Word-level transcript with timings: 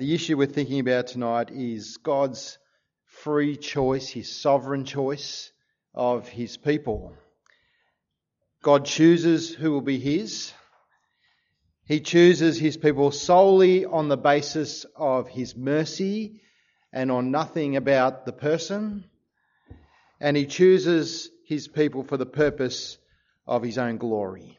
The 0.00 0.14
issue 0.14 0.38
we're 0.38 0.46
thinking 0.46 0.80
about 0.80 1.08
tonight 1.08 1.50
is 1.50 1.98
God's 1.98 2.56
free 3.04 3.58
choice, 3.58 4.08
his 4.08 4.34
sovereign 4.34 4.86
choice 4.86 5.52
of 5.92 6.26
his 6.26 6.56
people. 6.56 7.12
God 8.62 8.86
chooses 8.86 9.54
who 9.54 9.72
will 9.72 9.82
be 9.82 9.98
his. 9.98 10.54
He 11.84 12.00
chooses 12.00 12.58
his 12.58 12.78
people 12.78 13.10
solely 13.10 13.84
on 13.84 14.08
the 14.08 14.16
basis 14.16 14.86
of 14.96 15.28
his 15.28 15.54
mercy 15.54 16.40
and 16.94 17.10
on 17.10 17.30
nothing 17.30 17.76
about 17.76 18.24
the 18.24 18.32
person. 18.32 19.04
And 20.18 20.34
he 20.34 20.46
chooses 20.46 21.28
his 21.44 21.68
people 21.68 22.04
for 22.04 22.16
the 22.16 22.24
purpose 22.24 22.96
of 23.46 23.62
his 23.62 23.76
own 23.76 23.98
glory. 23.98 24.58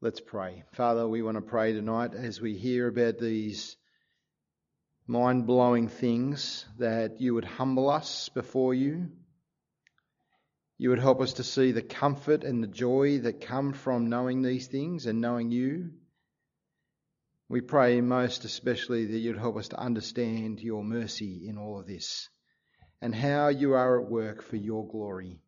Let's 0.00 0.20
pray. 0.20 0.64
Father, 0.72 1.06
we 1.06 1.20
want 1.20 1.36
to 1.36 1.42
pray 1.42 1.74
tonight 1.74 2.14
as 2.14 2.40
we 2.40 2.56
hear 2.56 2.88
about 2.88 3.18
these 3.18 3.76
mind 5.06 5.46
blowing 5.46 5.88
things 5.88 6.64
that 6.78 7.20
you 7.20 7.34
would 7.34 7.44
humble 7.44 7.90
us 7.90 8.28
before 8.28 8.74
you. 8.74 9.10
You 10.78 10.90
would 10.90 10.98
help 10.98 11.20
us 11.20 11.34
to 11.34 11.44
see 11.44 11.72
the 11.72 11.82
comfort 11.82 12.44
and 12.44 12.62
the 12.62 12.68
joy 12.68 13.18
that 13.20 13.40
come 13.40 13.72
from 13.72 14.08
knowing 14.08 14.42
these 14.42 14.66
things 14.66 15.06
and 15.06 15.20
knowing 15.20 15.50
you. 15.50 15.90
We 17.48 17.60
pray 17.60 18.00
most 18.00 18.44
especially 18.44 19.06
that 19.06 19.18
you'd 19.18 19.38
help 19.38 19.56
us 19.56 19.68
to 19.68 19.78
understand 19.78 20.60
your 20.60 20.82
mercy 20.82 21.46
in 21.48 21.58
all 21.58 21.78
of 21.78 21.86
this 21.86 22.28
and 23.00 23.14
how 23.14 23.48
you 23.48 23.74
are 23.74 24.00
at 24.00 24.10
work 24.10 24.42
for 24.42 24.56
your 24.56 24.86
glory. 24.88 25.40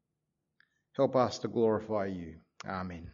Help 0.96 1.16
us 1.16 1.38
to 1.40 1.48
glorify 1.48 2.06
you. 2.06 2.36
Amen. 2.66 3.10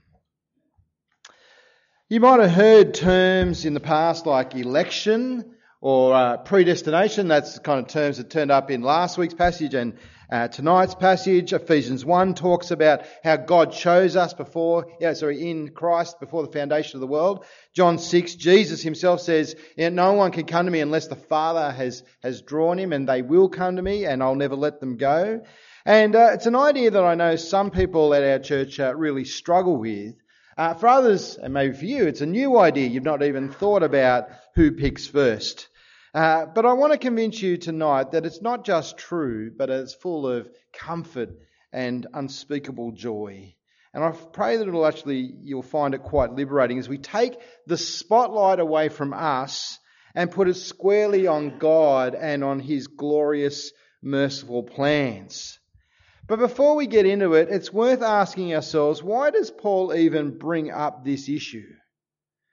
You 2.09 2.21
might 2.21 2.41
have 2.41 2.51
heard 2.51 2.95
terms 2.95 3.65
in 3.65 3.75
the 3.75 3.81
past 3.81 4.27
like 4.27 4.55
election 4.55 5.55
or 5.81 6.15
uh, 6.15 6.37
predestination. 6.39 7.29
That's 7.29 7.55
the 7.55 7.61
kind 7.61 7.81
of 7.81 7.89
terms 7.89 8.19
that 8.19 8.31
turned 8.31 8.51
up 8.51 8.71
in 8.71 8.83
last 8.83 9.17
week's 9.17 9.35
passage 9.35 9.75
and 9.75 9.95
uh, 10.31 10.49
tonight's 10.49 10.95
passage. 10.95 11.53
Ephesians 11.53 12.05
1 12.05 12.35
talks 12.35 12.71
about 12.71 13.03
how 13.25 13.37
God 13.37 13.73
chose 13.73 14.15
us 14.15 14.35
before, 14.35 14.87
yeah, 15.01 15.15
sorry, 15.15 15.51
in 15.51 15.71
Christ 15.71 16.21
before 16.21 16.43
the 16.47 16.53
foundation 16.53 16.97
of 16.97 17.01
the 17.01 17.07
world. 17.07 17.45
John 17.75 17.99
6, 17.99 18.35
Jesus 18.37 18.83
himself 18.83 19.21
says, 19.21 19.57
no 19.77 20.13
one 20.13 20.31
can 20.31 20.45
come 20.47 20.67
to 20.67 20.73
me 20.73 20.81
unless 20.81 21.09
the 21.09 21.17
Father 21.17 21.73
has, 21.73 22.03
has 22.23 22.43
drawn 22.43 22.79
him 22.79 22.93
and 22.93 23.09
they 23.09 23.23
will 23.23 23.49
come 23.49 23.77
to 23.77 23.83
me 23.83 24.05
and 24.05 24.23
I'll 24.23 24.35
never 24.35 24.57
let 24.57 24.81
them 24.81 24.97
go. 24.97 25.43
And 25.87 26.15
uh, 26.15 26.31
it's 26.35 26.47
an 26.47 26.57
idea 26.57 26.91
that 26.91 27.03
I 27.05 27.15
know 27.15 27.37
some 27.37 27.71
people 27.71 28.13
at 28.13 28.23
our 28.23 28.39
church 28.39 28.79
uh, 28.79 28.95
really 28.95 29.25
struggle 29.25 29.79
with. 29.79 30.15
Uh, 30.59 30.75
for 30.75 30.89
others, 30.89 31.39
and 31.39 31.55
maybe 31.55 31.75
for 31.75 31.87
you, 31.87 32.07
it's 32.07 32.21
a 32.21 32.27
new 32.27 32.59
idea. 32.59 32.87
You've 32.87 33.03
not 33.03 33.23
even 33.23 33.51
thought 33.51 33.83
about 33.83 34.29
who 34.55 34.73
picks 34.73 35.07
first. 35.07 35.70
Uh, 36.13 36.47
but 36.47 36.67
I 36.67 36.73
want 36.73 36.93
to 36.93 36.99
convince 36.99 37.41
you 37.41 37.57
tonight 37.57 38.13
that 38.13 38.27
it's 38.27 38.43
not 38.43 38.65
just 38.65 38.99
true, 38.99 39.53
but 39.57 39.71
it's 39.71 39.95
full 39.95 40.27
of 40.27 40.49
comfort 40.73 41.31
and 41.73 42.07
unspeakable 42.13 42.93
joy. 42.93 43.55
And 43.95 44.03
I 44.03 44.11
pray 44.11 44.57
that 44.57 44.67
it'll 44.67 44.87
actually, 44.87 45.33
you'll 45.41 45.63
find 45.63 45.95
it 45.95 46.03
quite 46.03 46.33
liberating 46.33 46.79
as 46.79 46.89
we 46.89 46.99
take 46.99 47.37
the 47.67 47.77
spotlight 47.77 48.61
away 48.61 48.89
from 48.89 49.13
us 49.13 49.79
and 50.15 50.31
put 50.31 50.49
it 50.49 50.55
squarely 50.55 51.27
on 51.27 51.59
God 51.59 52.15
and 52.15 52.43
on 52.43 52.61
His 52.61 52.89
glorious, 52.89 53.73
merciful 54.03 54.65
plans. 54.65 55.59
But 56.27 56.39
before 56.39 56.77
we 56.77 56.87
get 56.87 57.07
into 57.07 57.35
it, 57.35 57.49
it's 57.51 57.73
worth 57.73 58.03
asking 58.03 58.55
ourselves, 58.55 59.03
why 59.03 59.31
does 59.31 59.51
Paul 59.51 59.95
even 59.95 60.39
bring 60.39 60.71
up 60.71 61.05
this 61.05 61.29
issue? 61.29 61.67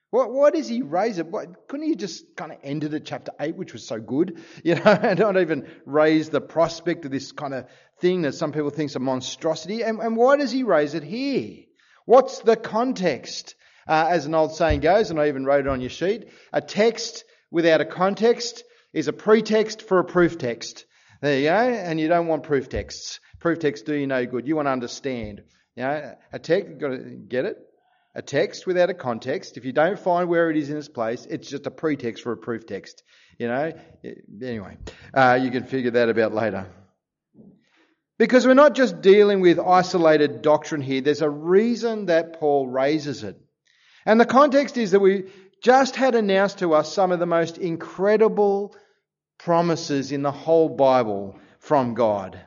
What, 0.09 0.31
why 0.31 0.51
does 0.51 0.67
he 0.67 0.81
raise 0.81 1.17
it? 1.17 1.27
What, 1.27 1.67
couldn't 1.67 1.85
he 1.85 1.95
just 1.95 2.35
kind 2.37 2.51
of 2.51 2.59
ended 2.63 2.93
at 2.93 3.03
chapter 3.05 3.33
8, 3.39 3.57
which 3.57 3.73
was 3.73 3.85
so 3.85 3.99
good, 3.99 4.41
you 4.63 4.75
know, 4.75 4.81
and 4.85 5.19
not 5.19 5.37
even 5.37 5.67
raise 5.85 6.29
the 6.29 6.41
prospect 6.41 7.05
of 7.05 7.11
this 7.11 7.31
kind 7.31 7.53
of 7.53 7.67
thing 7.99 8.21
that 8.21 8.33
some 8.33 8.53
people 8.53 8.69
think 8.69 8.89
is 8.91 8.95
a 8.95 8.99
monstrosity? 8.99 9.83
And, 9.83 9.99
and 9.99 10.15
why 10.15 10.37
does 10.37 10.51
he 10.51 10.63
raise 10.63 10.93
it 10.93 11.03
here? 11.03 11.65
What's 12.05 12.39
the 12.39 12.55
context? 12.55 13.55
Uh, 13.87 14.07
as 14.09 14.25
an 14.25 14.35
old 14.35 14.53
saying 14.53 14.81
goes, 14.81 15.11
and 15.11 15.19
I 15.19 15.29
even 15.29 15.45
wrote 15.45 15.65
it 15.65 15.69
on 15.69 15.79
your 15.79 15.89
sheet, 15.89 16.27
a 16.51 16.59
text 16.59 17.23
without 17.51 17.79
a 17.79 17.85
context 17.85 18.65
is 18.93 19.07
a 19.07 19.13
pretext 19.13 19.81
for 19.81 19.99
a 19.99 20.03
proof 20.03 20.37
text. 20.37 20.85
There 21.21 21.37
you 21.37 21.45
go, 21.45 21.51
and 21.51 21.99
you 21.99 22.07
don't 22.09 22.27
want 22.27 22.43
proof 22.43 22.67
texts. 22.67 23.19
Proof 23.39 23.59
texts 23.59 23.85
do 23.85 23.95
you 23.95 24.07
no 24.07 24.25
good. 24.25 24.47
You 24.47 24.55
want 24.55 24.67
to 24.67 24.71
understand. 24.71 25.41
You 25.75 25.83
know, 25.83 26.15
a 26.33 26.39
text, 26.39 26.79
got 26.79 26.89
to 26.89 26.97
get 26.97 27.45
it? 27.45 27.57
A 28.17 28.21
text 28.23 28.65
without 28.65 28.89
a 28.89 28.95
context, 28.95 29.57
if 29.57 29.63
you 29.63 29.71
don't 29.71 29.99
find 29.99 30.27
where 30.27 30.49
it 30.49 30.57
is 30.57 30.71
in 30.71 30.77
its 30.77 30.89
place, 30.89 31.27
it's 31.29 31.47
just 31.47 31.67
a 31.67 31.71
pretext 31.71 32.23
for 32.23 32.31
a 32.31 32.37
proof 32.37 32.65
text. 32.65 33.03
You 33.37 33.47
know, 33.47 33.71
anyway, 34.41 34.77
uh, 35.13 35.37
you 35.39 35.51
can 35.51 35.65
figure 35.65 35.91
that 35.91 36.09
about 36.09 36.33
later. 36.33 36.65
Because 38.17 38.47
we're 38.47 38.55
not 38.55 38.73
just 38.73 39.01
dealing 39.01 39.39
with 39.39 39.59
isolated 39.59 40.41
doctrine 40.41 40.81
here, 40.81 41.01
there's 41.01 41.21
a 41.21 41.29
reason 41.29 42.07
that 42.07 42.39
Paul 42.39 42.67
raises 42.67 43.23
it. 43.23 43.39
And 44.03 44.19
the 44.19 44.25
context 44.25 44.77
is 44.77 44.91
that 44.91 44.99
we 44.99 45.25
just 45.61 45.95
had 45.95 46.15
announced 46.15 46.57
to 46.59 46.73
us 46.73 46.91
some 46.91 47.11
of 47.11 47.19
the 47.19 47.27
most 47.27 47.59
incredible 47.59 48.75
promises 49.37 50.11
in 50.11 50.23
the 50.23 50.31
whole 50.31 50.69
Bible 50.69 51.39
from 51.59 51.93
God. 51.93 52.41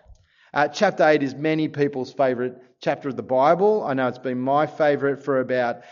Uh, 0.52 0.66
chapter 0.66 1.06
8 1.06 1.22
is 1.22 1.34
many 1.34 1.68
people's 1.68 2.12
favourite 2.12 2.54
chapter 2.80 3.08
of 3.08 3.16
the 3.16 3.22
Bible. 3.22 3.84
I 3.84 3.94
know 3.94 4.08
it's 4.08 4.18
been 4.18 4.40
my 4.40 4.66
favourite 4.66 5.22
for 5.22 5.38
about 5.38 5.82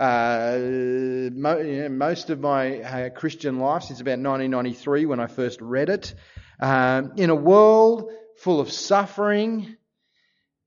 uh, 0.00 0.56
mo- 0.58 1.58
you 1.58 1.82
know, 1.82 1.88
most 1.90 2.30
of 2.30 2.40
my 2.40 2.80
uh, 2.80 3.10
Christian 3.10 3.58
life 3.58 3.82
since 3.82 4.00
about 4.00 4.18
1993 4.18 5.04
when 5.04 5.20
I 5.20 5.26
first 5.26 5.60
read 5.60 5.90
it. 5.90 6.14
Um, 6.60 7.12
in 7.16 7.28
a 7.28 7.34
world 7.34 8.10
full 8.38 8.60
of 8.60 8.72
suffering 8.72 9.76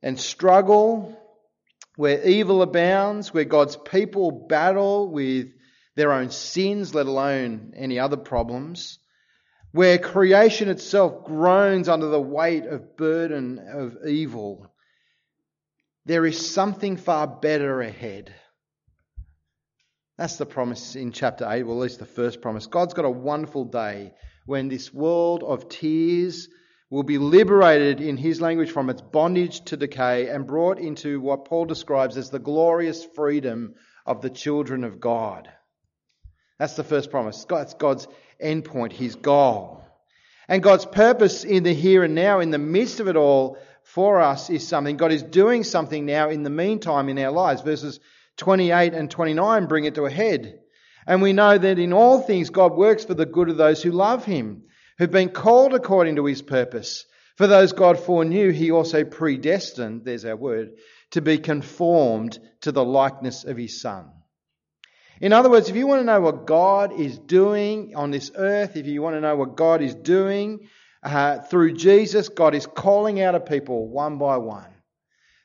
and 0.04 0.20
struggle, 0.20 1.18
where 1.96 2.24
evil 2.24 2.62
abounds, 2.62 3.34
where 3.34 3.46
God's 3.46 3.78
people 3.78 4.46
battle 4.48 5.12
with 5.12 5.48
their 5.96 6.12
own 6.12 6.30
sins, 6.30 6.94
let 6.94 7.08
alone 7.08 7.74
any 7.76 8.00
other 8.00 8.18
problems, 8.18 9.00
where 9.72 9.98
creation 9.98 10.70
itself 10.70 11.26
groans 11.26 11.88
under 11.88 12.08
the 12.08 12.22
weight 12.22 12.66
of 12.66 12.98
burden 12.98 13.60
of 13.60 13.98
evil 14.08 14.72
there 16.10 16.26
is 16.26 16.52
something 16.52 16.98
far 16.98 17.28
better 17.28 17.82
ahead. 17.82 18.34
That's 20.18 20.38
the 20.38 20.46
promise 20.48 20.96
in 20.96 21.12
chapter 21.12 21.48
8, 21.48 21.62
well, 21.62 21.78
at 21.78 21.84
least 21.84 22.00
the 22.00 22.06
first 22.06 22.42
promise. 22.42 22.66
God's 22.66 22.96
got 22.96 23.06
a 23.06 23.12
wonderful 23.12 23.66
day 23.66 24.14
when 24.48 24.70
this 24.70 24.92
world 24.92 25.44
of 25.44 25.70
tears 25.70 26.50
will 26.90 27.04
be 27.04 27.20
liberated 27.20 28.02
in 28.02 28.18
his 28.18 28.42
language 28.42 28.72
from 28.72 28.90
its 28.90 29.04
bondage 29.04 29.64
to 29.66 29.78
decay 29.78 30.30
and 30.30 30.48
brought 30.48 30.80
into 30.80 31.22
what 31.22 31.46
Paul 31.46 31.66
describes 31.66 32.18
as 32.18 32.32
the 32.32 32.40
glorious 32.40 33.06
freedom 33.16 33.76
of 34.04 34.24
the 34.24 34.32
children 34.32 34.84
of 34.84 35.00
God. 35.00 35.48
That's 36.58 36.76
the 36.76 36.84
first 36.84 37.12
promise. 37.12 37.46
That's 37.48 37.76
God's 37.76 38.08
endpoint, 38.44 38.92
his 38.92 39.16
goal. 39.16 39.84
And 40.48 40.64
God's 40.64 40.86
purpose 40.86 41.44
in 41.44 41.64
the 41.64 41.74
here 41.74 42.04
and 42.04 42.16
now, 42.16 42.40
in 42.40 42.50
the 42.50 42.58
midst 42.58 43.00
of 43.00 43.08
it 43.08 43.16
all, 43.16 43.58
for 43.84 44.20
us 44.20 44.50
is 44.50 44.68
something. 44.68 44.98
God 44.98 45.12
is 45.12 45.24
doing 45.24 45.64
something 45.64 46.06
now 46.06 46.30
in 46.30 46.44
the 46.44 46.50
meantime 46.50 47.10
in 47.10 47.20
our 47.20 47.32
lives. 47.32 47.62
Verses 47.62 48.00
28 48.38 48.94
and 48.94 49.10
29 49.12 49.68
bring 49.68 49.86
it 49.86 49.96
to 49.96 50.06
a 50.06 50.12
head. 50.12 50.60
And 51.06 51.22
we 51.22 51.34
know 51.34 51.58
that 51.58 51.80
in 51.80 51.94
all 51.94 52.22
things 52.22 52.50
God 52.50 52.74
works 52.76 53.06
for 53.06 53.14
the 53.14 53.26
good 53.26 53.50
of 53.50 53.58
those 53.58 53.82
who 53.82 53.92
love 53.92 54.26
him, 54.26 54.64
who've 54.98 55.10
been 55.10 55.30
called 55.30 55.74
according 55.74 56.18
to 56.18 56.26
his 56.26 56.42
purpose. 56.42 57.06
For 57.36 57.48
those 57.48 57.74
God 57.74 58.00
foreknew, 58.00 58.52
he 58.52 58.70
also 58.70 59.04
predestined, 59.04 60.06
there's 60.06 60.26
our 60.26 60.36
word, 60.36 60.74
to 61.12 61.22
be 61.22 61.38
conformed 61.38 62.38
to 62.62 62.72
the 62.72 62.84
likeness 62.84 63.44
of 63.44 63.58
his 63.58 63.82
son. 63.82 64.12
In 65.22 65.34
other 65.34 65.50
words, 65.50 65.70
if 65.70 65.76
you 65.76 65.86
want 65.86 66.02
to 66.02 66.06
know 66.06 66.22
what 66.22 66.46
God 66.46 66.98
is 67.00 67.18
doing 67.18 67.94
on 67.96 68.12
this 68.12 68.32
earth, 68.36 68.78
if 68.78 68.86
you 68.86 69.02
want 69.02 69.16
to 69.16 69.22
know 69.22 69.36
what 69.36 69.56
God 69.56 69.82
is 69.82 69.94
doing 69.94 70.70
uh, 71.04 71.40
through 71.40 71.74
Jesus, 71.74 72.30
God 72.30 72.56
is 72.56 72.66
calling 72.66 73.22
out 73.22 73.36
a 73.36 73.40
people 73.40 73.90
one 73.90 74.18
by 74.18 74.38
one. 74.38 74.70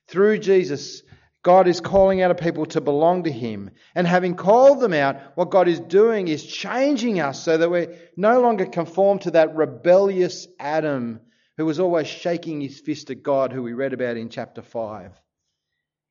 Through 0.07 0.39
Jesus, 0.39 1.03
God 1.43 1.67
is 1.67 1.81
calling 1.81 2.23
out 2.23 2.31
a 2.31 2.35
people 2.35 2.67
to 2.67 2.81
belong 2.81 3.25
to 3.25 3.33
Him. 3.33 3.71
And 3.95 4.07
having 4.07 4.37
called 4.37 4.81
them 4.81 4.93
out, 4.93 5.37
what 5.37 5.51
God 5.51 5.69
is 5.69 5.81
doing 5.81 6.29
is 6.29 6.47
changing 6.47 7.21
us 7.21 7.43
so 7.43 7.59
that 7.59 7.71
we're 7.71 7.97
no 8.17 8.41
longer 8.41 8.67
conform 8.67 9.19
to 9.21 9.33
that 9.33 9.57
rebellious 9.57 10.47
Adam 10.59 11.21
who 11.57 11.67
was 11.67 11.79
always 11.79 12.07
shaking 12.07 12.61
his 12.61 12.81
fist 12.81 13.11
at 13.11 13.23
God, 13.23 13.53
who 13.53 13.63
we 13.63 13.73
read 13.73 13.93
about 13.93 14.17
in 14.17 14.29
chapter 14.29 14.63
5. 14.63 15.13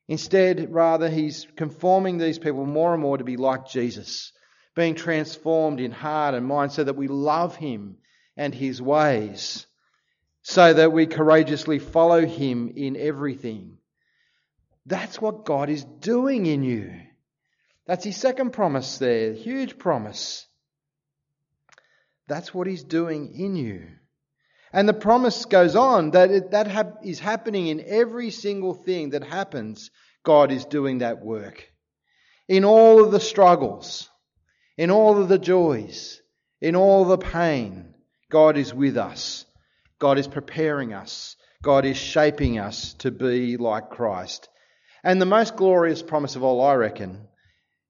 Instead, 0.07 0.71
rather, 0.73 1.09
He's 1.09 1.47
conforming 1.55 2.17
these 2.17 2.39
people 2.39 2.65
more 2.65 2.93
and 2.93 3.01
more 3.01 3.17
to 3.17 3.23
be 3.23 3.37
like 3.37 3.67
Jesus, 3.67 4.31
being 4.75 4.95
transformed 4.95 5.79
in 5.79 5.91
heart 5.91 6.35
and 6.35 6.45
mind 6.45 6.71
so 6.71 6.83
that 6.83 6.95
we 6.95 7.07
love 7.07 7.55
Him 7.55 7.97
and 8.35 8.53
his 8.53 8.81
ways, 8.81 9.65
so 10.41 10.73
that 10.73 10.91
we 10.91 11.05
courageously 11.05 11.79
follow 11.79 12.25
him 12.25 12.71
in 12.75 12.97
everything. 12.97 13.77
That's 14.85 15.21
what 15.21 15.45
God 15.45 15.69
is 15.69 15.83
doing 15.83 16.45
in 16.45 16.63
you. 16.63 16.93
That's 17.85 18.05
his 18.05 18.17
second 18.17 18.51
promise 18.51 18.97
there, 18.97 19.33
huge 19.33 19.77
promise. 19.77 20.47
That's 22.27 22.53
what 22.53 22.67
He's 22.67 22.83
doing 22.83 23.33
in 23.37 23.55
you. 23.55 23.87
And 24.73 24.89
the 24.89 24.93
promise 24.93 25.45
goes 25.45 25.75
on 25.75 26.11
that 26.11 26.31
it, 26.31 26.51
that 26.51 26.67
ha- 26.67 26.97
is 27.03 27.19
happening 27.19 27.67
in 27.67 27.83
every 27.85 28.31
single 28.31 28.73
thing 28.73 29.11
that 29.11 29.23
happens. 29.23 29.91
God 30.23 30.51
is 30.51 30.65
doing 30.65 30.99
that 30.99 31.23
work. 31.23 31.69
In 32.47 32.65
all 32.65 33.03
of 33.03 33.11
the 33.11 33.19
struggles, 33.19 34.09
in 34.75 34.89
all 34.89 35.21
of 35.21 35.29
the 35.29 35.37
joys, 35.37 36.19
in 36.59 36.75
all 36.75 37.05
the 37.05 37.19
pain, 37.19 37.93
God 38.31 38.57
is 38.57 38.73
with 38.73 38.97
us. 38.97 39.45
God 39.99 40.17
is 40.17 40.27
preparing 40.27 40.91
us. 40.91 41.35
God 41.61 41.85
is 41.85 41.95
shaping 41.95 42.57
us 42.57 42.95
to 42.95 43.11
be 43.11 43.57
like 43.57 43.91
Christ. 43.91 44.49
And 45.03 45.21
the 45.21 45.25
most 45.25 45.55
glorious 45.55 46.01
promise 46.01 46.35
of 46.35 46.43
all, 46.43 46.61
I 46.61 46.73
reckon, 46.73 47.27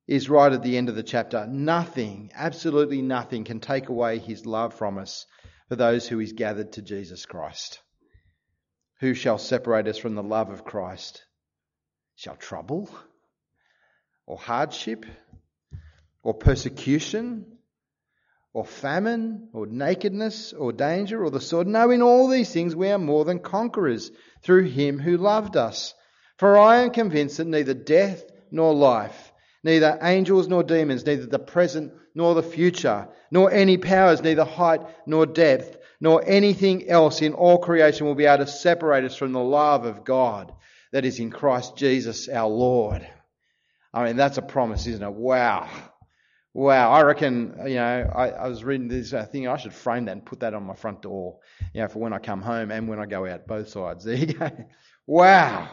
is 0.07 0.29
right 0.29 0.51
at 0.51 0.63
the 0.63 0.77
end 0.77 0.89
of 0.89 0.95
the 0.95 1.03
chapter. 1.03 1.47
Nothing, 1.47 2.31
absolutely 2.35 3.01
nothing, 3.01 3.45
can 3.45 3.61
take 3.61 3.87
away 3.87 4.19
his 4.19 4.45
love 4.45 4.73
from 4.73 4.97
us 4.97 5.25
for 5.67 5.75
those 5.75 6.07
who 6.07 6.19
is 6.19 6.33
gathered 6.33 6.73
to 6.73 6.81
Jesus 6.81 7.25
Christ. 7.25 7.81
Who 8.99 9.13
shall 9.13 9.37
separate 9.37 9.87
us 9.87 9.97
from 9.97 10.15
the 10.15 10.23
love 10.23 10.49
of 10.49 10.63
Christ? 10.63 11.25
Shall 12.15 12.35
trouble 12.35 12.89
or 14.25 14.37
hardship 14.37 15.05
or 16.21 16.33
persecution 16.33 17.57
or 18.53 18.65
famine 18.65 19.49
or 19.51 19.65
nakedness 19.65 20.53
or 20.53 20.71
danger 20.71 21.23
or 21.23 21.31
the 21.31 21.41
sword? 21.41 21.67
No, 21.67 21.89
in 21.89 22.01
all 22.01 22.29
these 22.29 22.53
things 22.53 22.75
we 22.75 22.89
are 22.89 22.97
more 22.99 23.25
than 23.25 23.39
conquerors 23.39 24.11
through 24.41 24.65
him 24.65 24.99
who 24.99 25.17
loved 25.17 25.57
us. 25.57 25.93
For 26.37 26.57
I 26.57 26.83
am 26.83 26.91
convinced 26.91 27.37
that 27.37 27.47
neither 27.47 27.73
death 27.73 28.23
nor 28.51 28.73
life, 28.73 29.32
neither 29.63 29.97
angels 30.01 30.47
nor 30.47 30.63
demons, 30.63 31.05
neither 31.05 31.25
the 31.25 31.39
present 31.39 31.93
nor 32.15 32.35
the 32.35 32.43
future, 32.43 33.07
nor 33.31 33.51
any 33.51 33.77
powers, 33.77 34.21
neither 34.21 34.43
height 34.43 34.81
nor 35.07 35.25
depth, 35.25 35.77
nor 35.99 36.23
anything 36.25 36.89
else 36.89 37.21
in 37.21 37.33
all 37.33 37.57
creation 37.57 38.05
will 38.05 38.15
be 38.15 38.25
able 38.25 38.45
to 38.45 38.51
separate 38.51 39.03
us 39.03 39.15
from 39.15 39.31
the 39.31 39.39
love 39.39 39.85
of 39.85 40.03
God 40.03 40.53
that 40.91 41.05
is 41.05 41.19
in 41.19 41.31
Christ 41.31 41.75
Jesus 41.77 42.27
our 42.27 42.49
Lord. 42.49 43.07
I 43.93 44.05
mean, 44.05 44.17
that's 44.17 44.37
a 44.37 44.41
promise, 44.41 44.85
isn't 44.85 45.03
it? 45.03 45.13
Wow. 45.13 45.69
Wow. 46.53 46.91
I 46.91 47.01
reckon, 47.03 47.55
you 47.65 47.75
know, 47.75 48.11
I, 48.13 48.29
I 48.29 48.47
was 48.47 48.63
reading 48.63 48.87
this 48.87 49.13
uh, 49.13 49.25
thing, 49.25 49.47
I 49.47 49.57
should 49.57 49.73
frame 49.73 50.05
that 50.05 50.11
and 50.11 50.25
put 50.25 50.41
that 50.41 50.53
on 50.53 50.63
my 50.63 50.75
front 50.75 51.01
door, 51.01 51.39
you 51.73 51.81
know, 51.81 51.87
for 51.87 51.99
when 51.99 52.13
I 52.13 52.19
come 52.19 52.41
home 52.41 52.69
and 52.69 52.87
when 52.87 52.99
I 52.99 53.05
go 53.05 53.25
out, 53.25 53.47
both 53.47 53.69
sides. 53.69 54.05
There 54.05 54.15
you 54.15 54.33
go. 54.33 54.51
Wow. 55.07 55.69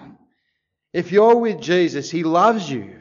If 0.93 1.13
you're 1.13 1.37
with 1.37 1.61
Jesus, 1.61 2.11
He 2.11 2.25
loves 2.25 2.71
you 2.71 3.00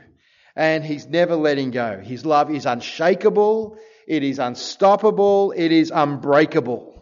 and 0.56 0.84
He's 0.84 1.08
never 1.08 1.36
letting 1.36 1.72
go. 1.72 2.00
His 2.00 2.26
love 2.26 2.52
is 2.52 2.66
unshakable, 2.66 3.78
it 4.08 4.24
is 4.24 4.40
unstoppable, 4.40 5.54
it 5.56 5.72
is 5.72 5.92
unbreakable. 5.94 6.96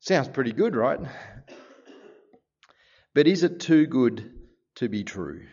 Sounds 0.00 0.28
pretty 0.28 0.52
good, 0.52 0.74
right? 0.74 0.98
But 3.14 3.26
is 3.26 3.44
it 3.44 3.60
too 3.60 3.86
good 3.86 4.32
to 4.76 4.88
be 4.88 5.04
true? 5.04 5.46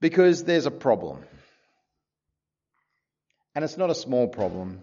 Because 0.00 0.44
there's 0.44 0.66
a 0.66 0.70
problem. 0.70 1.24
And 3.54 3.64
it's 3.64 3.78
not 3.78 3.88
a 3.88 3.94
small 3.94 4.28
problem. 4.28 4.82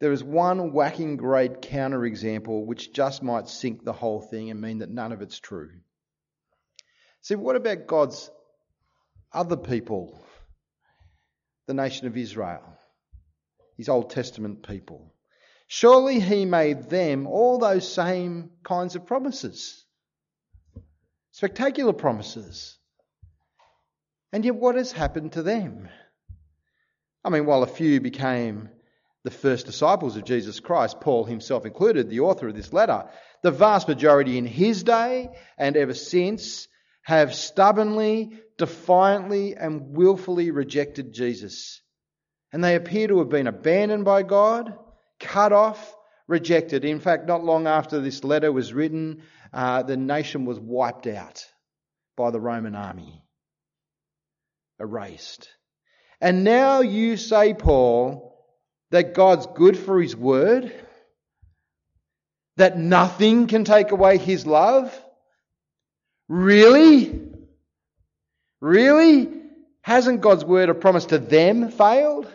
There 0.00 0.12
is 0.12 0.24
one 0.24 0.72
whacking 0.72 1.16
great 1.16 1.60
counterexample 1.60 2.64
which 2.64 2.92
just 2.92 3.22
might 3.22 3.48
sink 3.48 3.84
the 3.84 3.92
whole 3.92 4.20
thing 4.20 4.50
and 4.50 4.60
mean 4.60 4.78
that 4.78 4.88
none 4.88 5.12
of 5.12 5.20
it's 5.20 5.38
true. 5.38 5.70
See, 7.22 7.34
what 7.34 7.56
about 7.56 7.86
God's 7.86 8.30
other 9.32 9.56
people, 9.56 10.18
the 11.66 11.74
nation 11.74 12.06
of 12.06 12.16
Israel, 12.16 12.62
his 13.76 13.88
Old 13.88 14.10
Testament 14.10 14.66
people? 14.66 15.14
Surely 15.66 16.18
he 16.18 16.46
made 16.46 16.88
them 16.88 17.26
all 17.26 17.58
those 17.58 17.90
same 17.90 18.50
kinds 18.64 18.96
of 18.96 19.06
promises. 19.06 19.84
Spectacular 21.32 21.92
promises. 21.92 22.78
And 24.32 24.44
yet, 24.44 24.54
what 24.54 24.76
has 24.76 24.92
happened 24.92 25.32
to 25.32 25.42
them? 25.42 25.88
I 27.24 27.30
mean, 27.30 27.44
while 27.44 27.62
a 27.62 27.66
few 27.66 28.00
became 28.00 28.70
the 29.24 29.30
first 29.30 29.66
disciples 29.66 30.16
of 30.16 30.24
Jesus 30.24 30.60
Christ, 30.60 31.00
Paul 31.00 31.24
himself 31.24 31.66
included, 31.66 32.08
the 32.08 32.20
author 32.20 32.48
of 32.48 32.54
this 32.54 32.72
letter, 32.72 33.04
the 33.42 33.50
vast 33.50 33.88
majority 33.88 34.38
in 34.38 34.46
his 34.46 34.82
day 34.82 35.28
and 35.58 35.76
ever 35.76 35.94
since 35.94 36.68
have 37.08 37.34
stubbornly, 37.34 38.30
defiantly, 38.58 39.56
and 39.56 39.96
willfully 39.96 40.50
rejected 40.50 41.14
Jesus. 41.14 41.80
And 42.52 42.62
they 42.62 42.74
appear 42.74 43.08
to 43.08 43.20
have 43.20 43.30
been 43.30 43.46
abandoned 43.46 44.04
by 44.04 44.22
God, 44.24 44.76
cut 45.18 45.54
off, 45.54 45.96
rejected. 46.26 46.84
In 46.84 47.00
fact, 47.00 47.26
not 47.26 47.42
long 47.42 47.66
after 47.66 47.98
this 47.98 48.24
letter 48.24 48.52
was 48.52 48.74
written, 48.74 49.22
uh, 49.54 49.84
the 49.84 49.96
nation 49.96 50.44
was 50.44 50.60
wiped 50.60 51.06
out 51.06 51.46
by 52.14 52.30
the 52.30 52.40
Roman 52.40 52.74
army, 52.74 53.24
erased. 54.78 55.48
And 56.20 56.44
now 56.44 56.82
you 56.82 57.16
say, 57.16 57.54
Paul, 57.54 58.38
that 58.90 59.14
God's 59.14 59.46
good 59.54 59.78
for 59.78 59.98
His 59.98 60.14
word, 60.14 60.70
that 62.58 62.76
nothing 62.76 63.46
can 63.46 63.64
take 63.64 63.92
away 63.92 64.18
His 64.18 64.46
love? 64.46 64.94
Really? 66.28 67.20
Really? 68.60 69.28
Hasn't 69.82 70.20
God's 70.20 70.44
word 70.44 70.68
of 70.68 70.80
promise 70.80 71.06
to 71.06 71.18
them 71.18 71.70
failed? 71.70 72.30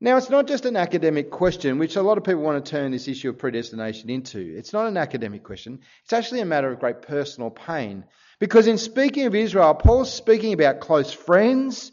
Now, 0.00 0.16
it's 0.16 0.30
not 0.30 0.48
just 0.48 0.64
an 0.64 0.76
academic 0.76 1.30
question, 1.30 1.78
which 1.78 1.94
a 1.94 2.02
lot 2.02 2.18
of 2.18 2.24
people 2.24 2.42
want 2.42 2.64
to 2.64 2.70
turn 2.70 2.90
this 2.90 3.06
issue 3.06 3.28
of 3.28 3.38
predestination 3.38 4.10
into. 4.10 4.40
It's 4.40 4.72
not 4.72 4.88
an 4.88 4.96
academic 4.96 5.44
question. 5.44 5.78
It's 6.02 6.12
actually 6.12 6.40
a 6.40 6.44
matter 6.44 6.72
of 6.72 6.80
great 6.80 7.02
personal 7.02 7.50
pain. 7.50 8.04
Because 8.40 8.66
in 8.66 8.78
speaking 8.78 9.26
of 9.26 9.34
Israel, 9.36 9.74
Paul's 9.74 10.12
speaking 10.12 10.54
about 10.54 10.80
close 10.80 11.12
friends 11.12 11.92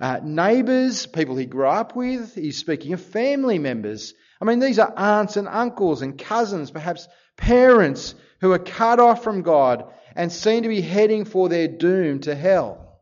uh, 0.00 0.20
neighbours, 0.22 1.06
people 1.06 1.36
he 1.36 1.46
grew 1.46 1.68
up 1.68 1.94
with. 1.96 2.34
He's 2.34 2.58
speaking 2.58 2.92
of 2.92 3.00
family 3.00 3.58
members. 3.58 4.12
I 4.40 4.44
mean, 4.44 4.58
these 4.58 4.78
are 4.78 4.92
aunts 4.96 5.36
and 5.36 5.48
uncles 5.48 6.02
and 6.02 6.18
cousins, 6.18 6.70
perhaps 6.70 7.08
parents 7.36 8.14
who 8.40 8.52
are 8.52 8.58
cut 8.58 9.00
off 9.00 9.22
from 9.22 9.42
God 9.42 9.84
and 10.14 10.32
seem 10.32 10.62
to 10.62 10.68
be 10.68 10.80
heading 10.80 11.24
for 11.24 11.48
their 11.48 11.68
doom 11.68 12.20
to 12.20 12.34
hell. 12.34 13.00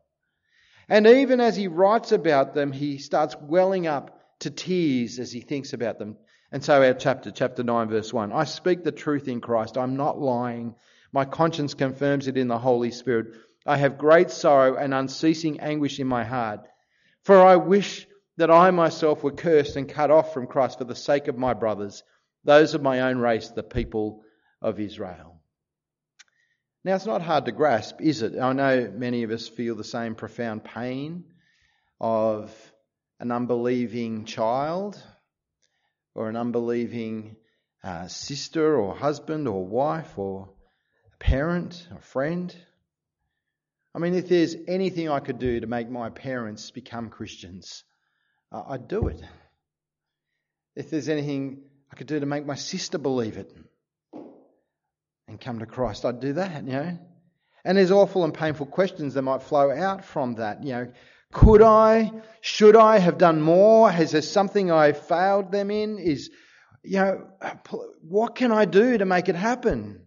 And 0.87 1.07
even 1.07 1.39
as 1.39 1.55
he 1.55 1.67
writes 1.67 2.11
about 2.11 2.53
them, 2.53 2.71
he 2.71 2.97
starts 2.97 3.35
welling 3.41 3.87
up 3.87 4.19
to 4.39 4.49
tears 4.51 5.19
as 5.19 5.31
he 5.31 5.41
thinks 5.41 5.73
about 5.73 5.97
them. 5.97 6.17
And 6.51 6.63
so 6.63 6.83
our 6.83 6.93
chapter, 6.93 7.31
chapter 7.31 7.63
9, 7.63 7.89
verse 7.89 8.13
1 8.13 8.31
I 8.31 8.43
speak 8.43 8.83
the 8.83 8.91
truth 8.91 9.27
in 9.27 9.41
Christ. 9.41 9.77
I'm 9.77 9.95
not 9.95 10.19
lying. 10.19 10.75
My 11.11 11.25
conscience 11.25 11.73
confirms 11.73 12.27
it 12.27 12.37
in 12.37 12.47
the 12.47 12.59
Holy 12.59 12.91
Spirit. 12.91 13.35
I 13.65 13.77
have 13.77 13.97
great 13.97 14.29
sorrow 14.29 14.75
and 14.75 14.93
unceasing 14.93 15.59
anguish 15.59 15.99
in 15.99 16.07
my 16.07 16.23
heart. 16.23 16.67
For 17.23 17.37
I 17.37 17.55
wish 17.55 18.07
that 18.37 18.51
I 18.51 18.69
myself 18.71 19.23
were 19.23 19.31
cursed 19.31 19.77
and 19.77 19.89
cut 19.89 20.11
off 20.11 20.33
from 20.33 20.45
Christ 20.45 20.77
for 20.77 20.83
the 20.83 20.95
sake 20.95 21.27
of 21.27 21.37
my 21.37 21.53
brothers, 21.53 22.03
those 22.43 22.73
of 22.73 22.83
my 22.83 23.01
own 23.01 23.17
race, 23.17 23.49
the 23.49 23.63
people 23.63 24.24
of 24.65 24.79
Israel. 24.79 25.39
Now, 26.83 26.95
it's 26.95 27.05
not 27.05 27.21
hard 27.21 27.45
to 27.45 27.51
grasp, 27.51 28.01
is 28.01 28.23
it? 28.23 28.37
I 28.37 28.51
know 28.53 28.91
many 28.91 29.21
of 29.21 29.29
us 29.29 29.47
feel 29.47 29.75
the 29.75 29.83
same 29.83 30.15
profound 30.15 30.63
pain 30.63 31.23
of 32.01 32.51
an 33.19 33.31
unbelieving 33.31 34.25
child 34.25 35.01
or 36.15 36.29
an 36.29 36.35
unbelieving 36.35 37.35
uh, 37.83 38.07
sister 38.07 38.75
or 38.75 38.95
husband 38.95 39.47
or 39.47 39.63
wife 39.63 40.17
or 40.17 40.49
a 41.13 41.17
parent 41.17 41.87
or 41.93 42.01
friend. 42.01 42.55
I 43.93 43.99
mean, 43.99 44.15
if 44.15 44.27
there's 44.27 44.55
anything 44.67 45.09
I 45.09 45.19
could 45.19 45.37
do 45.37 45.59
to 45.59 45.67
make 45.67 45.89
my 45.89 46.09
parents 46.09 46.71
become 46.71 47.09
Christians, 47.09 47.83
uh, 48.51 48.63
I'd 48.69 48.87
do 48.87 49.09
it. 49.09 49.21
If 50.75 50.89
there's 50.89 51.07
anything 51.07 51.61
I 51.91 51.95
could 51.95 52.07
do 52.07 52.19
to 52.19 52.25
make 52.25 52.47
my 52.47 52.55
sister 52.55 52.97
believe 52.97 53.37
it 53.37 53.55
and 55.27 55.39
come 55.39 55.59
to 55.59 55.65
Christ, 55.65 56.05
I'd 56.05 56.19
do 56.19 56.33
that, 56.33 56.63
you 56.65 56.73
know. 56.73 56.99
And 57.63 57.77
there's 57.77 57.91
awful 57.91 58.23
and 58.23 58.33
painful 58.33 58.67
questions 58.67 59.15
that 59.15 59.23
might 59.23 59.41
flow 59.41 59.71
out 59.71 60.05
from 60.05 60.35
that. 60.35 60.63
You 60.63 60.73
know, 60.73 60.91
could 61.31 61.61
I, 61.61 62.11
should 62.41 62.75
I 62.75 62.99
have 62.99 63.17
done 63.17 63.41
more? 63.41 63.89
Has 63.89 64.11
there 64.11 64.21
something 64.21 64.71
I 64.71 64.93
failed 64.93 65.51
them 65.51 65.71
in? 65.71 65.97
Is, 65.97 66.29
you 66.83 66.97
know, 66.97 67.27
what 68.01 68.35
can 68.35 68.51
I 68.51 68.65
do 68.65 68.97
to 68.97 69.05
make 69.05 69.29
it 69.29 69.35
happen? 69.35 70.05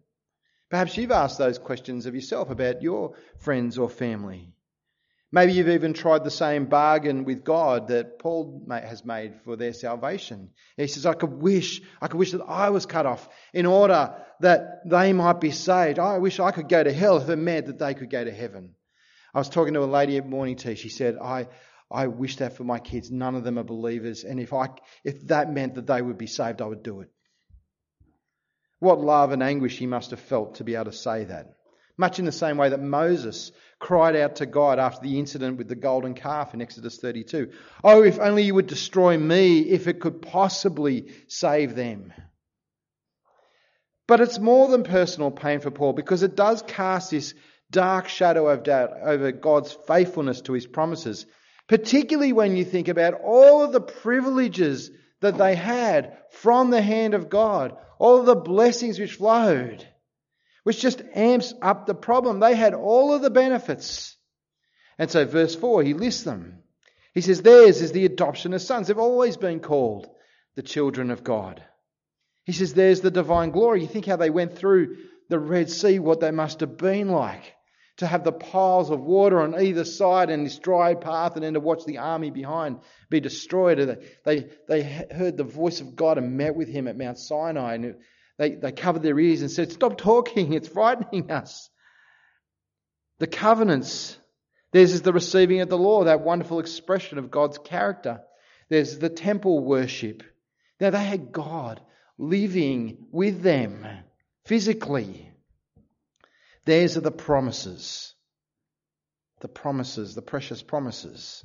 Perhaps 0.70 0.96
you've 0.96 1.10
asked 1.10 1.38
those 1.38 1.58
questions 1.58 2.06
of 2.06 2.14
yourself 2.14 2.50
about 2.50 2.82
your 2.82 3.14
friends 3.38 3.76
or 3.78 3.88
family. 3.88 4.52
Maybe 5.30 5.52
you've 5.52 5.68
even 5.68 5.92
tried 5.92 6.24
the 6.24 6.30
same 6.30 6.66
bargain 6.66 7.24
with 7.24 7.44
God 7.44 7.88
that 7.88 8.18
Paul 8.18 8.66
has 8.70 9.04
made 9.04 9.34
for 9.44 9.56
their 9.56 9.74
salvation. 9.74 10.50
He 10.78 10.86
says, 10.86 11.04
I 11.04 11.12
could 11.12 11.32
wish, 11.32 11.82
I 12.00 12.08
could 12.08 12.18
wish 12.18 12.32
that 12.32 12.44
I 12.44 12.70
was 12.70 12.86
cut 12.86 13.04
off 13.04 13.28
in 13.52 13.66
order 13.66 14.14
that 14.40 14.88
they 14.88 15.12
might 15.12 15.40
be 15.40 15.50
saved. 15.50 15.98
I 15.98 16.16
wish 16.16 16.40
I 16.40 16.50
could 16.50 16.68
go 16.70 16.82
to 16.82 16.92
hell 16.92 17.18
if 17.18 17.28
it 17.28 17.36
meant 17.36 17.66
that 17.66 17.78
they 17.78 17.92
could 17.92 18.08
go 18.08 18.24
to 18.24 18.32
heaven. 18.32 18.74
I 19.34 19.38
was 19.38 19.50
talking 19.50 19.74
to 19.74 19.82
a 19.82 19.84
lady 19.84 20.16
at 20.16 20.26
morning 20.26 20.56
tea. 20.56 20.76
She 20.76 20.88
said, 20.88 21.18
I, 21.20 21.48
I 21.90 22.06
wish 22.06 22.36
that 22.36 22.56
for 22.56 22.64
my 22.64 22.78
kids. 22.78 23.10
None 23.10 23.34
of 23.34 23.44
them 23.44 23.58
are 23.58 23.64
believers. 23.64 24.24
And 24.24 24.40
if, 24.40 24.54
I, 24.54 24.68
if 25.04 25.26
that 25.26 25.52
meant 25.52 25.74
that 25.74 25.86
they 25.86 26.00
would 26.00 26.16
be 26.16 26.26
saved, 26.26 26.62
I 26.62 26.66
would 26.66 26.82
do 26.82 27.00
it. 27.00 27.10
What 28.78 29.00
love 29.00 29.32
and 29.32 29.42
anguish 29.42 29.76
he 29.76 29.86
must 29.86 30.10
have 30.10 30.20
felt 30.20 30.56
to 30.56 30.64
be 30.64 30.74
able 30.74 30.86
to 30.86 30.92
say 30.92 31.24
that. 31.24 31.54
Much 31.98 32.18
in 32.18 32.24
the 32.24 32.32
same 32.32 32.56
way 32.56 32.68
that 32.68 32.80
Moses 32.80 33.50
cried 33.78 34.16
out 34.16 34.36
to 34.36 34.46
God 34.46 34.78
after 34.78 35.02
the 35.02 35.18
incident 35.18 35.58
with 35.58 35.68
the 35.68 35.76
golden 35.76 36.14
calf 36.14 36.54
in 36.54 36.60
Exodus 36.60 36.98
32. 36.98 37.50
Oh, 37.84 38.02
if 38.02 38.18
only 38.18 38.42
you 38.42 38.54
would 38.54 38.66
destroy 38.66 39.16
me, 39.16 39.60
if 39.60 39.86
it 39.86 40.00
could 40.00 40.22
possibly 40.22 41.12
save 41.28 41.74
them. 41.74 42.12
But 44.06 44.20
it's 44.20 44.38
more 44.38 44.68
than 44.68 44.84
personal 44.84 45.30
pain 45.30 45.60
for 45.60 45.70
Paul 45.70 45.92
because 45.92 46.22
it 46.22 46.34
does 46.34 46.62
cast 46.62 47.10
this 47.10 47.34
dark 47.70 48.08
shadow 48.08 48.48
of 48.48 48.62
doubt 48.62 48.90
over 49.02 49.30
God's 49.32 49.72
faithfulness 49.86 50.40
to 50.42 50.54
his 50.54 50.66
promises, 50.66 51.26
particularly 51.68 52.32
when 52.32 52.56
you 52.56 52.64
think 52.64 52.88
about 52.88 53.20
all 53.22 53.62
of 53.62 53.72
the 53.72 53.80
privileges 53.80 54.90
that 55.20 55.36
they 55.36 55.54
had 55.54 56.16
from 56.30 56.70
the 56.70 56.80
hand 56.80 57.14
of 57.14 57.28
God, 57.28 57.76
all 57.98 58.18
of 58.18 58.26
the 58.26 58.34
blessings 58.34 58.98
which 58.98 59.14
flowed, 59.14 59.86
which 60.68 60.82
just 60.82 61.00
amps 61.14 61.54
up 61.62 61.86
the 61.86 61.94
problem. 61.94 62.40
They 62.40 62.54
had 62.54 62.74
all 62.74 63.14
of 63.14 63.22
the 63.22 63.30
benefits. 63.30 64.14
And 64.98 65.10
so, 65.10 65.24
verse 65.24 65.54
4, 65.54 65.82
he 65.82 65.94
lists 65.94 66.24
them. 66.24 66.58
He 67.14 67.22
says, 67.22 67.40
Theirs 67.40 67.80
is 67.80 67.92
the 67.92 68.04
adoption 68.04 68.52
as 68.52 68.66
sons. 68.66 68.88
They've 68.88 68.98
always 68.98 69.38
been 69.38 69.60
called 69.60 70.10
the 70.56 70.62
children 70.62 71.10
of 71.10 71.24
God. 71.24 71.64
He 72.44 72.52
says, 72.52 72.74
There's 72.74 73.00
the 73.00 73.10
divine 73.10 73.50
glory. 73.50 73.80
You 73.80 73.86
think 73.86 74.04
how 74.04 74.16
they 74.16 74.28
went 74.28 74.58
through 74.58 74.98
the 75.30 75.38
Red 75.38 75.70
Sea, 75.70 76.00
what 76.00 76.20
they 76.20 76.32
must 76.32 76.60
have 76.60 76.76
been 76.76 77.08
like 77.08 77.54
to 77.96 78.06
have 78.06 78.22
the 78.22 78.30
piles 78.32 78.90
of 78.90 79.00
water 79.00 79.40
on 79.40 79.58
either 79.58 79.86
side 79.86 80.28
and 80.28 80.44
this 80.44 80.58
dry 80.58 80.94
path, 80.94 81.36
and 81.36 81.44
then 81.44 81.54
to 81.54 81.60
watch 81.60 81.86
the 81.86 81.96
army 81.96 82.30
behind 82.30 82.80
be 83.08 83.20
destroyed. 83.20 84.06
They, 84.26 84.50
they 84.68 84.82
heard 84.82 85.38
the 85.38 85.44
voice 85.44 85.80
of 85.80 85.96
God 85.96 86.18
and 86.18 86.36
met 86.36 86.54
with 86.54 86.68
him 86.68 86.88
at 86.88 86.98
Mount 86.98 87.18
Sinai, 87.18 87.76
and 87.76 87.94
they, 88.38 88.54
they 88.54 88.72
covered 88.72 89.02
their 89.02 89.18
ears 89.18 89.42
and 89.42 89.50
said, 89.50 89.72
Stop 89.72 89.98
talking, 89.98 90.52
it's 90.52 90.68
frightening 90.68 91.30
us. 91.30 91.68
The 93.18 93.26
covenants. 93.26 94.16
There's 94.70 95.00
the 95.00 95.12
receiving 95.12 95.60
of 95.60 95.68
the 95.68 95.78
law, 95.78 96.04
that 96.04 96.20
wonderful 96.20 96.60
expression 96.60 97.18
of 97.18 97.30
God's 97.30 97.58
character. 97.58 98.20
There's 98.68 98.98
the 98.98 99.08
temple 99.08 99.64
worship. 99.64 100.22
Now 100.78 100.90
they 100.90 101.02
had 101.02 101.32
God 101.32 101.80
living 102.18 103.06
with 103.10 103.42
them 103.42 103.86
physically. 104.44 105.32
Theirs 106.66 106.96
are 106.96 107.02
the 107.02 107.10
promises. 107.10 108.14
The 109.40 109.48
promises, 109.48 110.14
the 110.14 110.22
precious 110.22 110.62
promises. 110.62 111.44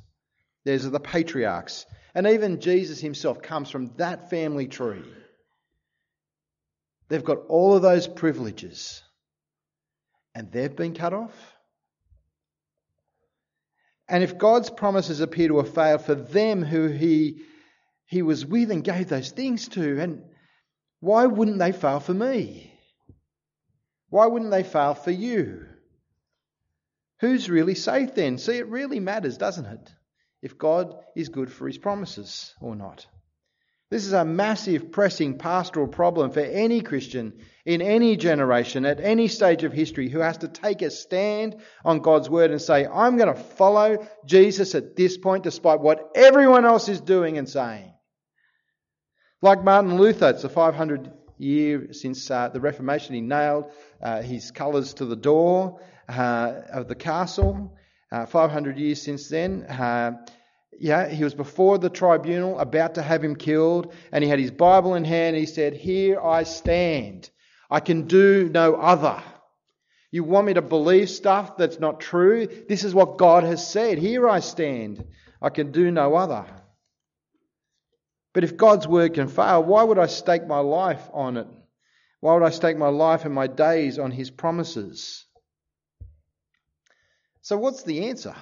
Theirs 0.64 0.84
are 0.84 0.90
the 0.90 1.00
patriarchs. 1.00 1.86
And 2.14 2.26
even 2.26 2.60
Jesus 2.60 3.00
himself 3.00 3.40
comes 3.40 3.70
from 3.70 3.92
that 3.96 4.30
family 4.30 4.68
tree. 4.68 5.02
They've 7.14 7.22
got 7.22 7.46
all 7.46 7.76
of 7.76 7.82
those 7.82 8.08
privileges. 8.08 9.00
And 10.34 10.50
they've 10.50 10.74
been 10.74 10.94
cut 10.94 11.12
off. 11.12 11.54
And 14.08 14.24
if 14.24 14.36
God's 14.36 14.68
promises 14.68 15.20
appear 15.20 15.46
to 15.46 15.58
have 15.58 15.72
failed 15.72 16.02
for 16.04 16.16
them 16.16 16.64
who 16.64 16.88
he, 16.88 17.42
he 18.06 18.22
was 18.22 18.44
with 18.44 18.72
and 18.72 18.82
gave 18.82 19.08
those 19.08 19.30
things 19.30 19.68
to, 19.68 20.00
and 20.00 20.24
why 20.98 21.26
wouldn't 21.26 21.60
they 21.60 21.70
fail 21.70 22.00
for 22.00 22.12
me? 22.12 22.74
Why 24.08 24.26
wouldn't 24.26 24.50
they 24.50 24.64
fail 24.64 24.94
for 24.94 25.12
you? 25.12 25.66
Who's 27.20 27.48
really 27.48 27.76
safe 27.76 28.16
then? 28.16 28.38
See, 28.38 28.56
it 28.56 28.66
really 28.66 28.98
matters, 28.98 29.38
doesn't 29.38 29.66
it? 29.66 29.94
If 30.42 30.58
God 30.58 30.96
is 31.14 31.28
good 31.28 31.52
for 31.52 31.68
his 31.68 31.78
promises 31.78 32.52
or 32.60 32.74
not. 32.74 33.06
This 33.90 34.06
is 34.06 34.12
a 34.12 34.24
massive, 34.24 34.90
pressing 34.90 35.38
pastoral 35.38 35.86
problem 35.86 36.30
for 36.30 36.40
any 36.40 36.80
Christian 36.80 37.34
in 37.66 37.82
any 37.82 38.16
generation, 38.16 38.86
at 38.86 38.98
any 38.98 39.28
stage 39.28 39.62
of 39.62 39.72
history, 39.72 40.08
who 40.08 40.20
has 40.20 40.38
to 40.38 40.48
take 40.48 40.82
a 40.82 40.90
stand 40.90 41.56
on 41.84 42.00
God's 42.00 42.28
word 42.30 42.50
and 42.50 42.60
say, 42.60 42.86
I'm 42.86 43.16
going 43.16 43.34
to 43.34 43.40
follow 43.40 44.06
Jesus 44.24 44.74
at 44.74 44.96
this 44.96 45.16
point, 45.16 45.44
despite 45.44 45.80
what 45.80 46.10
everyone 46.14 46.64
else 46.64 46.88
is 46.88 47.00
doing 47.00 47.38
and 47.38 47.48
saying. 47.48 47.92
Like 49.42 49.62
Martin 49.62 49.98
Luther, 49.98 50.30
it's 50.30 50.44
a 50.44 50.48
500 50.48 51.12
year 51.36 51.92
since 51.92 52.30
uh, 52.30 52.48
the 52.48 52.60
Reformation. 52.60 53.14
He 53.14 53.20
nailed 53.20 53.70
uh, 54.02 54.22
his 54.22 54.50
colours 54.50 54.94
to 54.94 55.04
the 55.04 55.16
door 55.16 55.80
uh, 56.08 56.52
of 56.72 56.88
the 56.88 56.94
castle. 56.94 57.76
Uh, 58.10 58.26
500 58.26 58.78
years 58.78 59.02
since 59.02 59.28
then. 59.28 59.66
Yeah, 60.78 61.08
he 61.08 61.24
was 61.24 61.34
before 61.34 61.78
the 61.78 61.90
tribunal, 61.90 62.58
about 62.58 62.94
to 62.96 63.02
have 63.02 63.22
him 63.22 63.36
killed, 63.36 63.94
and 64.12 64.22
he 64.22 64.30
had 64.30 64.38
his 64.38 64.50
Bible 64.50 64.94
in 64.94 65.04
hand. 65.04 65.36
he 65.36 65.46
said, 65.46 65.74
Here 65.74 66.20
I 66.20 66.42
stand. 66.42 67.30
I 67.70 67.80
can 67.80 68.06
do 68.06 68.48
no 68.52 68.74
other. 68.74 69.22
You 70.10 70.22
want 70.22 70.46
me 70.46 70.54
to 70.54 70.62
believe 70.62 71.10
stuff 71.10 71.56
that's 71.56 71.80
not 71.80 72.00
true? 72.00 72.46
This 72.68 72.84
is 72.84 72.94
what 72.94 73.18
God 73.18 73.42
has 73.42 73.66
said. 73.66 73.98
Here 73.98 74.28
I 74.28 74.40
stand. 74.40 75.04
I 75.42 75.50
can 75.50 75.72
do 75.72 75.90
no 75.90 76.14
other. 76.14 76.46
But 78.32 78.44
if 78.44 78.56
God's 78.56 78.86
word 78.86 79.14
can 79.14 79.28
fail, 79.28 79.62
why 79.62 79.82
would 79.82 79.98
I 79.98 80.06
stake 80.06 80.46
my 80.46 80.58
life 80.58 81.02
on 81.12 81.36
it? 81.36 81.46
Why 82.20 82.34
would 82.34 82.42
I 82.42 82.50
stake 82.50 82.76
my 82.76 82.88
life 82.88 83.24
and 83.24 83.34
my 83.34 83.46
days 83.46 83.98
on 83.98 84.10
his 84.10 84.30
promises? 84.30 85.26
So, 87.42 87.58
what's 87.58 87.82
the 87.82 88.08
answer? 88.08 88.34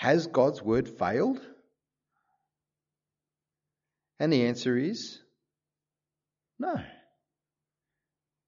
Has 0.00 0.28
God's 0.28 0.62
word 0.62 0.88
failed? 0.88 1.42
And 4.18 4.32
the 4.32 4.46
answer 4.46 4.78
is 4.78 5.18
no. 6.58 6.76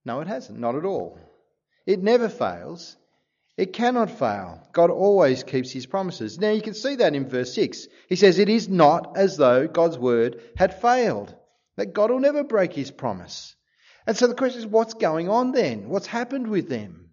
No, 0.07 0.21
it 0.21 0.29
hasn't. 0.29 0.59
Not 0.59 0.77
at 0.77 0.87
all. 0.87 1.19
It 1.85 2.03
never 2.03 2.31
fails. 2.31 2.97
It 3.59 3.75
cannot 3.75 4.11
fail. 4.11 4.67
God 4.73 4.89
always 4.89 5.43
keeps 5.43 5.71
his 5.71 5.85
promises. 5.85 6.39
Now 6.39 6.53
you 6.53 6.63
can 6.63 6.73
see 6.73 6.97
that 6.97 7.15
in 7.15 7.29
verse 7.29 7.53
6. 7.53 7.87
He 8.09 8.17
says, 8.17 8.39
It 8.39 8.49
is 8.49 8.71
not 8.71 9.19
as 9.19 9.37
though 9.37 9.69
God's 9.69 9.99
word 9.99 10.41
had 10.57 10.81
failed, 10.81 11.35
that 11.77 11.93
God 11.93 12.11
will 12.11 12.21
never 12.21 12.45
break 12.45 12.73
his 12.73 12.91
promise. 12.91 13.55
And 14.07 14.17
so 14.17 14.27
the 14.27 14.35
question 14.35 14.61
is, 14.61 14.67
what's 14.67 14.95
going 14.95 15.29
on 15.29 15.53
then? 15.53 15.91
What's 15.91 16.07
happened 16.07 16.47
with 16.49 16.71
them? 16.71 17.11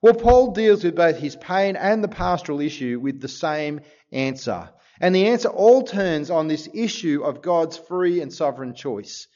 Well, 0.00 0.14
Paul 0.14 0.52
deals 0.52 0.84
with 0.84 0.94
both 0.94 1.18
his 1.18 1.34
pain 1.34 1.74
and 1.74 2.04
the 2.04 2.08
pastoral 2.08 2.60
issue 2.60 3.00
with 3.00 3.20
the 3.20 3.28
same 3.28 3.80
answer. 4.12 4.70
And 5.00 5.14
the 5.14 5.28
answer 5.28 5.48
all 5.48 5.82
turns 5.82 6.30
on 6.30 6.46
this 6.46 6.68
issue 6.72 7.22
of 7.24 7.42
God's 7.42 7.76
free 7.76 8.20
and 8.20 8.32
sovereign 8.32 8.74
choice. 8.74 9.26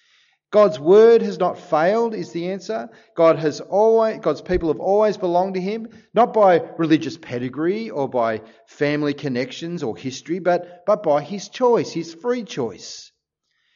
God's 0.53 0.79
word 0.79 1.23
has 1.23 1.39
not 1.39 1.59
failed, 1.59 2.15
is 2.15 2.33
the 2.33 2.51
answer. 2.51 2.91
God 3.17 3.39
has 3.39 3.61
always, 3.61 4.21
God's 4.21 4.43
people 4.43 4.69
have 4.69 4.81
always 4.81 5.17
belonged 5.17 5.55
to 5.55 5.61
Him, 5.61 5.89
not 6.13 6.35
by 6.35 6.59
religious 6.77 7.17
pedigree 7.17 7.89
or 7.89 8.09
by 8.09 8.43
family 8.67 9.15
connections 9.15 9.83
or 9.83 9.97
history, 9.97 10.41
but, 10.41 10.85
but 10.85 11.03
by 11.03 11.23
His 11.23 11.49
choice, 11.49 11.91
His 11.91 12.13
free 12.13 12.45
choice. 12.45 13.11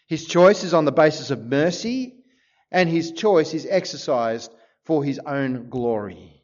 His 0.07 0.27
choice 0.27 0.65
is 0.65 0.75
on 0.75 0.85
the 0.85 0.93
basis 0.93 1.31
of 1.31 1.43
mercy, 1.43 2.23
and 2.71 2.89
His 2.91 3.13
choice 3.13 3.55
is 3.55 3.67
exercised 3.69 4.53
for 4.85 5.03
His 5.03 5.19
own 5.19 5.71
glory. 5.71 6.36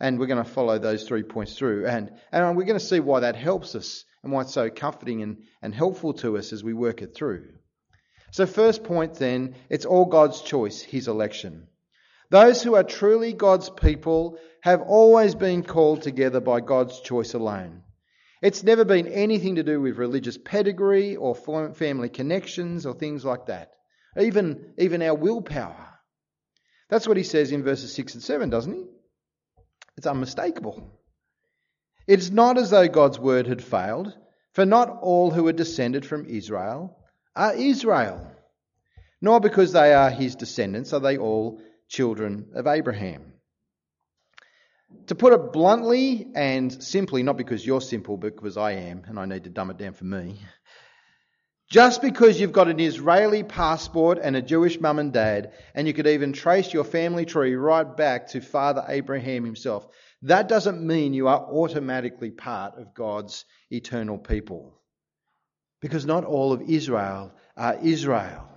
And 0.00 0.18
we're 0.18 0.26
going 0.26 0.42
to 0.42 0.50
follow 0.50 0.78
those 0.78 1.06
three 1.06 1.22
points 1.22 1.56
through, 1.56 1.86
and, 1.86 2.10
and 2.32 2.56
we're 2.56 2.64
going 2.64 2.78
to 2.78 2.84
see 2.84 3.00
why 3.00 3.20
that 3.20 3.36
helps 3.36 3.74
us 3.74 4.04
and 4.22 4.32
why 4.32 4.42
it's 4.42 4.54
so 4.54 4.70
comforting 4.70 5.22
and, 5.22 5.42
and 5.60 5.74
helpful 5.74 6.14
to 6.14 6.38
us 6.38 6.52
as 6.52 6.64
we 6.64 6.72
work 6.72 7.02
it 7.02 7.14
through. 7.14 7.48
So, 8.32 8.46
first 8.46 8.84
point 8.84 9.14
then, 9.14 9.56
it's 9.68 9.84
all 9.84 10.06
God's 10.06 10.40
choice, 10.40 10.80
his 10.80 11.08
election. 11.08 11.66
Those 12.30 12.62
who 12.62 12.76
are 12.76 12.84
truly 12.84 13.32
God's 13.32 13.68
people 13.68 14.38
have 14.62 14.82
always 14.82 15.34
been 15.34 15.64
called 15.64 16.02
together 16.02 16.40
by 16.40 16.60
God's 16.60 17.00
choice 17.00 17.34
alone. 17.34 17.82
It's 18.40 18.62
never 18.62 18.84
been 18.84 19.08
anything 19.08 19.56
to 19.56 19.62
do 19.62 19.80
with 19.80 19.98
religious 19.98 20.38
pedigree 20.38 21.16
or 21.16 21.34
family 21.34 22.08
connections 22.08 22.86
or 22.86 22.94
things 22.94 23.24
like 23.24 23.46
that. 23.46 23.72
Even, 24.18 24.74
even 24.78 25.02
our 25.02 25.14
willpower. 25.14 25.88
That's 26.88 27.06
what 27.06 27.16
he 27.16 27.22
says 27.22 27.52
in 27.52 27.62
verses 27.62 27.92
6 27.94 28.14
and 28.14 28.22
7, 28.22 28.48
doesn't 28.48 28.72
he? 28.72 28.84
It's 30.00 30.06
unmistakable. 30.06 30.82
It's 32.06 32.30
not 32.30 32.56
as 32.56 32.70
though 32.70 32.88
God's 32.88 33.18
word 33.18 33.46
had 33.46 33.62
failed, 33.62 34.16
for 34.54 34.64
not 34.64 34.88
all 35.02 35.30
who 35.30 35.46
are 35.46 35.52
descended 35.52 36.06
from 36.06 36.24
Israel 36.24 36.96
are 37.36 37.52
Israel, 37.52 38.26
nor 39.20 39.40
because 39.40 39.72
they 39.72 39.92
are 39.92 40.08
his 40.08 40.36
descendants 40.36 40.94
are 40.94 41.00
they 41.00 41.18
all 41.18 41.60
children 41.86 42.46
of 42.54 42.66
Abraham. 42.66 43.34
To 45.08 45.14
put 45.14 45.34
it 45.34 45.52
bluntly 45.52 46.28
and 46.34 46.82
simply, 46.82 47.22
not 47.22 47.36
because 47.36 47.66
you're 47.66 47.82
simple, 47.82 48.16
but 48.16 48.36
because 48.36 48.56
I 48.56 48.72
am, 48.72 49.02
and 49.06 49.18
I 49.18 49.26
need 49.26 49.44
to 49.44 49.50
dumb 49.50 49.68
it 49.68 49.76
down 49.76 49.92
for 49.92 50.06
me. 50.06 50.40
Just 51.70 52.02
because 52.02 52.40
you've 52.40 52.50
got 52.50 52.66
an 52.66 52.80
Israeli 52.80 53.44
passport 53.44 54.18
and 54.20 54.34
a 54.34 54.42
Jewish 54.42 54.80
mum 54.80 54.98
and 54.98 55.12
dad, 55.12 55.52
and 55.72 55.86
you 55.86 55.94
could 55.94 56.08
even 56.08 56.32
trace 56.32 56.72
your 56.72 56.82
family 56.82 57.24
tree 57.24 57.54
right 57.54 57.96
back 57.96 58.26
to 58.30 58.40
Father 58.40 58.84
Abraham 58.88 59.44
himself, 59.44 59.86
that 60.22 60.48
doesn't 60.48 60.84
mean 60.84 61.14
you 61.14 61.28
are 61.28 61.40
automatically 61.40 62.32
part 62.32 62.76
of 62.76 62.92
God's 62.92 63.44
eternal 63.70 64.18
people. 64.18 64.74
Because 65.80 66.04
not 66.04 66.24
all 66.24 66.52
of 66.52 66.62
Israel 66.62 67.32
are 67.56 67.78
Israel. 67.80 68.48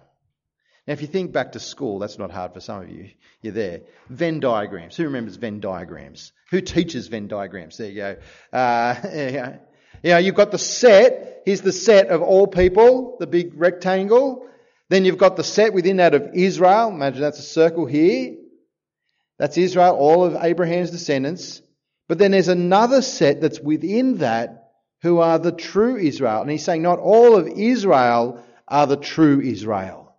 Now, 0.87 0.93
if 0.93 1.01
you 1.01 1.07
think 1.07 1.31
back 1.31 1.51
to 1.51 1.59
school, 1.59 1.99
that's 1.99 2.17
not 2.17 2.31
hard 2.31 2.55
for 2.55 2.61
some 2.61 2.81
of 2.81 2.89
you. 2.89 3.11
You're 3.43 3.53
there. 3.53 3.81
Venn 4.09 4.39
diagrams. 4.39 4.97
Who 4.97 5.03
remembers 5.03 5.35
Venn 5.35 5.59
diagrams? 5.59 6.33
Who 6.49 6.61
teaches 6.61 7.09
Venn 7.09 7.27
diagrams? 7.27 7.77
There 7.77 7.89
you 7.89 7.95
go. 7.95 8.17
Uh. 8.51 9.57
You 10.03 10.11
know, 10.11 10.17
you've 10.17 10.35
got 10.35 10.51
the 10.51 10.59
set. 10.59 11.41
Here's 11.45 11.61
the 11.61 11.71
set 11.71 12.07
of 12.07 12.21
all 12.21 12.47
people, 12.47 13.17
the 13.19 13.27
big 13.27 13.53
rectangle. 13.55 14.47
Then 14.89 15.05
you've 15.05 15.17
got 15.17 15.37
the 15.37 15.43
set 15.43 15.73
within 15.73 15.97
that 15.97 16.13
of 16.13 16.31
Israel. 16.33 16.89
Imagine 16.89 17.21
that's 17.21 17.39
a 17.39 17.43
circle 17.43 17.85
here. 17.85 18.35
That's 19.39 19.57
Israel, 19.57 19.95
all 19.95 20.23
of 20.23 20.37
Abraham's 20.41 20.91
descendants. 20.91 21.61
But 22.07 22.17
then 22.17 22.31
there's 22.31 22.49
another 22.49 23.01
set 23.01 23.41
that's 23.41 23.59
within 23.59 24.17
that 24.17 24.71
who 25.01 25.19
are 25.19 25.39
the 25.39 25.51
true 25.51 25.97
Israel. 25.97 26.41
And 26.41 26.51
he's 26.51 26.63
saying 26.63 26.81
not 26.81 26.99
all 26.99 27.35
of 27.35 27.47
Israel 27.47 28.43
are 28.67 28.87
the 28.87 28.97
true 28.97 29.41
Israel. 29.41 30.15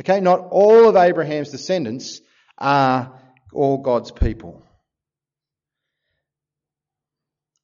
Okay, 0.00 0.20
not 0.20 0.46
all 0.50 0.88
of 0.88 0.96
Abraham's 0.96 1.50
descendants 1.50 2.20
are 2.56 3.18
all 3.52 3.78
God's 3.78 4.10
people. 4.10 4.62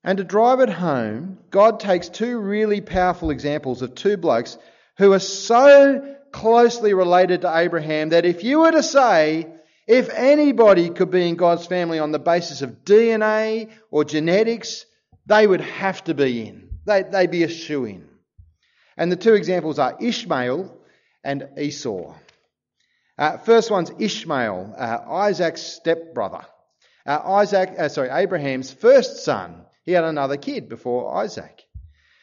And 0.04 0.18
to 0.18 0.24
drive 0.24 0.60
it 0.60 0.68
home, 0.68 1.38
God 1.50 1.80
takes 1.80 2.10
two 2.10 2.38
really 2.38 2.82
powerful 2.82 3.30
examples 3.30 3.80
of 3.80 3.94
two 3.94 4.18
blokes 4.18 4.58
who 4.98 5.14
are 5.14 5.18
so 5.18 6.16
closely 6.30 6.92
related 6.92 7.40
to 7.40 7.56
Abraham 7.56 8.10
that 8.10 8.26
if 8.26 8.44
you 8.44 8.60
were 8.60 8.72
to 8.72 8.82
say, 8.82 9.48
if 9.86 10.10
anybody 10.10 10.90
could 10.90 11.10
be 11.10 11.26
in 11.26 11.36
God's 11.36 11.66
family 11.66 11.98
on 11.98 12.12
the 12.12 12.18
basis 12.18 12.60
of 12.60 12.84
DNA 12.84 13.70
or 13.90 14.04
genetics, 14.04 14.84
they 15.26 15.46
would 15.46 15.62
have 15.62 16.04
to 16.04 16.14
be 16.14 16.48
in. 16.48 16.68
They, 16.84 17.02
would 17.02 17.30
be 17.30 17.44
a 17.44 17.48
shoe 17.48 17.86
in. 17.86 18.06
And 18.98 19.10
the 19.10 19.16
two 19.16 19.34
examples 19.34 19.78
are 19.78 19.96
Ishmael 20.00 20.76
and 21.24 21.48
Esau. 21.58 22.14
Uh, 23.16 23.38
first 23.38 23.70
one's 23.70 23.90
Ishmael, 23.98 24.74
uh, 24.76 24.98
Isaac's 25.08 25.62
stepbrother. 25.62 26.44
Uh, 27.06 27.20
Isaac, 27.24 27.70
uh, 27.78 27.88
sorry, 27.88 28.10
Abraham's 28.10 28.72
first 28.72 29.24
son. 29.24 29.64
He 29.84 29.92
had 29.92 30.04
another 30.04 30.36
kid 30.36 30.68
before 30.68 31.14
Isaac. 31.16 31.62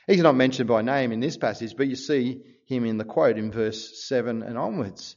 He's 0.07 0.21
not 0.21 0.35
mentioned 0.35 0.67
by 0.67 0.81
name 0.81 1.11
in 1.11 1.19
this 1.19 1.37
passage, 1.37 1.75
but 1.77 1.87
you 1.87 1.95
see 1.95 2.41
him 2.65 2.85
in 2.85 2.97
the 2.97 3.05
quote 3.05 3.37
in 3.37 3.51
verse 3.51 4.03
7 4.07 4.41
and 4.43 4.57
onwards. 4.57 5.15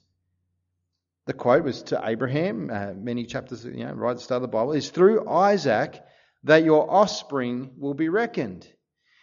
The 1.27 1.33
quote 1.33 1.65
was 1.65 1.83
to 1.85 2.03
Abraham, 2.05 2.71
uh, 2.71 2.93
many 2.95 3.25
chapters, 3.25 3.65
you 3.65 3.85
know, 3.85 3.93
right 3.95 4.11
at 4.11 4.17
the 4.19 4.23
start 4.23 4.43
of 4.43 4.43
the 4.43 4.49
Bible, 4.49 4.73
is 4.73 4.91
through 4.91 5.29
Isaac 5.29 6.03
that 6.45 6.65
your 6.65 6.91
offspring 6.91 7.73
will 7.79 7.95
be 7.95 8.11
reckoned. 8.11 8.69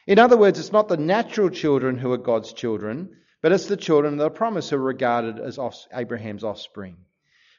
In 0.08 0.18
other 0.18 0.36
words, 0.36 0.60
it's 0.60 0.72
not 0.72 0.88
the 0.88 0.98
natural 0.98 1.52
children 1.52 2.00
who 2.00 2.12
are 2.12 2.18
God's 2.18 2.54
children, 2.54 3.18
but 3.44 3.52
it's 3.52 3.68
the 3.68 3.78
children 3.78 4.14
of 4.14 4.20
the 4.20 4.32
promise 4.32 4.72
who 4.72 4.78
are 4.78 4.80
regarded 4.80 5.40
as 5.40 5.60
Abraham's 5.94 6.44
offspring. 6.44 6.98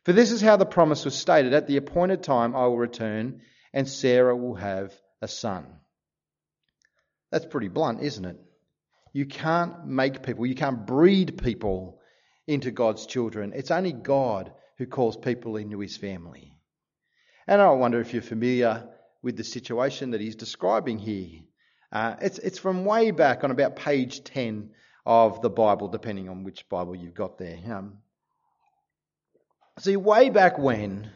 For 0.04 0.12
this 0.12 0.32
is 0.32 0.40
how 0.40 0.56
the 0.56 0.66
promise 0.66 1.04
was 1.04 1.14
stated 1.14 1.54
At 1.54 1.68
the 1.68 1.76
appointed 1.76 2.24
time 2.24 2.56
I 2.56 2.66
will 2.66 2.78
return, 2.78 3.42
and 3.72 3.88
Sarah 3.88 4.36
will 4.36 4.56
have 4.56 4.92
a 5.22 5.28
son. 5.28 5.66
That's 7.30 7.46
pretty 7.46 7.68
blunt, 7.68 8.02
isn't 8.02 8.24
it? 8.24 8.36
You 9.14 9.24
can't 9.24 9.86
make 9.86 10.22
people, 10.22 10.44
you 10.44 10.54
can't 10.54 10.86
breed 10.86 11.40
people 11.42 12.00
into 12.46 12.70
God's 12.70 13.06
children. 13.06 13.52
It's 13.54 13.70
only 13.70 13.92
God 13.92 14.52
who 14.78 14.86
calls 14.86 15.16
people 15.16 15.56
into 15.56 15.78
his 15.78 15.96
family. 15.96 16.54
And 17.46 17.62
I 17.62 17.70
wonder 17.70 18.00
if 18.00 18.12
you're 18.12 18.22
familiar 18.22 18.88
with 19.22 19.36
the 19.36 19.44
situation 19.44 20.10
that 20.10 20.20
he's 20.20 20.36
describing 20.36 20.98
here. 20.98 21.40
Uh, 21.90 22.16
it's, 22.20 22.38
it's 22.38 22.58
from 22.58 22.84
way 22.84 23.10
back 23.10 23.44
on 23.44 23.50
about 23.50 23.76
page 23.76 24.24
10 24.24 24.70
of 25.04 25.42
the 25.42 25.50
Bible, 25.50 25.88
depending 25.88 26.28
on 26.28 26.44
which 26.44 26.68
Bible 26.68 26.96
you've 26.96 27.14
got 27.14 27.38
there. 27.38 27.58
Um, 27.70 27.98
see, 29.78 29.96
way 29.96 30.30
back 30.30 30.58
when, 30.58 31.10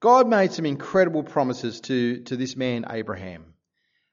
God 0.00 0.28
made 0.28 0.52
some 0.52 0.66
incredible 0.66 1.24
promises 1.24 1.80
to, 1.82 2.20
to 2.24 2.36
this 2.36 2.56
man, 2.56 2.86
Abraham. 2.88 3.54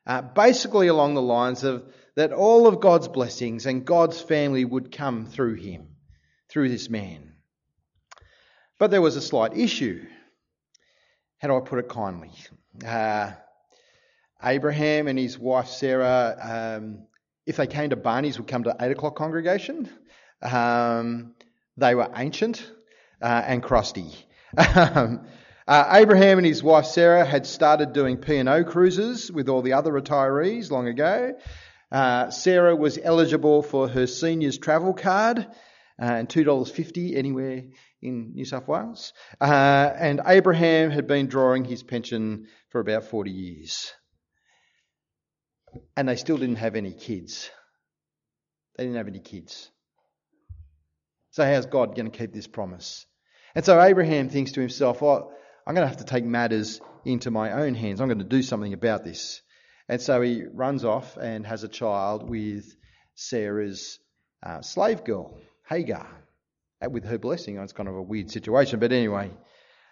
Uh, 0.07 0.21
basically, 0.21 0.87
along 0.87 1.13
the 1.13 1.21
lines 1.21 1.63
of 1.63 1.83
that 2.15 2.31
all 2.31 2.67
of 2.67 2.79
God's 2.79 3.07
blessings 3.07 3.65
and 3.65 3.85
God's 3.85 4.21
family 4.21 4.63
would 4.63 4.91
come 4.91 5.25
through 5.25 5.55
him 5.55 5.87
through 6.49 6.69
this 6.69 6.89
man. 6.89 7.33
But 8.79 8.91
there 8.91 9.01
was 9.01 9.15
a 9.15 9.21
slight 9.21 9.57
issue. 9.57 10.05
How 11.39 11.49
do 11.49 11.57
I 11.57 11.61
put 11.61 11.79
it 11.79 11.89
kindly? 11.89 12.31
Uh, 12.85 13.31
Abraham 14.43 15.07
and 15.07 15.17
his 15.17 15.37
wife 15.37 15.67
Sarah, 15.67 16.79
um, 16.79 17.07
if 17.45 17.57
they 17.57 17.67
came 17.67 17.89
to 17.89 17.95
Barney's, 17.95 18.37
would 18.37 18.47
come 18.47 18.63
to 18.63 18.75
8 18.79 18.91
o'clock 18.91 19.15
congregation. 19.15 19.89
Um, 20.41 21.35
they 21.77 21.95
were 21.95 22.09
ancient 22.15 22.65
uh, 23.21 23.43
and 23.45 23.61
crusty. 23.61 24.13
Uh, 25.67 25.89
Abraham 25.93 26.37
and 26.37 26.45
his 26.45 26.61
wife 26.61 26.85
Sarah 26.85 27.25
had 27.25 27.47
started 27.47 27.91
doing 27.91 28.17
P&O 28.17 28.63
cruises 28.65 29.31
with 29.31 29.49
all 29.49 29.63
the 29.63 29.73
other 29.73 29.91
retirees 29.91 30.69
long 30.69 30.87
ago. 30.87 31.33
Uh, 31.91 32.29
Sarah 32.29 32.75
was 32.75 32.99
eligible 33.01 33.63
for 33.63 33.87
her 33.87 34.05
seniors 34.05 34.59
travel 34.59 34.93
card, 34.93 35.39
uh, 35.39 36.05
and 36.05 36.29
$2.50 36.29 37.15
anywhere 37.15 37.63
in 37.99 38.33
New 38.35 38.45
South 38.45 38.67
Wales. 38.67 39.13
Uh, 39.41 39.91
and 39.97 40.21
Abraham 40.27 40.91
had 40.91 41.07
been 41.07 41.27
drawing 41.27 41.65
his 41.65 41.81
pension 41.81 42.45
for 42.69 42.79
about 42.79 43.05
40 43.05 43.31
years. 43.31 43.91
And 45.97 46.07
they 46.07 46.15
still 46.15 46.37
didn't 46.37 46.57
have 46.57 46.75
any 46.75 46.93
kids. 46.93 47.49
They 48.77 48.83
didn't 48.83 48.97
have 48.97 49.07
any 49.07 49.19
kids. 49.19 49.71
So, 51.31 51.43
how's 51.43 51.65
God 51.65 51.95
going 51.95 52.11
to 52.11 52.17
keep 52.17 52.33
this 52.33 52.47
promise? 52.47 53.05
And 53.55 53.65
so 53.65 53.81
Abraham 53.81 54.29
thinks 54.29 54.53
to 54.53 54.59
himself, 54.59 55.01
well, 55.01 55.31
I'm 55.65 55.75
going 55.75 55.83
to 55.83 55.89
have 55.89 55.97
to 55.97 56.05
take 56.05 56.23
matters 56.23 56.79
into 57.03 57.31
my 57.31 57.51
own 57.51 57.73
hands. 57.73 58.01
I'm 58.01 58.07
going 58.07 58.19
to 58.19 58.23
do 58.23 58.43
something 58.43 58.73
about 58.73 59.03
this. 59.03 59.41
And 59.87 60.01
so 60.01 60.21
he 60.21 60.43
runs 60.43 60.85
off 60.85 61.17
and 61.17 61.45
has 61.45 61.63
a 61.63 61.67
child 61.67 62.29
with 62.29 62.75
Sarah's 63.15 63.99
uh, 64.43 64.61
slave 64.61 65.03
girl. 65.03 65.37
Hagar 65.67 66.07
with 66.89 67.05
her 67.05 67.17
blessing. 67.17 67.57
It's 67.57 67.73
kind 67.73 67.89
of 67.89 67.95
a 67.95 68.01
weird 68.01 68.31
situation, 68.31 68.79
but 68.79 68.91
anyway. 68.91 69.31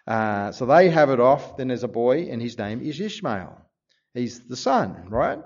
Uh, 0.06 0.52
so 0.52 0.66
they 0.66 0.90
have 0.90 1.10
it 1.10 1.20
off. 1.20 1.58
Then 1.58 1.70
there's 1.70 1.84
a 1.84 1.88
boy, 1.88 2.28
and 2.30 2.42
his 2.42 2.58
name 2.58 2.82
is 2.82 3.00
Ishmael. 3.00 3.58
He's 4.14 4.42
the 4.42 4.58
son, 4.58 5.08
right? 5.10 5.40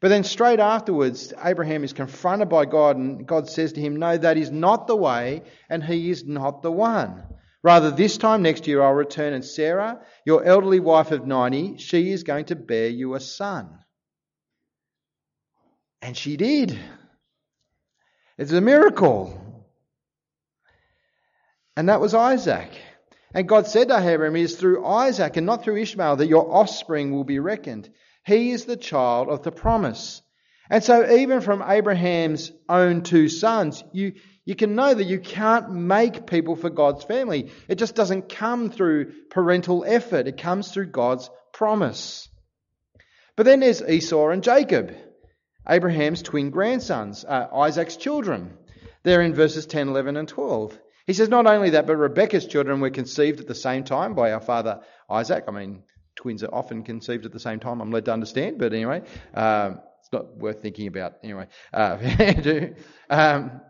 But 0.00 0.08
then 0.08 0.24
straight 0.24 0.60
afterwards, 0.60 1.34
Abraham 1.44 1.84
is 1.84 1.92
confronted 1.92 2.48
by 2.48 2.64
God, 2.64 2.96
and 2.96 3.26
God 3.26 3.50
says 3.50 3.74
to 3.74 3.80
him, 3.80 3.96
No, 3.96 4.16
that 4.16 4.38
is 4.38 4.50
not 4.50 4.86
the 4.86 4.96
way, 4.96 5.42
and 5.68 5.84
he 5.84 6.10
is 6.10 6.24
not 6.24 6.62
the 6.62 6.72
one. 6.72 7.22
Rather, 7.62 7.90
this 7.90 8.16
time 8.16 8.42
next 8.42 8.66
year 8.66 8.82
I'll 8.82 8.92
return, 8.92 9.34
and 9.34 9.44
Sarah, 9.44 10.00
your 10.24 10.44
elderly 10.44 10.80
wife 10.80 11.10
of 11.10 11.26
90, 11.26 11.76
she 11.76 12.10
is 12.10 12.22
going 12.22 12.46
to 12.46 12.56
bear 12.56 12.88
you 12.88 13.14
a 13.14 13.20
son. 13.20 13.78
And 16.00 16.16
she 16.16 16.36
did. 16.36 16.78
It's 18.38 18.52
a 18.52 18.60
miracle. 18.62 19.66
And 21.76 21.90
that 21.90 22.00
was 22.00 22.14
Isaac. 22.14 22.70
And 23.34 23.48
God 23.48 23.66
said 23.66 23.88
to 23.88 23.98
Abraham, 23.98 24.36
It 24.36 24.42
is 24.42 24.56
through 24.56 24.86
Isaac 24.86 25.36
and 25.36 25.46
not 25.46 25.62
through 25.62 25.76
Ishmael 25.76 26.16
that 26.16 26.26
your 26.26 26.50
offspring 26.54 27.12
will 27.12 27.24
be 27.24 27.38
reckoned. 27.38 27.90
He 28.24 28.50
is 28.50 28.64
the 28.64 28.76
child 28.76 29.28
of 29.28 29.42
the 29.42 29.52
promise. 29.52 30.22
And 30.68 30.82
so, 30.82 31.10
even 31.10 31.40
from 31.40 31.62
Abraham's 31.62 32.52
own 32.68 33.02
two 33.02 33.28
sons, 33.28 33.84
you, 33.92 34.14
you 34.50 34.56
can 34.56 34.74
know 34.74 34.92
that 34.92 35.04
you 35.04 35.20
can't 35.20 35.70
make 35.70 36.26
people 36.26 36.56
for 36.56 36.70
God's 36.70 37.04
family. 37.04 37.52
It 37.68 37.76
just 37.76 37.94
doesn't 37.94 38.28
come 38.28 38.68
through 38.68 39.12
parental 39.30 39.84
effort, 39.86 40.26
it 40.26 40.38
comes 40.38 40.72
through 40.72 40.86
God's 40.86 41.30
promise. 41.52 42.28
But 43.36 43.44
then 43.46 43.60
there's 43.60 43.80
Esau 43.80 44.30
and 44.30 44.42
Jacob, 44.42 44.92
Abraham's 45.68 46.22
twin 46.22 46.50
grandsons, 46.50 47.24
uh, 47.24 47.46
Isaac's 47.54 47.94
children. 47.94 48.58
They're 49.04 49.22
in 49.22 49.34
verses 49.34 49.66
10, 49.66 49.86
11, 49.86 50.16
and 50.16 50.26
12. 50.26 50.76
He 51.06 51.12
says, 51.12 51.28
not 51.28 51.46
only 51.46 51.70
that, 51.70 51.86
but 51.86 51.94
Rebekah's 51.94 52.48
children 52.48 52.80
were 52.80 52.90
conceived 52.90 53.38
at 53.38 53.46
the 53.46 53.54
same 53.54 53.84
time 53.84 54.14
by 54.14 54.32
our 54.32 54.40
father 54.40 54.80
Isaac. 55.08 55.44
I 55.46 55.52
mean, 55.52 55.84
twins 56.16 56.42
are 56.42 56.52
often 56.52 56.82
conceived 56.82 57.24
at 57.24 57.30
the 57.30 57.38
same 57.38 57.60
time, 57.60 57.80
I'm 57.80 57.92
led 57.92 58.06
to 58.06 58.12
understand, 58.12 58.58
but 58.58 58.72
anyway, 58.72 59.02
um, 59.32 59.78
it's 60.00 60.12
not 60.12 60.36
worth 60.36 60.60
thinking 60.60 60.88
about 60.88 61.18
anyway. 61.22 61.46
Uh, 61.72 61.98
um, 63.10 63.60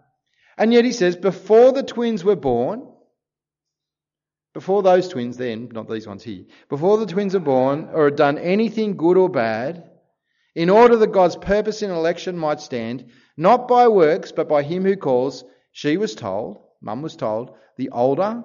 and 0.61 0.75
yet 0.75 0.85
he 0.85 0.92
says, 0.92 1.16
before 1.16 1.73
the 1.73 1.83
twins 1.83 2.23
were 2.23 2.37
born, 2.37 2.87
before 4.53 4.83
those 4.83 5.09
twins, 5.09 5.38
then, 5.38 5.70
not 5.73 5.88
these 5.88 6.07
ones 6.07 6.23
here, 6.23 6.44
before 6.68 6.99
the 6.99 7.07
twins 7.07 7.35
are 7.35 7.40
born 7.40 7.88
or 7.94 8.05
had 8.05 8.16
done 8.16 8.37
anything 8.37 8.99
good 8.99 9.16
or 9.16 9.31
bad, 9.31 9.90
in 10.55 10.68
order 10.68 10.99
that 10.99 11.12
God's 11.12 11.37
purpose 11.37 11.81
in 11.81 11.90
election 11.90 12.37
might 12.37 12.61
stand, 12.61 13.11
not 13.38 13.68
by 13.68 13.88
works, 13.88 14.33
but 14.33 14.51
by 14.51 14.62
him 14.62 14.85
who 14.85 14.96
calls, 14.96 15.44
she 15.73 15.96
was 15.96 16.14
told, 16.14 16.59
Mum 16.83 17.01
was 17.01 17.16
told, 17.16 17.55
the 17.79 17.88
older 17.88 18.44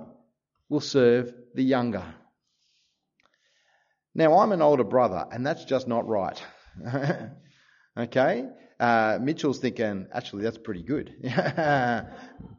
will 0.69 0.79
serve 0.79 1.33
the 1.53 1.63
younger. 1.63 2.05
Now, 4.13 4.37
I'm 4.37 4.53
an 4.53 4.61
older 4.61 4.85
brother, 4.85 5.25
and 5.33 5.45
that's 5.45 5.65
just 5.65 5.85
not 5.85 6.07
right. 6.07 6.41
okay? 7.97 8.45
Uh, 8.79 9.19
Mitchell's 9.21 9.59
thinking, 9.59 10.07
actually, 10.11 10.43
that's 10.43 10.57
pretty 10.57 10.83
good. 10.83 11.15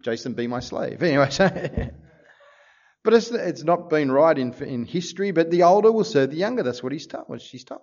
Jason, 0.03 0.33
be 0.35 0.47
my 0.47 0.61
slave. 0.61 1.03
Anyway, 1.03 1.31
so 1.31 1.49
but 3.05 3.15
it's, 3.15 3.31
it's 3.31 3.63
not 3.63 3.91
been 3.91 4.11
right 4.11 4.37
in, 4.37 4.53
in 4.55 4.85
history, 4.85 5.31
but 5.31 5.51
the 5.51 5.65
older 5.65 5.93
will 5.93 6.05
serve 6.05 6.31
the 6.31 6.37
younger. 6.37 6.63
That's 6.63 6.83
what 6.83 6.93
he's 6.93 7.07
told, 7.07 7.29
what 7.29 7.43
she's 7.43 7.65
told. 7.65 7.83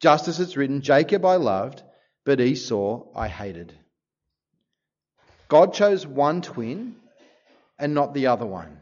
Just 0.00 0.28
as 0.28 0.38
it's 0.38 0.56
written, 0.56 0.82
Jacob 0.82 1.24
I 1.24 1.36
loved, 1.36 1.82
but 2.24 2.40
Esau 2.40 3.06
I 3.16 3.28
hated. 3.28 3.74
God 5.48 5.74
chose 5.74 6.06
one 6.06 6.42
twin 6.42 6.96
and 7.78 7.94
not 7.94 8.14
the 8.14 8.28
other 8.28 8.46
one. 8.46 8.80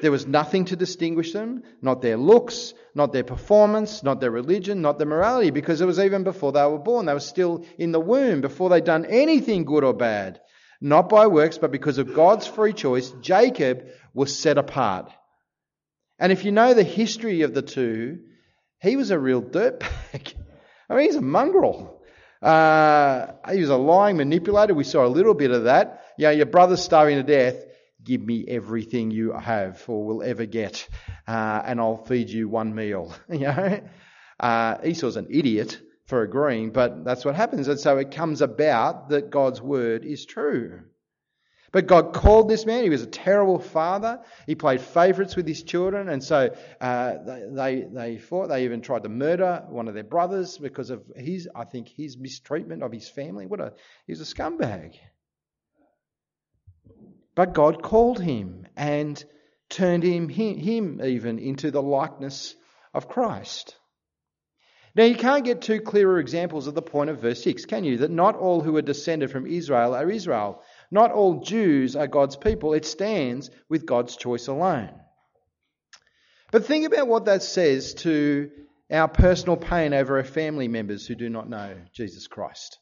There 0.00 0.10
was 0.10 0.26
nothing 0.26 0.66
to 0.66 0.76
distinguish 0.76 1.32
them, 1.32 1.62
not 1.82 2.00
their 2.00 2.16
looks, 2.16 2.72
not 2.94 3.12
their 3.12 3.24
performance, 3.24 4.02
not 4.02 4.20
their 4.20 4.30
religion, 4.30 4.80
not 4.80 4.98
their 4.98 5.06
morality, 5.06 5.50
because 5.50 5.80
it 5.80 5.86
was 5.86 5.98
even 5.98 6.24
before 6.24 6.52
they 6.52 6.64
were 6.64 6.78
born. 6.78 7.06
They 7.06 7.12
were 7.12 7.20
still 7.20 7.64
in 7.78 7.92
the 7.92 8.00
womb, 8.00 8.40
before 8.40 8.70
they'd 8.70 8.84
done 8.84 9.04
anything 9.04 9.64
good 9.64 9.84
or 9.84 9.92
bad. 9.92 10.40
Not 10.80 11.08
by 11.08 11.26
works, 11.26 11.58
but 11.58 11.70
because 11.70 11.98
of 11.98 12.14
God's 12.14 12.46
free 12.46 12.72
choice, 12.72 13.10
Jacob 13.20 13.86
was 14.14 14.38
set 14.38 14.56
apart. 14.56 15.10
And 16.18 16.32
if 16.32 16.44
you 16.44 16.52
know 16.52 16.74
the 16.74 16.82
history 16.82 17.42
of 17.42 17.54
the 17.54 17.62
two, 17.62 18.20
he 18.80 18.96
was 18.96 19.10
a 19.10 19.18
real 19.18 19.42
dirtbag. 19.42 20.34
I 20.88 20.94
mean, 20.94 21.06
he's 21.06 21.16
a 21.16 21.20
mongrel. 21.20 22.02
Uh, 22.42 23.26
he 23.52 23.60
was 23.60 23.68
a 23.68 23.76
lying 23.76 24.16
manipulator. 24.16 24.74
We 24.74 24.84
saw 24.84 25.04
a 25.04 25.08
little 25.08 25.34
bit 25.34 25.50
of 25.50 25.64
that. 25.64 26.04
You 26.16 26.24
know, 26.24 26.30
your 26.30 26.46
brother's 26.46 26.82
starving 26.82 27.16
to 27.16 27.22
death. 27.22 27.56
Give 28.02 28.20
me 28.20 28.44
everything 28.48 29.10
you 29.10 29.32
have 29.32 29.82
or 29.88 30.04
will 30.04 30.22
ever 30.22 30.46
get, 30.46 30.88
uh, 31.26 31.62
and 31.64 31.80
I'll 31.80 31.96
feed 31.96 32.30
you 32.30 32.48
one 32.48 32.74
meal. 32.74 33.14
you 33.30 33.40
know, 33.40 33.80
uh, 34.38 34.78
Esau's 34.84 35.16
an 35.16 35.26
idiot 35.30 35.80
for 36.06 36.22
agreeing, 36.22 36.70
but 36.70 37.04
that's 37.04 37.24
what 37.24 37.34
happens, 37.34 37.68
and 37.68 37.78
so 37.78 37.98
it 37.98 38.10
comes 38.10 38.40
about 38.40 39.10
that 39.10 39.30
God's 39.30 39.60
word 39.60 40.04
is 40.04 40.24
true. 40.24 40.82
But 41.72 41.86
God 41.86 42.12
called 42.12 42.48
this 42.48 42.66
man. 42.66 42.82
He 42.82 42.90
was 42.90 43.02
a 43.02 43.06
terrible 43.06 43.60
father. 43.60 44.20
He 44.46 44.56
played 44.56 44.80
favourites 44.80 45.36
with 45.36 45.46
his 45.46 45.62
children, 45.62 46.08
and 46.08 46.22
so 46.22 46.52
uh, 46.80 47.14
they, 47.24 47.86
they 47.88 48.18
fought. 48.18 48.48
They 48.48 48.64
even 48.64 48.80
tried 48.80 49.04
to 49.04 49.08
murder 49.08 49.64
one 49.68 49.86
of 49.86 49.94
their 49.94 50.02
brothers 50.02 50.58
because 50.58 50.90
of 50.90 51.04
his, 51.14 51.48
I 51.54 51.64
think, 51.64 51.88
his 51.88 52.18
mistreatment 52.18 52.82
of 52.82 52.90
his 52.90 53.08
family. 53.08 53.46
What 53.46 53.60
a 53.60 53.72
he 54.06 54.12
was 54.12 54.20
a 54.20 54.24
scumbag. 54.24 54.94
But 57.34 57.54
God 57.54 57.82
called 57.82 58.20
him 58.20 58.66
and 58.76 59.22
turned 59.68 60.02
him, 60.02 60.28
him 60.28 61.00
even 61.02 61.38
into 61.38 61.70
the 61.70 61.82
likeness 61.82 62.54
of 62.92 63.08
Christ. 63.08 63.76
Now, 64.96 65.04
you 65.04 65.14
can't 65.14 65.44
get 65.44 65.62
two 65.62 65.80
clearer 65.80 66.18
examples 66.18 66.66
of 66.66 66.74
the 66.74 66.82
point 66.82 67.10
of 67.10 67.20
verse 67.20 67.44
6, 67.44 67.64
can 67.66 67.84
you? 67.84 67.98
That 67.98 68.10
not 68.10 68.34
all 68.34 68.60
who 68.60 68.76
are 68.76 68.82
descended 68.82 69.30
from 69.30 69.46
Israel 69.46 69.94
are 69.94 70.10
Israel. 70.10 70.62
Not 70.90 71.12
all 71.12 71.42
Jews 71.42 71.94
are 71.94 72.08
God's 72.08 72.36
people. 72.36 72.74
It 72.74 72.84
stands 72.84 73.50
with 73.68 73.86
God's 73.86 74.16
choice 74.16 74.48
alone. 74.48 74.90
But 76.50 76.64
think 76.64 76.86
about 76.86 77.06
what 77.06 77.26
that 77.26 77.44
says 77.44 77.94
to 77.94 78.50
our 78.90 79.06
personal 79.06 79.56
pain 79.56 79.94
over 79.94 80.16
our 80.16 80.24
family 80.24 80.66
members 80.66 81.06
who 81.06 81.14
do 81.14 81.30
not 81.30 81.48
know 81.48 81.76
Jesus 81.92 82.26
Christ. 82.26 82.79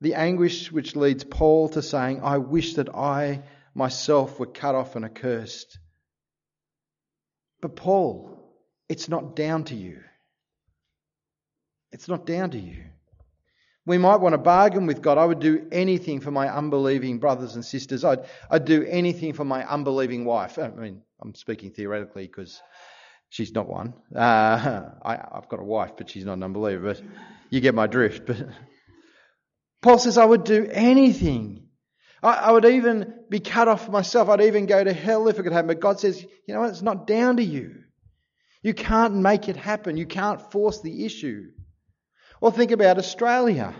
The 0.00 0.14
anguish 0.14 0.72
which 0.72 0.96
leads 0.96 1.24
Paul 1.24 1.68
to 1.70 1.82
saying, 1.82 2.20
I 2.22 2.38
wish 2.38 2.74
that 2.74 2.88
I 2.94 3.42
myself 3.74 4.38
were 4.38 4.46
cut 4.46 4.74
off 4.74 4.96
and 4.96 5.04
accursed. 5.04 5.78
But 7.60 7.76
Paul, 7.76 8.38
it's 8.88 9.08
not 9.08 9.36
down 9.36 9.64
to 9.64 9.74
you. 9.74 10.00
It's 11.92 12.08
not 12.08 12.24
down 12.24 12.52
to 12.52 12.58
you. 12.58 12.84
We 13.86 13.98
might 13.98 14.20
want 14.20 14.34
to 14.34 14.38
bargain 14.38 14.86
with 14.86 15.02
God. 15.02 15.18
I 15.18 15.24
would 15.24 15.40
do 15.40 15.66
anything 15.72 16.20
for 16.20 16.30
my 16.30 16.48
unbelieving 16.48 17.18
brothers 17.18 17.54
and 17.54 17.64
sisters. 17.64 18.04
I'd, 18.04 18.20
I'd 18.50 18.64
do 18.64 18.84
anything 18.84 19.32
for 19.32 19.44
my 19.44 19.68
unbelieving 19.68 20.24
wife. 20.24 20.58
I 20.58 20.68
mean, 20.68 21.02
I'm 21.20 21.34
speaking 21.34 21.70
theoretically 21.70 22.26
because 22.26 22.60
she's 23.30 23.52
not 23.52 23.68
one. 23.68 23.94
Uh, 24.14 24.90
I, 25.02 25.20
have 25.34 25.48
got 25.48 25.60
a 25.60 25.64
wife, 25.64 25.92
but 25.96 26.10
she's 26.10 26.24
not 26.24 26.34
an 26.34 26.42
unbeliever. 26.42 26.94
But 26.94 27.02
you 27.48 27.60
get 27.60 27.74
my 27.74 27.86
drift. 27.86 28.26
But 28.26 28.48
Paul 29.82 29.98
says, 29.98 30.18
I 30.18 30.24
would 30.24 30.44
do 30.44 30.66
anything. 30.70 31.68
I, 32.22 32.34
I 32.34 32.52
would 32.52 32.64
even 32.64 33.14
be 33.28 33.40
cut 33.40 33.68
off 33.68 33.88
myself. 33.88 34.28
I'd 34.28 34.42
even 34.42 34.66
go 34.66 34.82
to 34.82 34.92
hell 34.92 35.28
if 35.28 35.38
it 35.38 35.42
could 35.42 35.52
happen. 35.52 35.68
But 35.68 35.80
God 35.80 36.00
says, 36.00 36.22
you 36.22 36.54
know 36.54 36.60
what? 36.60 36.70
It's 36.70 36.82
not 36.82 37.06
down 37.06 37.36
to 37.36 37.42
you. 37.42 37.76
You 38.62 38.74
can't 38.74 39.14
make 39.14 39.48
it 39.48 39.56
happen. 39.56 39.96
You 39.96 40.06
can't 40.06 40.52
force 40.52 40.82
the 40.82 41.06
issue. 41.06 41.44
Or 42.40 42.52
think 42.52 42.72
about 42.72 42.98
Australia. 42.98 43.74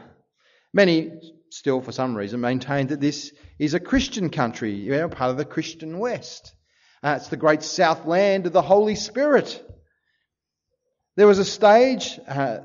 Many 0.72 1.34
still, 1.50 1.82
for 1.82 1.92
some 1.92 2.16
reason, 2.16 2.40
maintain 2.40 2.86
that 2.88 3.00
this 3.00 3.32
is 3.58 3.74
a 3.74 3.80
Christian 3.80 4.30
country, 4.30 4.72
you 4.72 4.92
know, 4.92 5.08
part 5.08 5.30
of 5.30 5.36
the 5.36 5.44
Christian 5.44 5.98
West. 5.98 6.54
Uh, 7.02 7.16
it's 7.18 7.28
the 7.28 7.36
great 7.36 7.62
south 7.62 8.06
land 8.06 8.46
of 8.46 8.52
the 8.52 8.62
Holy 8.62 8.94
Spirit. 8.94 9.62
There 11.16 11.26
was 11.26 11.38
a 11.38 11.44
stage 11.44 12.18
uh, 12.26 12.60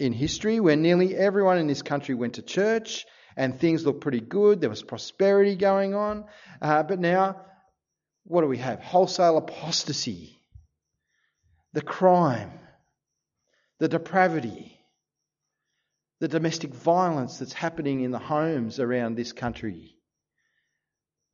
in 0.00 0.12
history 0.12 0.60
where 0.60 0.76
nearly 0.76 1.16
everyone 1.16 1.58
in 1.58 1.66
this 1.66 1.82
country 1.82 2.14
went 2.14 2.34
to 2.34 2.42
church 2.42 3.06
and 3.36 3.58
things 3.58 3.84
looked 3.84 4.00
pretty 4.00 4.20
good. 4.20 4.60
There 4.60 4.70
was 4.70 4.82
prosperity 4.82 5.56
going 5.56 5.94
on. 5.94 6.24
Uh, 6.60 6.82
but 6.82 6.98
now, 6.98 7.40
what 8.24 8.42
do 8.42 8.48
we 8.48 8.58
have? 8.58 8.80
Wholesale 8.80 9.38
apostasy, 9.38 10.38
the 11.72 11.82
crime, 11.82 12.52
the 13.78 13.88
depravity 13.88 14.80
the 16.20 16.28
domestic 16.28 16.72
violence 16.74 17.38
that's 17.38 17.54
happening 17.54 18.02
in 18.02 18.10
the 18.10 18.18
homes 18.18 18.78
around 18.78 19.14
this 19.14 19.32
country. 19.32 19.96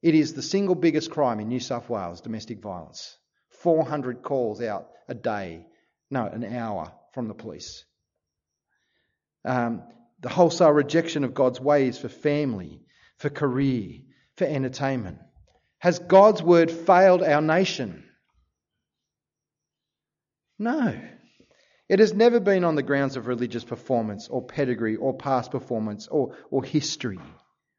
It 0.00 0.14
is 0.14 0.32
the 0.32 0.42
single 0.42 0.76
biggest 0.76 1.10
crime 1.10 1.40
in 1.40 1.48
New 1.48 1.60
South 1.60 1.88
Wales, 1.88 2.20
domestic 2.20 2.62
violence. 2.62 3.18
400 3.62 4.22
calls 4.22 4.62
out 4.62 4.88
a 5.08 5.14
day, 5.14 5.66
no, 6.10 6.26
an 6.26 6.44
hour 6.44 6.92
from 7.12 7.26
the 7.26 7.34
police. 7.34 7.84
Um, 9.46 9.82
the 10.20 10.28
wholesale 10.28 10.72
rejection 10.72 11.24
of 11.24 11.34
God's 11.34 11.60
ways 11.60 11.98
for 11.98 12.08
family, 12.08 12.82
for 13.18 13.30
career, 13.30 14.00
for 14.36 14.44
entertainment. 14.44 15.18
Has 15.78 15.98
God's 15.98 16.42
word 16.42 16.70
failed 16.70 17.22
our 17.22 17.42
nation? 17.42 18.04
No. 20.58 20.98
It 21.88 22.00
has 22.00 22.12
never 22.12 22.40
been 22.40 22.64
on 22.64 22.74
the 22.74 22.82
grounds 22.82 23.16
of 23.16 23.26
religious 23.26 23.62
performance 23.62 24.28
or 24.28 24.44
pedigree 24.44 24.96
or 24.96 25.16
past 25.16 25.52
performance 25.52 26.08
or, 26.08 26.36
or 26.50 26.64
history 26.64 27.20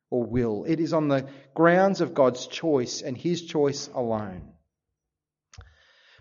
or 0.10 0.24
will. 0.24 0.64
It 0.66 0.80
is 0.80 0.94
on 0.94 1.10
the 1.10 1.28
grounds 1.54 2.02
of 2.02 2.14
God's 2.14 2.48
choice 2.48 3.02
and 3.02 3.18
His 3.18 3.42
choice 3.42 3.90
alone. 3.94 4.54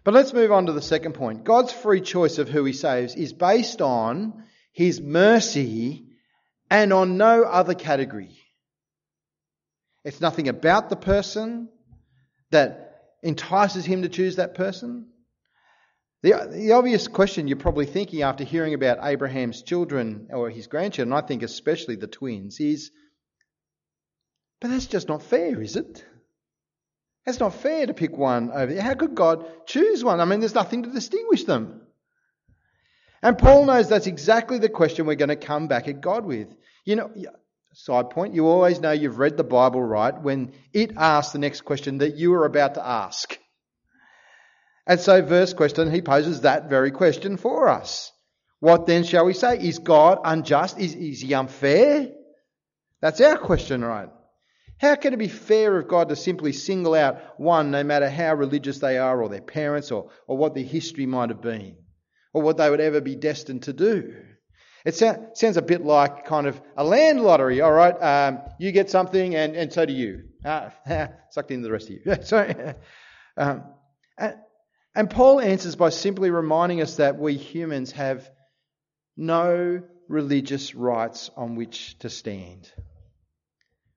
But 0.03 0.15
let's 0.15 0.33
move 0.33 0.51
on 0.51 0.67
to 0.67 0.73
the 0.73 0.83
second 0.83 1.15
point. 1.15 1.45
God's 1.45 1.73
free 1.73 2.01
choice 2.01 2.39
of 2.39 2.49
who 2.49 2.65
He 2.65 2.73
saves 2.73 3.15
is 3.15 3.33
based 3.33 3.81
on 3.81 4.45
His 4.77 5.01
mercy 5.01 6.05
and 6.71 6.93
on 6.93 7.17
no 7.17 7.45
other 7.45 7.73
category. 7.73 8.37
It's 10.05 10.21
nothing 10.21 10.49
about 10.49 10.91
the 10.91 10.97
person 10.97 11.71
that 12.51 13.01
entices 13.23 13.87
Him 13.87 14.03
to 14.03 14.11
choose 14.11 14.37
that 14.37 14.55
person. 14.55 15.09
The, 16.23 16.51
the 16.53 16.73
obvious 16.73 17.09
question 17.09 17.49
you're 17.49 17.57
probably 17.57 17.87
thinking 17.87 18.21
after 18.21 18.45
hearing 18.45 18.75
about 18.75 18.99
Abraham's 19.01 19.63
children 19.63 20.29
or 20.31 20.51
his 20.51 20.67
grandchildren, 20.67 21.17
I 21.17 21.27
think 21.27 21.43
especially 21.43 21.97
the 21.97 22.07
twins, 22.07 22.61
is 22.61 22.91
but 24.61 24.69
that's 24.69 24.87
just 24.87 25.09
not 25.09 25.23
fair, 25.23 25.63
is 25.63 25.77
it? 25.77 26.05
That's 27.25 27.41
not 27.41 27.55
fair 27.55 27.87
to 27.87 27.95
pick 27.95 28.15
one 28.15 28.51
over. 28.53 28.79
How 28.79 28.93
could 28.93 29.15
God 29.15 29.47
choose 29.67 30.05
one? 30.05 30.21
I 30.21 30.27
mean, 30.27 30.41
there's 30.41 30.55
nothing 30.55 30.83
to 30.83 30.91
distinguish 30.91 31.45
them. 31.45 31.86
And 33.27 33.37
Paul 33.37 33.65
knows 33.67 33.89
that's 33.89 34.07
exactly 34.07 34.61
the 34.61 34.69
question 34.69 35.05
we're 35.05 35.17
going 35.17 35.31
to 35.31 35.35
come 35.35 35.67
back 35.67 35.89
at 35.89 36.01
God 36.01 36.25
with. 36.25 36.47
You 36.85 36.95
know, 36.95 37.11
side 37.73 38.11
point, 38.11 38.35
you 38.35 38.47
always 38.47 38.79
know 38.79 38.93
you've 38.93 39.19
read 39.19 39.37
the 39.37 39.43
Bible 39.43 39.83
right 39.83 40.17
when 40.17 40.53
it 40.73 40.93
asks 40.97 41.33
the 41.33 41.41
next 41.41 41.63
question 41.63 41.99
that 41.99 42.15
you 42.15 42.33
are 42.35 42.47
about 42.47 42.75
to 42.75 42.87
ask. 42.87 43.37
And 44.87 45.01
so, 45.01 45.23
verse 45.23 45.55
question, 45.55 45.91
he 45.91 46.03
poses 46.03 46.43
that 46.43 46.71
very 46.71 46.93
question 46.93 47.37
for 47.37 47.69
us. 47.69 48.13
What 48.61 48.87
then 48.87 49.03
shall 49.03 49.25
we 49.25 49.35
say? 49.35 49.59
Is 49.59 49.81
God 49.81 50.21
unjust? 50.25 50.79
Is, 50.79 50.95
is 50.95 51.23
he 51.23 51.35
unfair? 51.35 52.13
That's 53.01 53.21
our 53.21 53.39
question, 53.39 53.85
right? 53.85 54.09
How 54.79 54.95
can 54.95 55.15
it 55.15 55.19
be 55.19 55.27
fair 55.27 55.77
of 55.77 55.89
God 55.89 56.11
to 56.11 56.15
simply 56.15 56.53
single 56.53 56.95
out 56.95 57.41
one, 57.41 57.73
no 57.73 57.83
matter 57.83 58.09
how 58.09 58.35
religious 58.35 58.79
they 58.79 58.99
are, 58.99 59.21
or 59.21 59.29
their 59.29 59.41
parents, 59.41 59.91
or, 59.91 60.11
or 60.29 60.37
what 60.37 60.55
their 60.55 60.63
history 60.63 61.07
might 61.07 61.31
have 61.31 61.43
been, 61.43 61.75
or 62.37 62.43
what 62.43 62.59
they 62.59 62.69
would 62.69 62.81
ever 62.81 63.01
be 63.01 63.17
destined 63.17 63.63
to 63.63 63.73
do? 63.73 64.15
It 64.85 64.95
sounds 64.95 65.57
a 65.57 65.63
bit 65.63 65.83
like 65.83 66.27
kind 66.27 66.47
of 66.47 66.61
a 66.77 66.85
land 66.85 67.23
lottery. 67.23 67.63
All 67.63 67.73
right, 67.73 67.95
um, 67.95 68.41
you 68.61 68.73
get 68.73 68.91
something, 68.91 69.35
and, 69.35 69.57
and 69.57 69.73
so 69.73 69.87
do 69.87 69.95
you. 69.95 70.25
Uh, 70.45 70.69
sucked 71.31 71.51
in 71.51 71.63
the 71.63 71.73
rest 71.73 71.89
of 71.89 71.97
you. 71.97 72.17
Sorry. 72.23 72.55
Um, 73.39 73.65
And 74.95 75.11
Paul 75.11 75.41
answers 75.41 75.77
by 75.77 75.89
simply 75.89 76.31
reminding 76.31 76.83
us 76.83 76.97
that 76.97 77.19
we 77.19 77.37
humans 77.37 77.93
have 77.93 78.31
no 79.17 79.83
religious 80.09 80.75
rights 80.75 81.31
on 81.37 81.57
which 81.57 81.99
to 82.01 82.11
stand. 82.11 82.71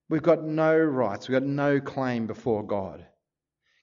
We've 0.10 0.23
got 0.23 0.43
no 0.43 0.78
rights, 0.78 1.28
we've 1.28 1.39
got 1.39 1.47
no 1.47 1.82
claim 1.82 2.28
before 2.28 2.63
God. 2.65 3.06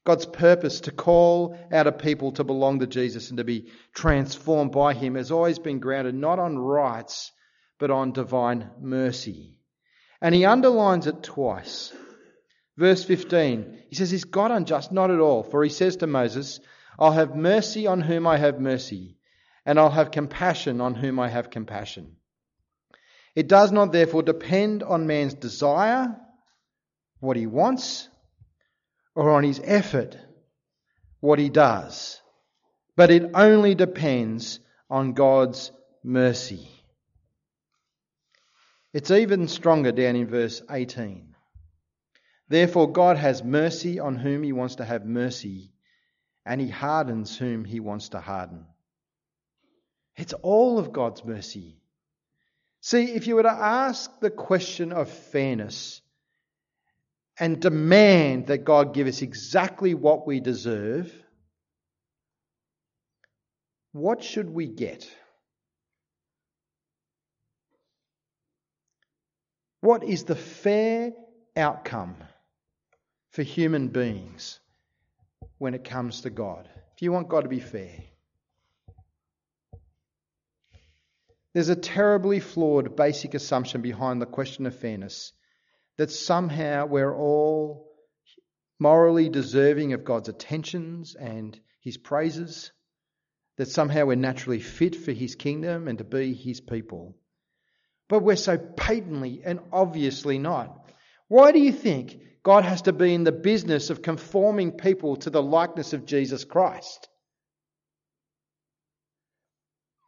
God's 0.07 0.25
purpose 0.25 0.83
to 0.83 0.93
call 0.93 1.59
out 1.73 1.89
a 1.89 1.93
people 1.93 2.31
to 2.33 2.45
belong 2.45 2.79
to 2.79 2.87
Jesus 2.87 3.31
and 3.31 3.39
to 3.39 3.45
be 3.45 3.67
transformed 3.93 4.71
by 4.71 4.95
Him 4.95 5.17
has 5.17 5.33
always 5.33 5.59
been 5.59 5.81
grounded 5.81 6.15
not 6.15 6.39
on 6.39 6.57
rights, 6.57 7.33
but 7.81 7.91
on 7.91 8.13
divine 8.13 8.71
mercy. 8.81 9.59
And 10.23 10.33
He 10.33 10.45
underlines 10.45 11.09
it 11.09 11.25
twice. 11.25 11.93
Verse 12.77 13.05
15, 13.05 13.83
He 13.91 13.97
says, 13.97 14.13
Is 14.13 14.25
God 14.25 14.53
unjust? 14.53 14.93
Not 14.93 15.11
at 15.11 15.19
all. 15.19 15.43
For 15.43 15.65
He 15.65 15.71
says 15.71 15.97
to 15.97 16.07
Moses, 16.07 16.61
I'll 16.99 17.13
have 17.13 17.35
mercy 17.35 17.89
on 17.89 18.01
whom 18.01 18.29
I 18.29 18.37
have 18.37 18.61
mercy, 18.61 19.19
and 19.67 19.77
I'll 19.77 19.91
have 19.91 20.13
compassion 20.13 20.81
on 20.81 20.95
whom 20.95 21.19
I 21.19 21.29
have 21.29 21.51
compassion. 21.51 22.15
It 23.35 23.49
does 23.49 23.73
not 23.73 23.91
therefore 23.91 24.23
depend 24.23 24.85
on 24.85 25.09
man's 25.09 25.35
desire, 25.35 26.17
what 27.19 27.37
he 27.37 27.47
wants, 27.47 28.09
or 29.17 29.31
on 29.31 29.43
his 29.43 29.61
effort, 29.65 30.17
what 31.21 31.39
he 31.39 31.49
does, 31.49 32.21
but 32.97 33.11
it 33.11 33.31
only 33.35 33.75
depends 33.75 34.61
on 34.91 35.15
God's 35.15 35.73
mercy. 36.05 36.69
It's 38.93 39.11
even 39.11 39.49
stronger 39.49 39.91
down 39.91 40.17
in 40.17 40.29
verse 40.29 40.63
18. 40.71 41.35
Therefore, 42.49 42.93
God 42.93 43.17
has 43.17 43.43
mercy 43.43 43.99
on 43.99 44.17
whom 44.17 44.43
he 44.43 44.53
wants 44.53 44.77
to 44.77 44.85
have 44.85 45.05
mercy, 45.05 45.73
and 46.45 46.61
he 46.61 46.69
hardens 46.69 47.37
whom 47.37 47.65
he 47.65 47.81
wants 47.81 48.11
to 48.11 48.21
harden. 48.21 48.67
It's 50.17 50.35
all 50.35 50.79
of 50.79 50.93
God's 50.93 51.25
mercy. 51.25 51.81
See, 52.83 53.05
if 53.13 53.27
you 53.27 53.35
were 53.35 53.43
to 53.43 53.51
ask 53.51 54.11
the 54.21 54.31
question 54.31 54.93
of 54.93 55.11
fairness 55.11 56.03
and 57.39 57.61
demand 57.61 58.47
that 58.47 58.65
God 58.65 58.95
give 58.95 59.07
us 59.07 59.23
exactly 59.23 59.95
what 59.95 60.27
we 60.27 60.41
deserve, 60.41 61.13
what 63.93 64.23
should 64.23 64.51
we 64.51 64.67
get? 64.67 65.11
What 69.81 70.05
is 70.05 70.25
the 70.25 70.37
fair 70.37 71.13
outcome 71.57 72.17
for 73.31 73.43
human 73.43 73.89
beings 73.89 74.59
when 75.59 75.75
it 75.75 75.85
comes 75.85 76.23
to 76.23 76.31
God? 76.31 76.69
If 76.95 77.03
you 77.03 77.13
want 77.13 77.29
God 77.29 77.43
to 77.43 77.49
be 77.49 77.61
fair, 77.61 78.03
There's 81.57 81.71
a 81.71 81.75
terribly 81.75 82.39
flawed 82.39 82.97
basic 82.97 83.33
assumption 83.33 83.81
behind 83.81 84.21
the 84.21 84.27
question 84.27 84.67
of 84.67 84.79
fairness 84.79 85.33
that 85.99 86.11
somehow 86.11 86.87
we're 86.87 87.15
all 87.15 87.91
morally 88.79 89.29
deserving 89.29 89.93
of 89.93 90.05
God's 90.05 90.29
attentions 90.29 91.15
and 91.15 91.59
his 91.81 91.97
praises, 91.97 92.73
that 93.57 93.69
somehow 93.69 94.07
we're 94.07 94.17
naturally 94.17 94.61
fit 94.61 94.95
for 94.95 95.13
his 95.13 95.35
kingdom 95.35 95.89
and 95.89 95.99
to 95.99 96.05
be 96.05 96.35
his 96.35 96.61
people. 96.61 97.17
But 98.09 98.23
we're 98.23 98.37
so 98.37 98.59
patently 98.59 99.43
and 99.45 99.61
obviously 99.73 100.39
not. 100.39 100.91
Why 101.29 101.53
do 101.53 101.59
you 101.59 101.73
think 101.73 102.21
God 102.43 102.65
has 102.65 102.83
to 102.83 102.93
be 102.93 103.15
in 103.15 103.25
the 103.25 103.33
business 103.33 103.91
of 103.91 104.03
conforming 104.03 104.73
people 104.73 105.17
to 105.17 105.31
the 105.31 105.43
likeness 105.43 105.93
of 105.93 106.07
Jesus 106.07 106.45
Christ? 106.45 107.09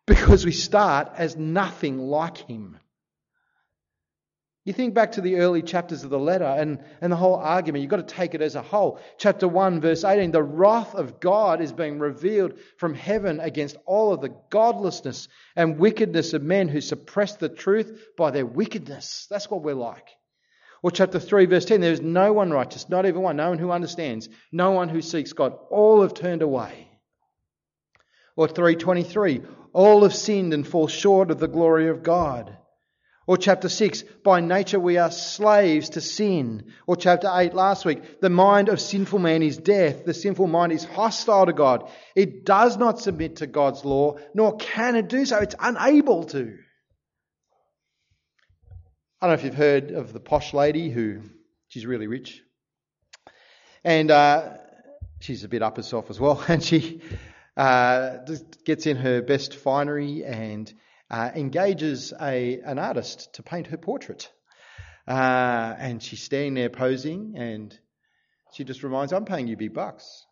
because 0.08 0.44
we 0.44 0.52
start 0.52 1.10
as 1.16 1.36
nothing 1.36 1.98
like 1.98 2.38
him. 2.38 2.78
You 4.68 4.74
think 4.74 4.92
back 4.92 5.12
to 5.12 5.22
the 5.22 5.36
early 5.36 5.62
chapters 5.62 6.04
of 6.04 6.10
the 6.10 6.18
letter 6.18 6.44
and, 6.44 6.84
and 7.00 7.10
the 7.10 7.16
whole 7.16 7.36
argument, 7.36 7.80
you've 7.80 7.90
got 7.90 8.06
to 8.06 8.14
take 8.14 8.34
it 8.34 8.42
as 8.42 8.54
a 8.54 8.60
whole. 8.60 9.00
Chapter 9.16 9.48
1, 9.48 9.80
verse 9.80 10.04
18 10.04 10.30
the 10.30 10.42
wrath 10.42 10.94
of 10.94 11.20
God 11.20 11.62
is 11.62 11.72
being 11.72 11.98
revealed 11.98 12.58
from 12.76 12.92
heaven 12.92 13.40
against 13.40 13.78
all 13.86 14.12
of 14.12 14.20
the 14.20 14.34
godlessness 14.50 15.28
and 15.56 15.78
wickedness 15.78 16.34
of 16.34 16.42
men 16.42 16.68
who 16.68 16.82
suppress 16.82 17.36
the 17.36 17.48
truth 17.48 18.08
by 18.18 18.30
their 18.30 18.44
wickedness. 18.44 19.26
That's 19.30 19.50
what 19.50 19.62
we're 19.62 19.72
like. 19.72 20.10
Or 20.82 20.90
chapter 20.90 21.18
3, 21.18 21.46
verse 21.46 21.64
10 21.64 21.80
there 21.80 21.90
is 21.90 22.02
no 22.02 22.34
one 22.34 22.50
righteous, 22.50 22.90
not 22.90 23.06
even 23.06 23.22
one, 23.22 23.36
no 23.36 23.48
one 23.48 23.58
who 23.58 23.70
understands, 23.70 24.28
no 24.52 24.72
one 24.72 24.90
who 24.90 25.00
seeks 25.00 25.32
God. 25.32 25.56
All 25.70 26.02
have 26.02 26.12
turned 26.12 26.42
away. 26.42 26.90
Or 28.36 28.46
323 28.46 29.40
all 29.72 30.02
have 30.02 30.14
sinned 30.14 30.52
and 30.52 30.68
fall 30.68 30.88
short 30.88 31.30
of 31.30 31.38
the 31.38 31.48
glory 31.48 31.88
of 31.88 32.02
God. 32.02 32.54
Or 33.28 33.36
chapter 33.36 33.68
6, 33.68 34.04
by 34.24 34.40
nature 34.40 34.80
we 34.80 34.96
are 34.96 35.10
slaves 35.10 35.90
to 35.90 36.00
sin. 36.00 36.72
Or 36.86 36.96
chapter 36.96 37.30
8 37.30 37.52
last 37.52 37.84
week, 37.84 38.22
the 38.22 38.30
mind 38.30 38.70
of 38.70 38.80
sinful 38.80 39.18
man 39.18 39.42
is 39.42 39.58
death. 39.58 40.06
The 40.06 40.14
sinful 40.14 40.46
mind 40.46 40.72
is 40.72 40.82
hostile 40.82 41.44
to 41.44 41.52
God. 41.52 41.90
It 42.16 42.46
does 42.46 42.78
not 42.78 43.00
submit 43.00 43.36
to 43.36 43.46
God's 43.46 43.84
law, 43.84 44.16
nor 44.32 44.56
can 44.56 44.96
it 44.96 45.08
do 45.08 45.26
so. 45.26 45.40
It's 45.40 45.54
unable 45.60 46.24
to. 46.24 46.56
I 49.20 49.26
don't 49.26 49.36
know 49.36 49.38
if 49.38 49.44
you've 49.44 49.54
heard 49.54 49.90
of 49.90 50.14
the 50.14 50.20
posh 50.20 50.54
lady 50.54 50.88
who, 50.88 51.20
she's 51.66 51.84
really 51.84 52.06
rich. 52.06 52.42
And 53.84 54.10
uh, 54.10 54.54
she's 55.20 55.44
a 55.44 55.48
bit 55.48 55.62
up 55.62 55.76
herself 55.76 56.08
as 56.08 56.18
well. 56.18 56.42
And 56.48 56.64
she 56.64 57.02
uh, 57.58 58.20
gets 58.64 58.86
in 58.86 58.96
her 58.96 59.20
best 59.20 59.54
finery 59.54 60.24
and 60.24 60.72
uh, 61.10 61.30
engages 61.34 62.12
a, 62.20 62.60
an 62.60 62.78
artist 62.78 63.34
to 63.34 63.42
paint 63.42 63.68
her 63.68 63.76
portrait. 63.76 64.30
Uh, 65.06 65.74
and 65.78 66.02
she's 66.02 66.22
standing 66.22 66.54
there 66.54 66.68
posing, 66.68 67.34
and 67.36 67.78
she 68.52 68.64
just 68.64 68.82
reminds, 68.82 69.12
I'm 69.12 69.24
paying 69.24 69.48
you 69.48 69.56
big 69.56 69.72
bucks. 69.72 70.26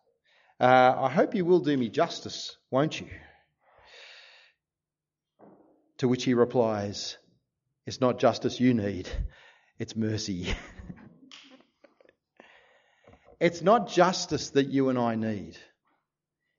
Uh, 0.59 0.93
I 0.97 1.09
hope 1.09 1.35
you 1.35 1.45
will 1.45 1.59
do 1.59 1.75
me 1.75 1.89
justice, 1.89 2.57
won't 2.69 2.99
you? 2.99 3.07
To 5.99 6.07
which 6.07 6.23
he 6.23 6.35
replies, 6.35 7.17
It's 7.87 8.01
not 8.01 8.19
justice 8.19 8.59
you 8.59 8.73
need, 8.73 9.09
it's 9.79 9.95
mercy. 9.95 10.53
it's 13.39 13.63
not 13.63 13.89
justice 13.89 14.51
that 14.51 14.67
you 14.67 14.89
and 14.89 14.99
I 14.99 15.15
need. 15.15 15.57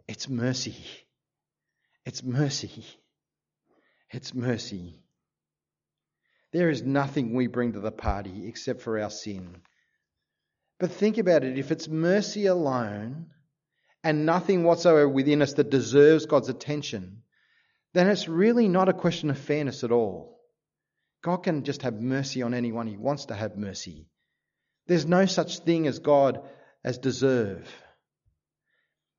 It's 0.08 0.28
mercy. 0.28 0.76
It's 2.04 2.22
mercy. 2.22 2.84
It's 4.10 4.34
mercy. 4.34 5.02
There 6.52 6.70
is 6.70 6.82
nothing 6.82 7.34
we 7.34 7.46
bring 7.46 7.72
to 7.72 7.80
the 7.80 7.92
party 7.92 8.46
except 8.48 8.80
for 8.80 8.98
our 8.98 9.10
sin. 9.10 9.58
But 10.78 10.92
think 10.92 11.18
about 11.18 11.44
it 11.44 11.58
if 11.58 11.70
it's 11.70 11.88
mercy 11.88 12.46
alone 12.46 13.26
and 14.02 14.24
nothing 14.24 14.64
whatsoever 14.64 15.08
within 15.08 15.42
us 15.42 15.54
that 15.54 15.70
deserves 15.70 16.26
God's 16.26 16.48
attention, 16.48 17.22
then 17.94 18.08
it's 18.08 18.28
really 18.28 18.68
not 18.68 18.88
a 18.88 18.94
question 18.94 19.28
of 19.28 19.38
fairness 19.38 19.84
at 19.84 19.92
all. 19.92 20.38
God 21.22 21.38
can 21.38 21.64
just 21.64 21.82
have 21.82 22.00
mercy 22.00 22.42
on 22.42 22.54
anyone 22.54 22.86
he 22.86 22.96
wants 22.96 23.26
to 23.26 23.34
have 23.34 23.56
mercy. 23.56 24.08
There's 24.86 25.06
no 25.06 25.26
such 25.26 25.58
thing 25.58 25.86
as 25.86 25.98
God 25.98 26.40
as 26.84 26.98
deserve. 26.98 27.68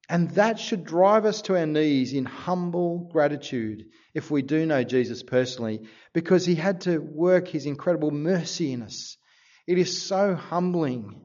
And 0.10 0.32
that 0.32 0.60
should 0.60 0.86
drive 0.86 1.26
us 1.26 1.44
to 1.44 1.56
our 1.56 1.68
knees 1.68 2.14
in 2.14 2.26
humble 2.26 3.10
gratitude 3.12 3.86
if 4.16 4.32
we 4.32 4.42
do 4.42 4.66
know 4.66 4.84
Jesus 4.84 5.22
personally, 5.22 5.88
because 6.14 6.46
he 6.46 6.56
had 6.56 6.82
to 6.82 6.98
work 6.98 7.48
his 7.48 7.68
incredible 7.68 8.10
mercy 8.10 8.74
in 8.74 8.82
us. 8.82 9.18
It 9.68 9.78
is 9.78 10.02
so 10.02 10.34
humbling 10.34 11.22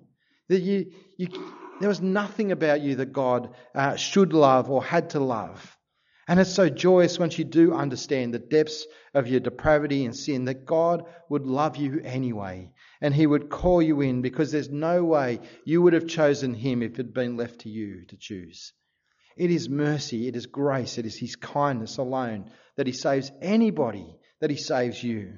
that 0.51 0.61
you, 0.61 0.92
you 1.16 1.29
there 1.81 1.88
was 1.88 2.03
nothing 2.03 2.53
about 2.53 2.83
you 2.83 2.97
that 2.97 3.12
God 3.12 3.55
uh, 3.75 3.97
should 3.97 4.33
love 4.33 4.70
or 4.70 4.85
had 4.85 5.11
to 5.11 5.20
love. 5.20 5.73
And 6.26 6.40
it's 6.40 6.54
so 6.54 6.70
joyous 6.70 7.18
once 7.18 7.38
you 7.38 7.44
do 7.44 7.74
understand 7.74 8.32
the 8.32 8.38
depths 8.38 8.87
of 9.12 9.28
your 9.28 9.40
depravity 9.40 10.04
and 10.04 10.16
sin 10.16 10.46
that 10.46 10.64
God 10.64 11.04
would 11.28 11.46
love 11.46 11.76
you 11.76 12.00
anyway. 12.02 12.70
And 13.00 13.14
He 13.14 13.26
would 13.26 13.50
call 13.50 13.82
you 13.82 14.00
in 14.00 14.22
because 14.22 14.50
there's 14.50 14.70
no 14.70 15.04
way 15.04 15.40
you 15.64 15.82
would 15.82 15.92
have 15.92 16.06
chosen 16.06 16.54
Him 16.54 16.82
if 16.82 16.92
it 16.92 16.96
had 16.96 17.14
been 17.14 17.37
left 17.37 17.60
to 17.60 17.68
you 17.68 18.06
to 18.06 18.16
choose. 18.16 18.72
It 19.37 19.50
is 19.50 19.68
mercy, 19.68 20.28
it 20.28 20.37
is 20.37 20.46
grace, 20.46 20.96
it 20.96 21.04
is 21.04 21.18
His 21.18 21.37
kindness 21.37 21.98
alone 21.98 22.50
that 22.76 22.87
He 22.87 22.92
saves 22.92 23.30
anybody, 23.42 24.16
that 24.40 24.50
He 24.50 24.56
saves 24.56 25.02
you. 25.02 25.34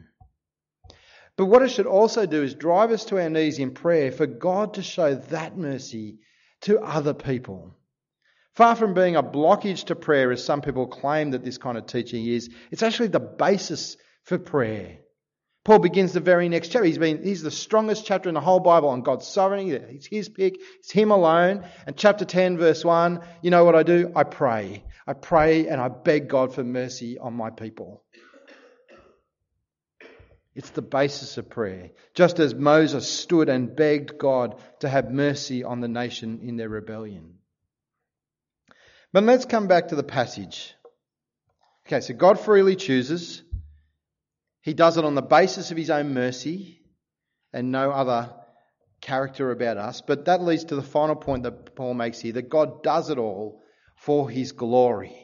But 1.37 1.47
what 1.47 1.63
it 1.63 1.71
should 1.71 1.87
also 1.87 2.27
do 2.27 2.43
is 2.43 2.55
drive 2.55 2.93
us 2.93 3.05
to 3.07 3.21
our 3.21 3.29
knees 3.29 3.59
in 3.59 3.73
prayer 3.73 4.13
for 4.13 4.27
God 4.27 4.75
to 4.75 4.83
show 4.83 5.15
that 5.15 5.57
mercy 5.57 6.19
to 6.63 6.81
other 6.81 7.13
people. 7.13 7.77
Far 8.57 8.75
from 8.75 8.95
being 8.95 9.17
a 9.17 9.23
blockage 9.23 9.85
to 9.85 9.95
prayer, 9.95 10.33
as 10.33 10.43
some 10.43 10.63
people 10.63 10.87
claim 10.87 11.33
that 11.33 11.45
this 11.45 11.59
kind 11.59 11.77
of 11.77 11.87
teaching 11.87 12.27
is, 12.27 12.49
it's 12.71 12.83
actually 12.83 13.09
the 13.09 13.21
basis 13.21 13.99
for 14.25 14.39
prayer. 14.39 14.97
Paul 15.63 15.81
begins 15.81 16.15
the 16.15 16.21
very 16.21 16.49
next 16.49 16.69
chapter. 16.69 16.87
He's 16.87 16.97
been, 16.97 17.23
he's 17.23 17.43
the 17.43 17.51
strongest 17.51 18.07
chapter 18.07 18.31
in 18.31 18.35
the 18.35 18.41
whole 18.41 18.61
Bible 18.61 18.89
on 18.89 19.03
God's 19.03 19.27
sovereignty. 19.27 19.73
It's 19.73 20.07
his 20.07 20.31
pick. 20.31 20.57
It's 20.79 20.91
him 20.91 21.11
alone. 21.11 21.67
And 21.87 21.97
chapter 21.97 22.25
10 22.25 22.57
verse 22.57 22.83
1, 22.83 23.21
you 23.43 23.51
know 23.51 23.65
what 23.65 23.75
I 23.75 23.83
do? 23.83 24.11
I 24.17 24.25
pray. 24.25 24.85
I 25.07 25.13
pray 25.13 25.69
and 25.69 25.79
I 25.79 25.89
beg 25.89 26.29
God 26.29 26.55
for 26.55 26.65
mercy 26.65 27.19
on 27.19 27.35
my 27.35 27.51
people. 27.51 28.05
It's 30.55 30.71
the 30.71 30.83
basis 30.83 31.37
of 31.37 31.51
prayer. 31.51 31.91
Just 32.15 32.39
as 32.39 32.55
Moses 32.55 33.07
stood 33.07 33.51
and 33.51 33.77
begged 33.77 34.17
God 34.17 34.63
to 34.81 34.89
have 34.89 35.11
mercy 35.11 35.63
on 35.63 35.81
the 35.81 35.89
nation 35.89 36.41
in 36.43 36.57
their 36.57 36.71
rebellion. 36.71 37.36
But 39.17 39.25
let's 39.25 39.47
come 39.47 39.67
back 39.67 39.89
to 39.89 39.97
the 39.97 40.03
passage. 40.03 40.75
Okay, 41.87 42.03
so 42.03 42.13
God 42.13 42.39
freely 42.39 42.77
chooses. 42.77 43.43
He 44.61 44.75
does 44.75 44.99
it 44.99 45.07
on 45.07 45.15
the 45.15 45.23
basis 45.23 45.71
of 45.71 45.79
his 45.79 45.89
own 45.89 46.13
mercy 46.13 46.83
and 47.51 47.73
no 47.73 47.93
other 47.93 48.35
character 49.01 49.51
about 49.53 49.79
us. 49.79 50.03
But 50.03 50.27
that 50.27 50.43
leads 50.43 50.65
to 50.65 50.77
the 50.77 50.83
final 50.83 51.17
point 51.17 51.45
that 51.45 51.75
Paul 51.75 51.95
makes 51.95 52.21
here 52.21 52.35
that 52.35 52.51
God 52.51 52.83
does 52.83 53.09
it 53.09 53.17
all 53.17 53.63
for 53.97 54.29
his 54.29 54.53
glory, 54.53 55.17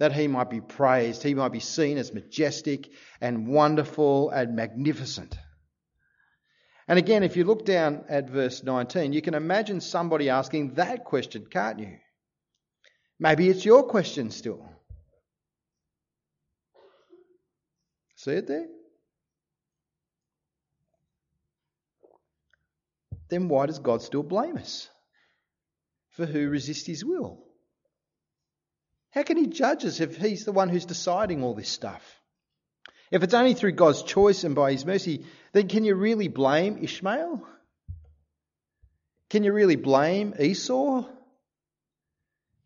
that 0.00 0.12
he 0.12 0.26
might 0.26 0.50
be 0.50 0.60
praised, 0.60 1.22
he 1.22 1.34
might 1.34 1.52
be 1.52 1.60
seen 1.60 1.98
as 1.98 2.12
majestic 2.12 2.90
and 3.20 3.46
wonderful 3.46 4.30
and 4.30 4.56
magnificent. 4.56 5.38
And 6.88 6.98
again, 6.98 7.22
if 7.22 7.36
you 7.36 7.44
look 7.44 7.64
down 7.64 8.06
at 8.08 8.28
verse 8.28 8.64
19, 8.64 9.12
you 9.12 9.22
can 9.22 9.34
imagine 9.34 9.80
somebody 9.80 10.30
asking 10.30 10.74
that 10.74 11.04
question, 11.04 11.46
can't 11.48 11.78
you? 11.78 11.96
Maybe 13.20 13.50
it's 13.50 13.66
your 13.66 13.82
question 13.82 14.30
still. 14.30 14.66
See 18.16 18.30
it 18.32 18.46
there? 18.46 18.66
Then 23.28 23.48
why 23.48 23.66
does 23.66 23.78
God 23.78 24.00
still 24.00 24.22
blame 24.22 24.56
us? 24.56 24.88
For 26.12 26.24
who 26.24 26.48
resist 26.48 26.86
his 26.86 27.04
will? 27.04 27.44
How 29.10 29.22
can 29.22 29.36
he 29.36 29.46
judge 29.46 29.84
us 29.84 30.00
if 30.00 30.16
he's 30.16 30.44
the 30.44 30.52
one 30.52 30.70
who's 30.70 30.86
deciding 30.86 31.42
all 31.42 31.54
this 31.54 31.68
stuff? 31.68 32.02
If 33.10 33.22
it's 33.22 33.34
only 33.34 33.54
through 33.54 33.72
God's 33.72 34.02
choice 34.02 34.44
and 34.44 34.54
by 34.54 34.72
his 34.72 34.86
mercy, 34.86 35.26
then 35.52 35.68
can 35.68 35.84
you 35.84 35.94
really 35.94 36.28
blame 36.28 36.78
Ishmael? 36.80 37.46
Can 39.28 39.44
you 39.44 39.52
really 39.52 39.76
blame 39.76 40.34
Esau? 40.40 41.04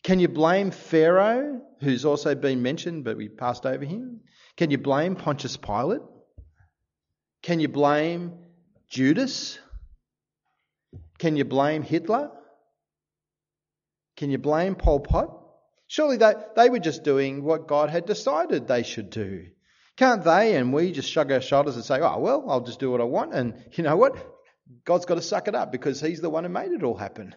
Can 0.04 0.20
you 0.20 0.28
blame 0.28 0.70
Pharaoh, 0.70 1.62
who's 1.80 2.04
also 2.04 2.34
been 2.34 2.60
mentioned, 2.60 3.04
but 3.04 3.16
we 3.16 3.30
passed 3.30 3.64
over 3.64 3.84
him? 3.86 4.20
Can 4.56 4.70
you 4.70 4.76
blame 4.76 5.16
Pontius 5.16 5.56
Pilate? 5.56 6.02
Can 7.42 7.58
you 7.58 7.68
blame 7.68 8.34
Judas? 8.88 9.58
Can 11.18 11.36
you 11.36 11.46
blame 11.46 11.82
Hitler? 11.82 12.30
Can 14.16 14.30
you 14.30 14.38
blame 14.38 14.74
Pol 14.74 15.00
Pot? 15.00 15.40
Surely 15.86 16.18
they, 16.18 16.34
they 16.54 16.68
were 16.68 16.78
just 16.78 17.02
doing 17.02 17.42
what 17.42 17.66
God 17.66 17.88
had 17.88 18.04
decided 18.04 18.68
they 18.68 18.82
should 18.82 19.08
do. 19.08 19.46
Can't 19.96 20.22
they 20.22 20.56
and 20.56 20.72
we 20.72 20.92
just 20.92 21.10
shrug 21.10 21.32
our 21.32 21.40
shoulders 21.40 21.76
and 21.76 21.84
say, 21.84 22.00
oh, 22.00 22.18
well, 22.18 22.44
I'll 22.48 22.60
just 22.60 22.80
do 22.80 22.90
what 22.90 23.00
I 23.00 23.04
want. 23.04 23.32
And 23.32 23.54
you 23.72 23.84
know 23.84 23.96
what? 23.96 24.16
God's 24.84 25.06
got 25.06 25.14
to 25.14 25.22
suck 25.22 25.48
it 25.48 25.54
up 25.54 25.72
because 25.72 26.00
He's 26.00 26.20
the 26.20 26.30
one 26.30 26.44
who 26.44 26.50
made 26.50 26.72
it 26.72 26.82
all 26.82 26.96
happen. 26.96 27.34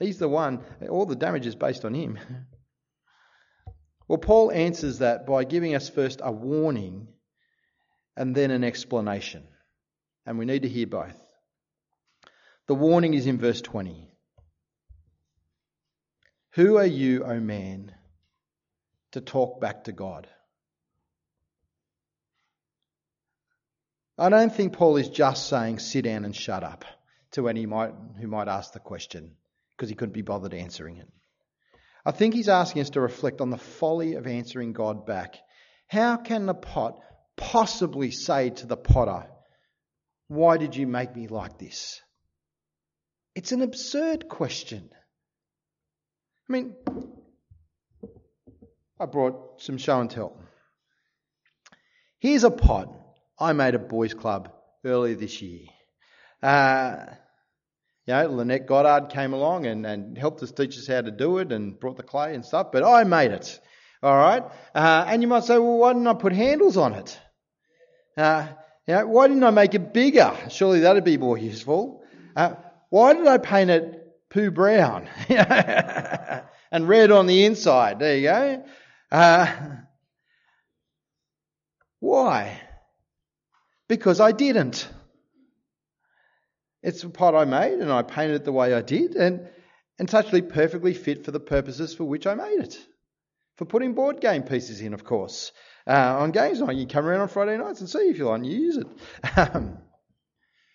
He's 0.00 0.18
the 0.18 0.28
one, 0.28 0.64
all 0.88 1.04
the 1.06 1.14
damage 1.14 1.46
is 1.46 1.54
based 1.54 1.84
on 1.84 1.94
Him. 1.94 2.18
Well, 4.08 4.18
Paul 4.18 4.50
answers 4.50 4.98
that 4.98 5.24
by 5.24 5.44
giving 5.44 5.76
us 5.76 5.88
first 5.88 6.20
a 6.20 6.32
warning 6.32 7.06
and 8.16 8.34
then 8.34 8.50
an 8.50 8.64
explanation. 8.64 9.46
And 10.26 10.36
we 10.36 10.46
need 10.46 10.62
to 10.62 10.68
hear 10.68 10.88
both. 10.88 11.16
The 12.66 12.74
warning 12.74 13.14
is 13.14 13.28
in 13.28 13.38
verse 13.38 13.60
20. 13.60 14.10
Who 16.54 16.76
are 16.76 16.86
you, 16.86 17.22
O 17.22 17.38
man, 17.38 17.94
to 19.12 19.20
talk 19.20 19.60
back 19.60 19.84
to 19.84 19.92
God? 19.92 20.26
I 24.18 24.28
don't 24.28 24.52
think 24.52 24.72
Paul 24.72 24.96
is 24.96 25.08
just 25.08 25.48
saying 25.48 25.78
sit 25.78 26.02
down 26.02 26.24
and 26.24 26.34
shut 26.34 26.64
up 26.64 26.84
to 27.30 27.48
any 27.48 27.62
who 27.62 28.26
might 28.26 28.48
ask 28.48 28.72
the 28.72 28.80
question 28.80 29.36
because 29.80 29.88
he 29.88 29.94
couldn't 29.94 30.12
be 30.12 30.20
bothered 30.20 30.52
answering 30.52 30.98
it. 30.98 31.08
I 32.04 32.10
think 32.10 32.34
he's 32.34 32.50
asking 32.50 32.82
us 32.82 32.90
to 32.90 33.00
reflect 33.00 33.40
on 33.40 33.48
the 33.48 33.56
folly 33.56 34.12
of 34.12 34.26
answering 34.26 34.74
God 34.74 35.06
back. 35.06 35.36
How 35.88 36.18
can 36.18 36.44
the 36.44 36.52
pot 36.52 37.00
possibly 37.34 38.10
say 38.10 38.50
to 38.50 38.66
the 38.66 38.76
potter, 38.76 39.26
Why 40.28 40.58
did 40.58 40.76
you 40.76 40.86
make 40.86 41.16
me 41.16 41.28
like 41.28 41.56
this? 41.56 41.98
It's 43.34 43.52
an 43.52 43.62
absurd 43.62 44.28
question. 44.28 44.90
I 46.46 46.52
mean, 46.52 46.74
I 49.00 49.06
brought 49.06 49.62
some 49.62 49.78
show 49.78 49.98
and 49.98 50.10
tell. 50.10 50.38
Here's 52.18 52.44
a 52.44 52.50
pot 52.50 52.94
I 53.38 53.54
made 53.54 53.74
at 53.74 53.88
Boys 53.88 54.12
Club 54.12 54.52
earlier 54.84 55.14
this 55.14 55.40
year. 55.40 55.68
Uh, 56.42 56.96
you 58.10 58.16
know, 58.16 58.26
Lynette 58.26 58.66
Goddard 58.66 59.08
came 59.10 59.32
along 59.32 59.66
and, 59.66 59.86
and 59.86 60.18
helped 60.18 60.42
us 60.42 60.50
teach 60.50 60.76
us 60.76 60.88
how 60.88 61.00
to 61.00 61.12
do 61.12 61.38
it 61.38 61.52
and 61.52 61.78
brought 61.78 61.96
the 61.96 62.02
clay 62.02 62.34
and 62.34 62.44
stuff, 62.44 62.72
but 62.72 62.82
I 62.82 63.04
made 63.04 63.30
it. 63.30 63.60
All 64.02 64.16
right? 64.16 64.42
Uh, 64.74 65.04
and 65.06 65.22
you 65.22 65.28
might 65.28 65.44
say, 65.44 65.58
well, 65.58 65.78
why 65.78 65.92
didn't 65.92 66.08
I 66.08 66.14
put 66.14 66.32
handles 66.32 66.76
on 66.76 66.94
it? 66.94 67.16
Uh, 68.16 68.48
you 68.88 68.94
know, 68.94 69.06
why 69.06 69.28
didn't 69.28 69.44
I 69.44 69.50
make 69.50 69.74
it 69.74 69.94
bigger? 69.94 70.36
Surely 70.48 70.80
that'd 70.80 71.04
be 71.04 71.18
more 71.18 71.38
useful. 71.38 72.02
Uh, 72.34 72.54
why 72.88 73.14
did 73.14 73.28
I 73.28 73.38
paint 73.38 73.70
it 73.70 74.12
poo 74.28 74.50
brown 74.50 75.08
and 75.28 76.88
red 76.88 77.12
on 77.12 77.28
the 77.28 77.44
inside? 77.44 78.00
There 78.00 78.16
you 78.16 78.22
go. 78.22 78.64
Uh, 79.12 79.54
why? 82.00 82.60
Because 83.86 84.18
I 84.18 84.32
didn't. 84.32 84.88
It's 86.82 87.02
a 87.02 87.10
pot 87.10 87.34
I 87.34 87.44
made 87.44 87.78
and 87.78 87.92
I 87.92 88.02
painted 88.02 88.36
it 88.36 88.44
the 88.44 88.52
way 88.52 88.72
I 88.74 88.82
did 88.82 89.14
and, 89.14 89.40
and 89.40 90.08
it's 90.08 90.14
actually 90.14 90.42
perfectly 90.42 90.94
fit 90.94 91.24
for 91.24 91.30
the 91.30 91.40
purposes 91.40 91.94
for 91.94 92.04
which 92.04 92.26
I 92.26 92.34
made 92.34 92.60
it. 92.60 92.78
For 93.56 93.66
putting 93.66 93.92
board 93.92 94.20
game 94.20 94.42
pieces 94.42 94.80
in, 94.80 94.94
of 94.94 95.04
course. 95.04 95.52
Uh, 95.86 96.16
on 96.20 96.30
games 96.30 96.60
night, 96.60 96.76
you 96.76 96.86
come 96.86 97.04
around 97.04 97.20
on 97.20 97.28
Friday 97.28 97.58
nights 97.58 97.80
and 97.80 97.90
see 97.90 97.98
if 97.98 98.16
you 98.16 98.26
like 98.26 98.36
and 98.36 98.46
you 98.46 98.58
use 98.58 98.76
it. 98.78 98.86
Um, 99.36 99.78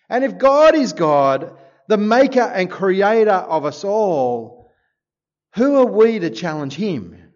and 0.08 0.24
if 0.24 0.38
God 0.38 0.76
is 0.76 0.92
God, 0.92 1.58
the 1.88 1.96
maker 1.96 2.40
and 2.40 2.70
creator 2.70 3.30
of 3.30 3.64
us 3.64 3.82
all, 3.82 4.70
who 5.54 5.76
are 5.76 5.86
we 5.86 6.18
to 6.20 6.30
challenge 6.30 6.74
him? 6.74 7.32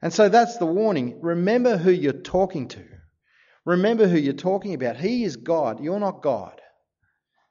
And 0.00 0.12
so 0.12 0.28
that's 0.28 0.58
the 0.58 0.66
warning. 0.66 1.20
Remember 1.22 1.76
who 1.76 1.90
you're 1.90 2.12
talking 2.12 2.68
to. 2.68 2.84
Remember 3.64 4.06
who 4.06 4.18
you're 4.18 4.34
talking 4.34 4.74
about. 4.74 4.96
He 4.96 5.24
is 5.24 5.36
God. 5.36 5.82
You're 5.82 5.98
not 5.98 6.22
God. 6.22 6.60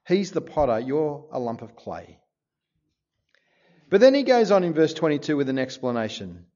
He's 0.06 0.32
the 0.32 0.40
potter, 0.40 0.78
you're 0.80 1.26
a 1.32 1.38
lump 1.38 1.62
of 1.62 1.76
clay. 1.76 2.18
But 3.90 4.00
then 4.00 4.14
he 4.14 4.22
goes 4.22 4.50
on 4.50 4.64
in 4.64 4.74
verse 4.74 4.94
22 4.94 5.36
with 5.36 5.48
an 5.48 5.58
explanation. 5.58 6.46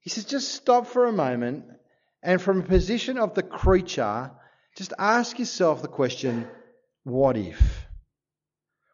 He 0.00 0.10
says, 0.10 0.24
just 0.24 0.54
stop 0.54 0.86
for 0.86 1.06
a 1.06 1.12
moment 1.12 1.64
and 2.22 2.40
from 2.40 2.60
a 2.60 2.64
position 2.64 3.18
of 3.18 3.34
the 3.34 3.42
creature, 3.42 4.30
just 4.76 4.92
ask 4.98 5.38
yourself 5.38 5.82
the 5.82 5.88
question, 5.88 6.48
what 7.04 7.36
if? 7.36 7.86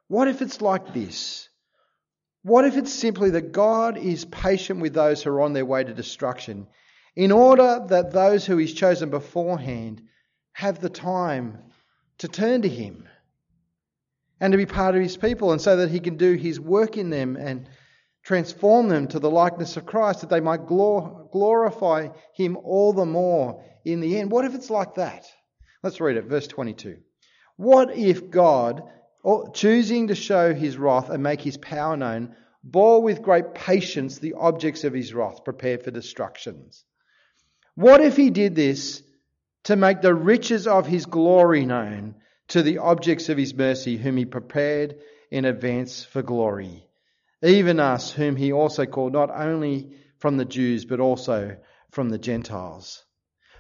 What 0.09 0.29
if 0.29 0.41
it's 0.43 0.61
like 0.61 0.95
this? 0.95 1.49
What 2.43 2.65
if 2.65 2.77
it's 2.77 2.93
simply 2.93 3.31
that 3.31 3.53
God 3.53 3.99
is 3.99 4.25
patient 4.25 4.81
with 4.81 4.95
those 4.95 5.23
who 5.23 5.31
are 5.31 5.43
on 5.43 5.53
their 5.53 5.67
way 5.67 5.85
to 5.85 5.93
destruction 5.93 6.67
in 7.15 7.33
order 7.33 7.85
that 7.89 8.13
those 8.13 8.47
who 8.47 8.57
He's 8.57 8.73
chosen 8.73 9.11
beforehand 9.11 10.03
have 10.53 10.81
the 10.81 10.89
time 10.89 11.59
to 12.19 12.29
turn 12.29 12.63
to 12.63 12.69
Him? 12.69 13.09
And 14.41 14.53
to 14.53 14.57
be 14.57 14.67
part 14.67 14.95
of 14.95 15.03
his 15.03 15.17
people, 15.17 15.53
and 15.53 15.61
so 15.61 15.77
that 15.77 15.91
he 15.91 16.01
can 16.01 16.17
do 16.17 16.35
his 16.35 16.61
work 16.61 16.97
in 16.97 17.11
them 17.11 17.37
and 17.37 17.69
transform 18.23 18.89
them 18.89 19.09
to 19.09 19.19
the 19.19 19.31
likeness 19.31 19.77
of 19.77 19.87
Christ, 19.87 20.21
that 20.21 20.31
they 20.31 20.41
might 20.41 20.67
glorify 20.67 22.09
him 22.35 22.57
all 22.57 22.93
the 22.93 23.07
more 23.07 23.65
in 23.85 24.01
the 24.01 24.19
end. 24.19 24.31
What 24.31 24.45
if 24.45 24.55
it's 24.55 24.71
like 24.71 24.95
that? 24.97 25.27
Let's 25.83 26.01
read 26.01 26.17
it, 26.17 26.27
verse 26.27 26.47
22. 26.47 26.99
What 27.57 27.97
if 27.97 28.31
God, 28.31 28.83
choosing 29.55 30.09
to 30.09 30.15
show 30.15 30.55
his 30.55 30.77
wrath 30.77 31.11
and 31.11 31.23
make 31.23 31.41
his 31.41 31.57
power 31.57 31.97
known, 31.97 32.37
bore 32.63 33.03
with 33.03 33.23
great 33.23 33.55
patience 33.55 34.19
the 34.19 34.35
objects 34.35 34.85
of 34.85 34.93
his 34.93 35.15
wrath 35.15 35.45
prepared 35.45 35.83
for 35.83 35.91
destructions? 35.91 36.85
What 37.75 38.01
if 38.01 38.17
he 38.17 38.31
did 38.31 38.55
this 38.55 39.03
to 39.65 39.77
make 39.77 40.03
the 40.03 40.15
riches 40.15 40.67
of 40.67 40.87
his 40.87 41.07
glory 41.07 41.65
known? 41.65 42.17
To 42.49 42.63
the 42.63 42.79
objects 42.79 43.29
of 43.29 43.39
his 43.39 43.55
mercy, 43.55 43.97
whom 43.97 44.17
he 44.17 44.25
prepared 44.25 44.97
in 45.31 45.45
advance 45.45 46.05
for 46.05 46.23
glory. 46.23 46.87
Even 47.43 47.79
us, 47.79 48.11
whom 48.11 48.37
he 48.37 48.53
also 48.53 48.87
called 48.87 49.13
not 49.13 49.31
only 49.31 49.93
from 50.19 50.37
the 50.37 50.45
Jews, 50.45 50.85
but 50.85 51.01
also 51.01 51.57
from 51.91 52.09
the 52.09 52.19
Gentiles. 52.19 53.05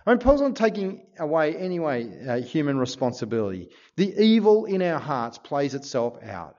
I 0.06 0.12
mean, 0.12 0.20
Paul's 0.20 0.40
not 0.40 0.56
taking 0.56 1.06
away 1.18 1.54
anyway 1.54 2.26
uh, 2.26 2.40
human 2.40 2.78
responsibility. 2.78 3.68
The 3.96 4.18
evil 4.18 4.64
in 4.64 4.80
our 4.80 4.98
hearts 4.98 5.36
plays 5.36 5.74
itself 5.74 6.22
out. 6.22 6.56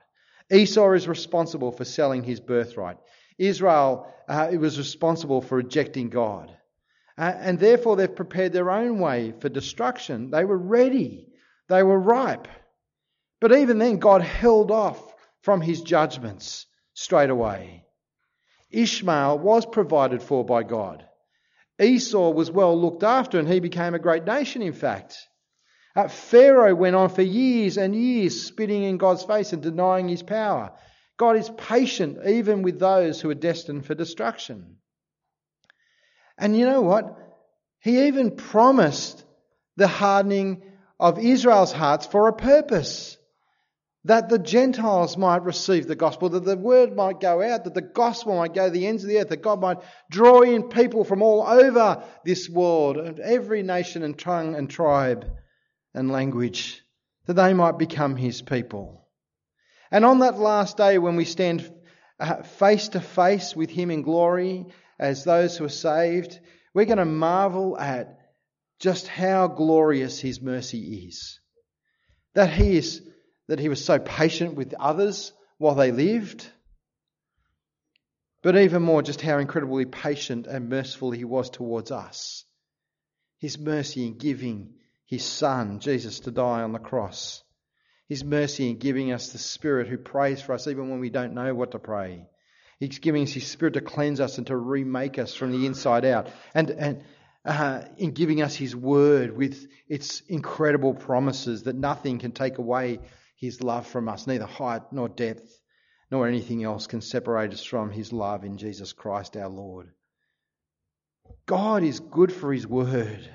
Esau 0.52 0.92
is 0.92 1.08
responsible 1.08 1.72
for 1.72 1.84
selling 1.84 2.22
his 2.22 2.40
birthright. 2.40 2.98
Israel 3.38 4.06
uh, 4.28 4.50
was 4.58 4.78
responsible 4.78 5.40
for 5.42 5.56
rejecting 5.56 6.10
God. 6.10 6.56
Uh, 7.18 7.32
and 7.36 7.58
therefore, 7.58 7.96
they've 7.96 8.14
prepared 8.14 8.52
their 8.52 8.70
own 8.70 9.00
way 9.00 9.34
for 9.40 9.48
destruction. 9.48 10.30
They 10.30 10.44
were 10.44 10.56
ready, 10.56 11.26
they 11.70 11.82
were 11.82 11.98
ripe. 11.98 12.48
But 13.40 13.52
even 13.52 13.78
then, 13.78 13.98
God 13.98 14.22
held 14.22 14.70
off 14.70 15.00
from 15.42 15.60
his 15.60 15.80
judgments 15.80 16.66
straight 16.92 17.30
away. 17.30 17.84
Ishmael 18.70 19.38
was 19.38 19.64
provided 19.64 20.22
for 20.22 20.44
by 20.44 20.62
God. 20.62 21.04
Esau 21.80 22.30
was 22.30 22.50
well 22.50 22.78
looked 22.78 23.02
after 23.02 23.38
and 23.38 23.48
he 23.48 23.60
became 23.60 23.94
a 23.94 23.98
great 23.98 24.24
nation, 24.24 24.60
in 24.62 24.74
fact. 24.74 25.16
Uh, 25.96 26.08
Pharaoh 26.08 26.74
went 26.74 26.94
on 26.94 27.08
for 27.08 27.22
years 27.22 27.78
and 27.78 27.94
years 27.94 28.42
spitting 28.42 28.82
in 28.82 28.98
God's 28.98 29.24
face 29.24 29.52
and 29.52 29.62
denying 29.62 30.08
his 30.08 30.22
power. 30.22 30.72
God 31.16 31.36
is 31.36 31.50
patient 31.50 32.18
even 32.26 32.62
with 32.62 32.78
those 32.78 33.20
who 33.20 33.30
are 33.30 33.34
destined 33.34 33.86
for 33.86 33.94
destruction. 33.94 34.76
And 36.38 36.56
you 36.56 36.64
know 36.64 36.82
what? 36.82 37.16
He 37.80 38.06
even 38.06 38.36
promised 38.36 39.24
the 39.76 39.88
hardening 39.88 40.62
of 41.00 41.18
Israel's 41.18 41.72
hearts 41.72 42.06
for 42.06 42.28
a 42.28 42.32
purpose 42.32 43.16
that 44.04 44.28
the 44.28 44.38
Gentiles 44.38 45.16
might 45.16 45.42
receive 45.42 45.86
the 45.86 45.96
gospel, 45.96 46.28
that 46.30 46.44
the 46.44 46.56
word 46.56 46.94
might 46.94 47.20
go 47.20 47.42
out, 47.42 47.64
that 47.64 47.74
the 47.74 47.82
gospel 47.82 48.36
might 48.36 48.54
go 48.54 48.66
to 48.66 48.70
the 48.70 48.86
ends 48.86 49.02
of 49.02 49.08
the 49.08 49.18
earth, 49.18 49.28
that 49.30 49.42
God 49.42 49.60
might 49.60 49.78
draw 50.10 50.42
in 50.42 50.68
people 50.68 51.04
from 51.04 51.22
all 51.22 51.42
over 51.46 52.04
this 52.24 52.48
world, 52.48 53.18
every 53.18 53.62
nation 53.62 54.02
and 54.02 54.18
tongue 54.18 54.54
and 54.54 54.70
tribe 54.70 55.26
and 55.94 56.10
language, 56.10 56.82
that 57.26 57.34
they 57.34 57.52
might 57.52 57.78
become 57.78 58.16
his 58.16 58.40
people. 58.40 59.06
And 59.90 60.04
on 60.04 60.20
that 60.20 60.38
last 60.38 60.76
day, 60.76 60.98
when 60.98 61.16
we 61.16 61.24
stand 61.24 61.70
uh, 62.18 62.42
face 62.42 62.88
to 62.88 63.00
face 63.00 63.56
with 63.56 63.70
him 63.70 63.90
in 63.90 64.02
glory 64.02 64.66
as 64.98 65.24
those 65.24 65.56
who 65.56 65.64
are 65.64 65.70
saved, 65.70 66.38
we're 66.74 66.84
going 66.84 66.98
to 66.98 67.04
marvel 67.04 67.78
at 67.78 68.19
just 68.80 69.06
how 69.06 69.46
glorious 69.46 70.18
his 70.18 70.40
mercy 70.40 71.06
is. 71.06 71.38
That 72.34 72.50
he 72.50 72.76
is 72.76 73.02
that 73.46 73.58
he 73.58 73.68
was 73.68 73.84
so 73.84 73.98
patient 73.98 74.54
with 74.54 74.74
others 74.74 75.32
while 75.58 75.74
they 75.74 75.90
lived, 75.90 76.46
but 78.42 78.56
even 78.56 78.82
more, 78.82 79.02
just 79.02 79.20
how 79.20 79.38
incredibly 79.38 79.84
patient 79.84 80.46
and 80.46 80.68
merciful 80.68 81.10
he 81.10 81.24
was 81.24 81.50
towards 81.50 81.90
us. 81.90 82.44
His 83.38 83.58
mercy 83.58 84.06
in 84.06 84.18
giving 84.18 84.74
his 85.04 85.24
Son, 85.24 85.80
Jesus, 85.80 86.20
to 86.20 86.30
die 86.30 86.62
on 86.62 86.72
the 86.72 86.78
cross. 86.78 87.42
His 88.08 88.22
mercy 88.22 88.70
in 88.70 88.78
giving 88.78 89.10
us 89.12 89.32
the 89.32 89.38
Spirit 89.38 89.88
who 89.88 89.98
prays 89.98 90.40
for 90.40 90.52
us 90.52 90.68
even 90.68 90.88
when 90.88 91.00
we 91.00 91.10
don't 91.10 91.34
know 91.34 91.52
what 91.52 91.72
to 91.72 91.80
pray. 91.80 92.26
He's 92.78 92.98
giving 92.98 93.24
us 93.24 93.32
His 93.32 93.46
Spirit 93.46 93.74
to 93.74 93.80
cleanse 93.80 94.20
us 94.20 94.38
and 94.38 94.46
to 94.46 94.56
remake 94.56 95.18
us 95.18 95.34
from 95.34 95.52
the 95.52 95.66
inside 95.66 96.04
out. 96.04 96.30
And, 96.54 96.70
and 96.70 97.02
uh, 97.44 97.82
in 97.96 98.12
giving 98.12 98.42
us 98.42 98.54
His 98.54 98.74
Word 98.76 99.36
with 99.36 99.66
its 99.88 100.20
incredible 100.28 100.94
promises 100.94 101.64
that 101.64 101.76
nothing 101.76 102.18
can 102.18 102.32
take 102.32 102.58
away 102.58 103.00
his 103.40 103.62
love 103.62 103.86
from 103.86 104.08
us. 104.08 104.26
Neither 104.26 104.46
height 104.46 104.82
nor 104.92 105.08
depth 105.08 105.60
nor 106.10 106.28
anything 106.28 106.62
else 106.62 106.86
can 106.86 107.00
separate 107.00 107.52
us 107.52 107.64
from 107.64 107.90
his 107.90 108.12
love 108.12 108.44
in 108.44 108.58
Jesus 108.58 108.92
Christ 108.92 109.36
our 109.36 109.48
Lord. 109.48 109.90
God 111.46 111.82
is 111.82 112.00
good 112.00 112.32
for 112.32 112.52
his 112.52 112.66
word. 112.66 113.28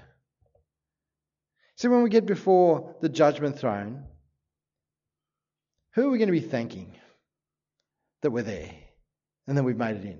So 1.78 1.90
when 1.90 2.04
we 2.04 2.10
get 2.10 2.26
before 2.26 2.96
the 3.02 3.10
judgment 3.10 3.58
throne, 3.58 4.06
who 5.94 6.08
are 6.08 6.12
we 6.12 6.18
going 6.18 6.28
to 6.28 6.32
be 6.34 6.40
thanking 6.40 6.94
that 8.22 8.32
we're 8.32 8.44
there 8.44 8.72
and 9.48 9.58
that 9.58 9.64
we've 9.64 9.76
made 9.76 9.98
it 9.98 10.06
in? 10.06 10.20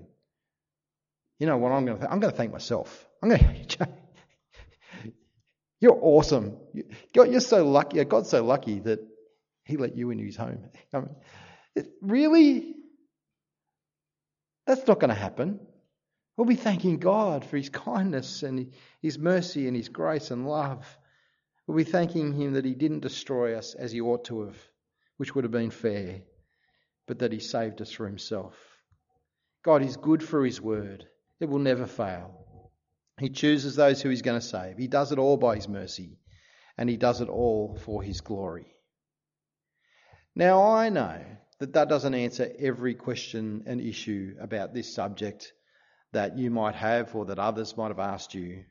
You 1.38 1.46
know 1.46 1.58
what 1.58 1.72
I'm 1.72 1.84
going 1.84 1.98
to? 1.98 2.02
Th- 2.02 2.12
I'm 2.12 2.20
going 2.20 2.30
to 2.30 2.36
thank 2.36 2.52
myself. 2.52 3.06
I'm 3.22 3.28
going 3.28 3.64
to. 3.68 3.88
You're 5.80 5.98
awesome. 6.00 6.56
You're 7.14 7.40
so 7.40 7.66
lucky. 7.66 8.02
God's 8.04 8.30
so 8.30 8.42
lucky 8.44 8.80
that 8.80 9.00
he 9.64 9.76
let 9.76 9.96
you 9.96 10.10
into 10.10 10.24
his 10.24 10.36
home. 10.36 10.64
I 10.94 11.00
mean, 11.00 11.16
really? 12.00 12.74
That's 14.66 14.86
not 14.86 14.98
going 14.98 15.10
to 15.10 15.14
happen. 15.14 15.60
We'll 16.36 16.46
be 16.46 16.56
thanking 16.56 16.98
God 16.98 17.44
for 17.44 17.56
his 17.56 17.70
kindness 17.70 18.42
and 18.42 18.72
his 19.00 19.18
mercy 19.18 19.68
and 19.68 19.76
his 19.76 19.88
grace 19.88 20.30
and 20.30 20.46
love. 20.46 20.86
We'll 21.66 21.78
be 21.78 21.84
thanking 21.84 22.32
him 22.32 22.54
that 22.54 22.64
he 22.64 22.74
didn't 22.74 23.00
destroy 23.00 23.56
us 23.56 23.74
as 23.74 23.92
he 23.92 24.00
ought 24.00 24.24
to 24.26 24.42
have, 24.42 24.56
which 25.16 25.34
would 25.34 25.44
have 25.44 25.52
been 25.52 25.70
fair, 25.70 26.22
but 27.06 27.20
that 27.20 27.32
he 27.32 27.40
saved 27.40 27.80
us 27.80 27.90
for 27.90 28.06
himself. 28.06 28.54
God 29.64 29.82
is 29.82 29.96
good 29.96 30.22
for 30.22 30.44
his 30.44 30.60
word, 30.60 31.06
it 31.40 31.48
will 31.48 31.58
never 31.58 31.86
fail. 31.86 32.46
He 33.18 33.30
chooses 33.30 33.76
those 33.76 34.02
who 34.02 34.10
he's 34.10 34.22
going 34.22 34.40
to 34.40 34.46
save. 34.46 34.76
He 34.76 34.88
does 34.88 35.12
it 35.12 35.18
all 35.18 35.36
by 35.36 35.56
his 35.56 35.68
mercy, 35.68 36.18
and 36.76 36.88
he 36.88 36.96
does 36.96 37.20
it 37.20 37.28
all 37.28 37.78
for 37.84 38.02
his 38.02 38.20
glory. 38.20 38.66
Now, 40.34 40.74
I 40.74 40.90
know 40.90 41.24
that 41.60 41.72
that 41.72 41.88
doesn't 41.88 42.14
answer 42.14 42.52
every 42.58 42.94
question 42.94 43.64
and 43.66 43.80
issue 43.80 44.34
about 44.38 44.74
this 44.74 44.94
subject 44.94 45.52
that 46.12 46.36
you 46.36 46.50
might 46.50 46.74
have 46.74 47.14
or 47.14 47.24
that 47.26 47.38
others 47.38 47.76
might 47.76 47.88
have 47.88 47.98
asked 47.98 48.34
you. 48.34 48.64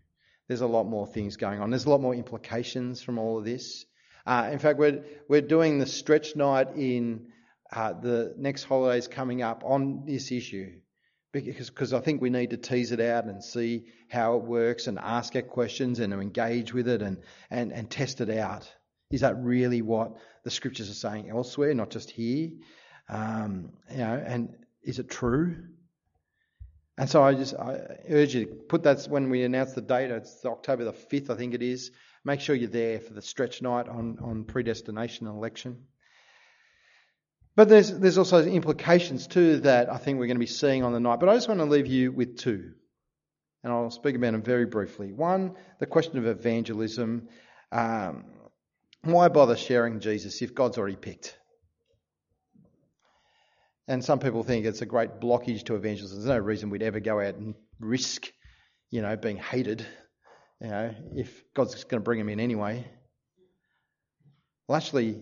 There's 0.48 0.62
a 0.62 0.68
lot 0.68 0.84
more 0.84 1.08
things 1.08 1.38
going 1.38 1.60
on. 1.60 1.72
There's 1.72 1.86
a 1.86 1.90
lot 1.90 2.02
more 2.02 2.14
implications 2.14 3.02
from 3.02 3.18
all 3.18 3.40
of 3.40 3.46
this. 3.46 3.86
Uh, 4.28 4.50
in 4.52 4.60
fact, 4.60 4.78
we're, 4.78 5.04
we're 5.28 5.42
doing 5.42 5.80
the 5.80 5.88
stretch 5.88 6.36
night 6.36 6.76
in 6.76 7.28
uh, 7.72 7.94
the 7.94 8.36
next 8.38 8.66
holidays 8.66 9.08
coming 9.08 9.42
up 9.42 9.64
on 9.66 10.04
this 10.06 10.32
issue 10.32 10.72
because 11.44 11.70
cause 11.70 11.94
I 11.94 12.00
think 12.00 12.22
we 12.22 12.30
need 12.30 12.52
to 12.52 12.58
tease 12.58 12.92
it 12.92 13.02
out 13.02 13.26
and 13.26 13.44
see 13.44 13.86
how 14.10 14.38
it 14.38 14.44
works 14.44 14.88
and 14.88 14.98
ask 14.98 15.36
our 15.36 15.42
questions 15.42 16.00
and 16.00 16.14
engage 16.14 16.74
with 16.74 16.88
it 16.88 17.02
and, 17.02 17.18
and, 17.50 17.74
and 17.74 17.90
test 17.90 18.22
it 18.22 18.30
out. 18.30 18.72
Is 19.12 19.22
that 19.22 19.36
really 19.44 19.82
what 19.82 20.16
the 20.44 20.50
scriptures 20.50 20.90
are 20.90 20.94
saying 20.94 21.30
elsewhere, 21.30 21.74
not 21.74 21.90
just 21.90 22.10
here? 22.10 22.52
Um, 23.10 23.74
you 23.92 23.98
know, 23.98 24.24
and 24.26 24.56
is 24.82 25.00
it 25.00 25.10
true? 25.10 25.58
And 26.98 27.10
so 27.10 27.22
I 27.22 27.34
just 27.34 27.54
I 27.56 27.98
urge 28.10 28.34
you 28.36 28.46
to 28.46 28.52
put 28.52 28.84
that 28.84 29.04
when 29.10 29.30
we 29.30 29.44
announce 29.44 29.74
the 29.74 29.82
date. 29.82 30.12
It's 30.12 30.46
October 30.46 30.86
the 30.86 30.94
fifth, 30.94 31.30
I 31.30 31.36
think 31.36 31.54
it 31.54 31.62
is. 31.62 31.92
Make 32.24 32.40
sure 32.40 32.56
you're 32.56 32.70
there 32.70 33.00
for 33.02 33.14
the 33.14 33.22
stretch 33.22 33.62
night 33.62 33.90
on 33.90 34.18
on 34.22 34.46
predestination 34.46 35.28
and 35.28 35.36
election. 35.36 35.84
But 37.56 37.70
there's 37.70 37.92
there's 37.92 38.18
also 38.18 38.44
implications 38.44 39.28
too 39.28 39.62
that 39.62 39.92
I 39.92 39.98
think 39.98 40.20
we're 40.20 40.28
going 40.28 40.38
to 40.38 40.40
be 40.40 40.46
seeing 40.46 40.84
on 40.84 40.94
the 40.94 41.00
night. 41.00 41.20
But 41.20 41.30
I 41.30 41.36
just 41.36 41.48
want 41.48 41.62
to 41.62 41.66
leave 41.66 41.88
you 41.88 42.12
with 42.12 42.38
two, 42.38 42.74
and 43.64 43.72
I'll 43.72 43.92
speak 43.92 44.16
about 44.16 44.34
them 44.34 44.42
very 44.42 44.66
briefly. 44.66 45.14
One, 45.14 45.56
the 45.80 45.86
question 45.86 46.18
of 46.18 46.26
evangelism. 46.26 47.30
Um, 47.72 48.26
why 49.04 49.28
bother 49.28 49.56
sharing 49.56 50.00
Jesus 50.00 50.42
if 50.42 50.56
God's 50.56 50.78
already 50.78 50.96
picked? 50.96 51.38
And 53.88 54.04
some 54.04 54.20
people 54.20 54.44
think 54.44 54.66
it's 54.66 54.82
a 54.82 54.88
great 54.88 55.20
blockage 55.22 55.66
to 55.66 55.76
evangelism. 55.76 56.18
There's 56.18 56.28
no 56.28 56.40
reason 56.40 56.72
we'd 56.72 56.82
ever 56.82 57.00
go 57.00 57.22
out 57.22 57.36
and 57.36 57.54
risk, 57.80 58.32
you 58.90 59.04
know, 59.04 59.16
being 59.16 59.38
hated, 59.38 59.86
you 60.60 60.70
know, 60.70 60.96
if 61.16 61.44
God's 61.54 61.84
going 61.84 62.02
to 62.02 62.04
bring 62.04 62.18
them 62.18 62.30
in 62.30 62.40
anyway. 62.40 62.88
Well, 64.68 64.76
actually, 64.76 65.22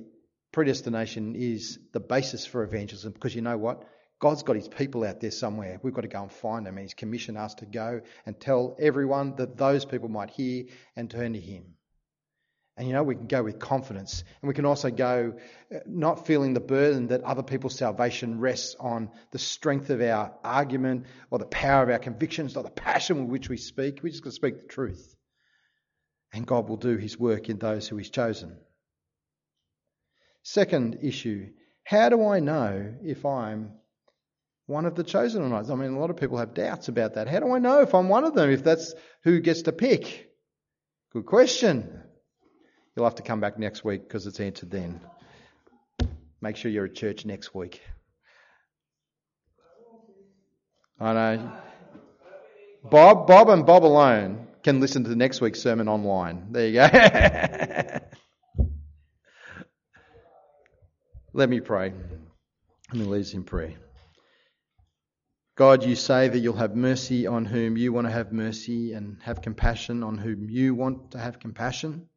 predestination 0.53 1.35
is 1.35 1.79
the 1.91 1.99
basis 1.99 2.45
for 2.45 2.63
evangelism 2.63 3.11
because 3.11 3.35
you 3.35 3.41
know 3.41 3.57
what? 3.57 3.83
God's 4.19 4.43
got 4.43 4.55
his 4.55 4.69
people 4.69 5.03
out 5.03 5.19
there 5.19 5.31
somewhere. 5.31 5.79
We've 5.83 5.93
got 5.93 6.03
to 6.03 6.07
go 6.07 6.21
and 6.21 6.31
find 6.31 6.65
them. 6.65 6.77
And 6.77 6.85
he's 6.85 6.93
commissioned 6.93 7.37
us 7.37 7.55
to 7.55 7.65
go 7.65 7.99
and 8.25 8.39
tell 8.39 8.77
everyone 8.79 9.35
that 9.35 9.57
those 9.57 9.83
people 9.83 10.07
might 10.07 10.29
hear 10.29 10.65
and 10.95 11.11
turn 11.11 11.33
to 11.33 11.39
him. 11.41 11.65
And 12.77 12.87
you 12.87 12.93
know, 12.93 13.03
we 13.03 13.15
can 13.15 13.27
go 13.27 13.43
with 13.43 13.59
confidence. 13.59 14.23
And 14.41 14.47
we 14.47 14.53
can 14.53 14.65
also 14.65 14.89
go 14.89 15.33
uh, 15.73 15.79
not 15.85 16.25
feeling 16.25 16.53
the 16.53 16.61
burden 16.61 17.07
that 17.07 17.23
other 17.23 17.43
people's 17.43 17.75
salvation 17.75 18.39
rests 18.39 18.75
on 18.79 19.11
the 19.31 19.39
strength 19.39 19.89
of 19.89 20.01
our 20.01 20.33
argument 20.43 21.07
or 21.29 21.37
the 21.37 21.45
power 21.45 21.83
of 21.83 21.89
our 21.89 21.99
convictions 21.99 22.55
or 22.55 22.63
the 22.63 22.69
passion 22.69 23.23
with 23.23 23.29
which 23.29 23.49
we 23.49 23.57
speak. 23.57 23.99
We're 24.01 24.09
just 24.09 24.23
got 24.23 24.29
to 24.29 24.35
speak 24.35 24.61
the 24.61 24.67
truth. 24.67 25.15
And 26.31 26.47
God 26.47 26.69
will 26.69 26.77
do 26.77 26.95
his 26.95 27.19
work 27.19 27.49
in 27.49 27.59
those 27.59 27.87
who 27.87 27.97
he's 27.97 28.09
chosen. 28.09 28.57
Second 30.43 30.99
issue 31.01 31.49
how 31.83 32.09
do 32.09 32.25
I 32.25 32.39
know 32.39 32.93
if 33.03 33.25
I'm 33.25 33.73
one 34.67 34.85
of 34.85 34.95
the 34.95 35.03
chosen 35.03 35.43
or 35.43 35.49
not? 35.49 35.69
I 35.69 35.75
mean, 35.75 35.93
a 35.93 35.99
lot 35.99 36.09
of 36.09 36.17
people 36.17 36.37
have 36.37 36.53
doubts 36.53 36.87
about 36.87 37.15
that. 37.15 37.27
How 37.27 37.39
do 37.39 37.51
I 37.51 37.59
know 37.59 37.81
if 37.81 37.93
I'm 37.93 38.09
one 38.09 38.23
of 38.23 38.35
them, 38.35 38.49
if 38.49 38.63
that's 38.63 38.93
who 39.23 39.39
gets 39.41 39.63
to 39.63 39.71
pick? 39.71 40.31
Good 41.11 41.25
question. 41.25 42.01
You'll 42.95 43.05
have 43.05 43.15
to 43.15 43.23
come 43.23 43.41
back 43.41 43.59
next 43.59 43.83
week 43.83 44.07
because 44.07 44.27
it's 44.27 44.39
answered 44.39 44.71
then. 44.71 45.01
Make 46.41 46.55
sure 46.55 46.71
you're 46.71 46.85
at 46.85 46.95
church 46.95 47.25
next 47.25 47.53
week. 47.53 47.81
I 50.99 51.13
know. 51.13 51.51
Bob, 52.89 53.27
Bob 53.27 53.49
and 53.49 53.65
Bob 53.65 53.83
alone 53.83 54.47
can 54.61 54.79
listen 54.79 55.03
to 55.03 55.09
the 55.09 55.15
next 55.15 55.41
week's 55.41 55.61
sermon 55.61 55.87
online. 55.87 56.47
There 56.51 56.67
you 56.67 56.73
go. 56.73 57.99
Let 61.35 61.49
me 61.49 61.59
pray. 61.59 61.91
Let 62.91 62.99
me 62.99 63.05
lead 63.05 63.21
us 63.21 63.33
in 63.33 63.43
prayer. 63.43 63.73
God, 65.55 65.83
you 65.83 65.95
say 65.95 66.27
that 66.27 66.37
you'll 66.37 66.55
have 66.57 66.75
mercy 66.75 67.25
on 67.25 67.45
whom 67.45 67.75
you 67.75 67.91
want 67.91 68.05
to 68.05 68.13
have 68.13 68.31
mercy 68.31 68.93
and 68.93 69.17
have 69.23 69.41
compassion 69.41 70.03
on 70.03 70.19
whom 70.19 70.47
you 70.47 70.75
want 70.75 71.11
to 71.11 71.17
have 71.17 71.39
compassion. 71.39 72.07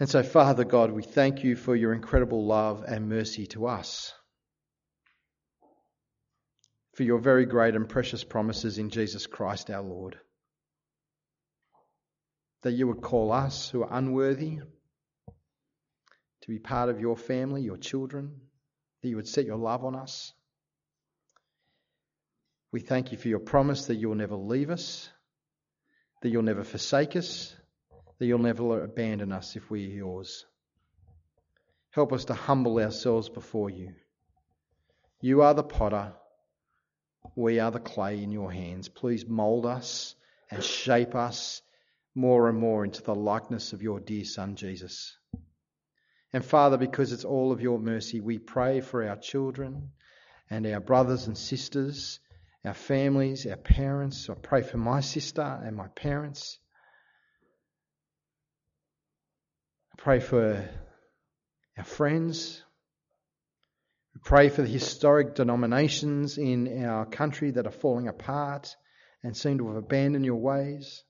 And 0.00 0.08
so, 0.08 0.24
Father 0.24 0.64
God, 0.64 0.90
we 0.90 1.04
thank 1.04 1.44
you 1.44 1.54
for 1.54 1.76
your 1.76 1.92
incredible 1.92 2.44
love 2.44 2.82
and 2.86 3.08
mercy 3.08 3.46
to 3.48 3.66
us, 3.66 4.12
for 6.94 7.04
your 7.04 7.18
very 7.18 7.46
great 7.46 7.76
and 7.76 7.88
precious 7.88 8.24
promises 8.24 8.78
in 8.78 8.90
Jesus 8.90 9.28
Christ 9.28 9.70
our 9.70 9.82
Lord. 9.82 10.18
That 12.62 12.72
you 12.72 12.88
would 12.88 13.00
call 13.00 13.30
us 13.30 13.68
who 13.68 13.84
are 13.84 13.96
unworthy 13.96 14.58
to 16.44 16.48
be 16.48 16.58
part 16.58 16.88
of 16.88 17.00
your 17.00 17.16
family, 17.16 17.60
your 17.60 17.76
children, 17.76 18.40
that 19.02 19.08
you 19.08 19.16
would 19.16 19.28
set 19.28 19.44
your 19.44 19.58
love 19.58 19.84
on 19.84 19.94
us 19.94 20.32
we 22.74 22.80
thank 22.80 23.12
you 23.12 23.18
for 23.18 23.28
your 23.28 23.38
promise 23.38 23.86
that 23.86 23.94
you'll 23.94 24.16
never 24.16 24.34
leave 24.34 24.68
us, 24.68 25.08
that 26.22 26.30
you'll 26.30 26.42
never 26.42 26.64
forsake 26.64 27.14
us, 27.14 27.54
that 28.18 28.26
you'll 28.26 28.40
never 28.40 28.82
abandon 28.82 29.30
us 29.30 29.54
if 29.54 29.70
we 29.70 29.86
are 29.86 29.94
yours. 29.94 30.44
Help 31.90 32.12
us 32.12 32.24
to 32.24 32.34
humble 32.34 32.80
ourselves 32.80 33.28
before 33.28 33.70
you. 33.70 33.92
You 35.20 35.42
are 35.42 35.54
the 35.54 35.62
potter, 35.62 36.14
we 37.36 37.60
are 37.60 37.70
the 37.70 37.78
clay 37.78 38.20
in 38.20 38.32
your 38.32 38.50
hands. 38.50 38.88
Please 38.88 39.24
mould 39.24 39.66
us 39.66 40.16
and 40.50 40.64
shape 40.64 41.14
us 41.14 41.62
more 42.12 42.48
and 42.48 42.58
more 42.58 42.84
into 42.84 43.04
the 43.04 43.14
likeness 43.14 43.72
of 43.72 43.82
your 43.82 44.00
dear 44.00 44.24
Son, 44.24 44.56
Jesus. 44.56 45.16
And 46.34 46.44
Father, 46.44 46.76
because 46.76 47.12
it's 47.12 47.24
all 47.24 47.50
of 47.50 47.62
your 47.62 47.78
mercy, 47.78 48.20
we 48.20 48.38
pray 48.38 48.82
for 48.82 49.08
our 49.08 49.16
children 49.16 49.92
and 50.50 50.66
our 50.66 50.80
brothers 50.80 51.26
and 51.26 51.38
sisters 51.38 52.20
our 52.64 52.74
families, 52.74 53.46
our 53.46 53.56
parents. 53.56 54.28
I 54.30 54.34
pray 54.34 54.62
for 54.62 54.78
my 54.78 55.00
sister 55.00 55.42
and 55.42 55.76
my 55.76 55.88
parents. 55.88 56.58
I 59.92 60.02
pray 60.02 60.20
for 60.20 60.68
our 61.76 61.84
friends. 61.84 62.62
We 64.14 64.20
pray 64.24 64.48
for 64.48 64.62
the 64.62 64.68
historic 64.68 65.34
denominations 65.34 66.38
in 66.38 66.84
our 66.84 67.04
country 67.04 67.50
that 67.52 67.66
are 67.66 67.72
falling 67.72 68.08
apart 68.08 68.74
and 69.22 69.36
seem 69.36 69.58
to 69.58 69.68
have 69.68 69.76
abandoned 69.76 70.24
your 70.24 70.40
ways. 70.40 71.04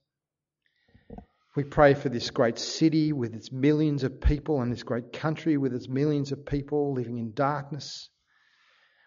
We 1.55 1.63
pray 1.63 1.93
for 1.93 2.09
this 2.09 2.31
great 2.31 2.59
city 2.59 3.13
with 3.13 3.33
its 3.33 3.49
millions 3.49 4.03
of 4.03 4.19
people 4.19 4.61
and 4.61 4.69
this 4.69 4.83
great 4.83 5.13
country 5.13 5.55
with 5.55 5.73
its 5.73 5.87
millions 5.87 6.33
of 6.33 6.45
people 6.45 6.93
living 6.93 7.17
in 7.17 7.33
darkness. 7.33 8.09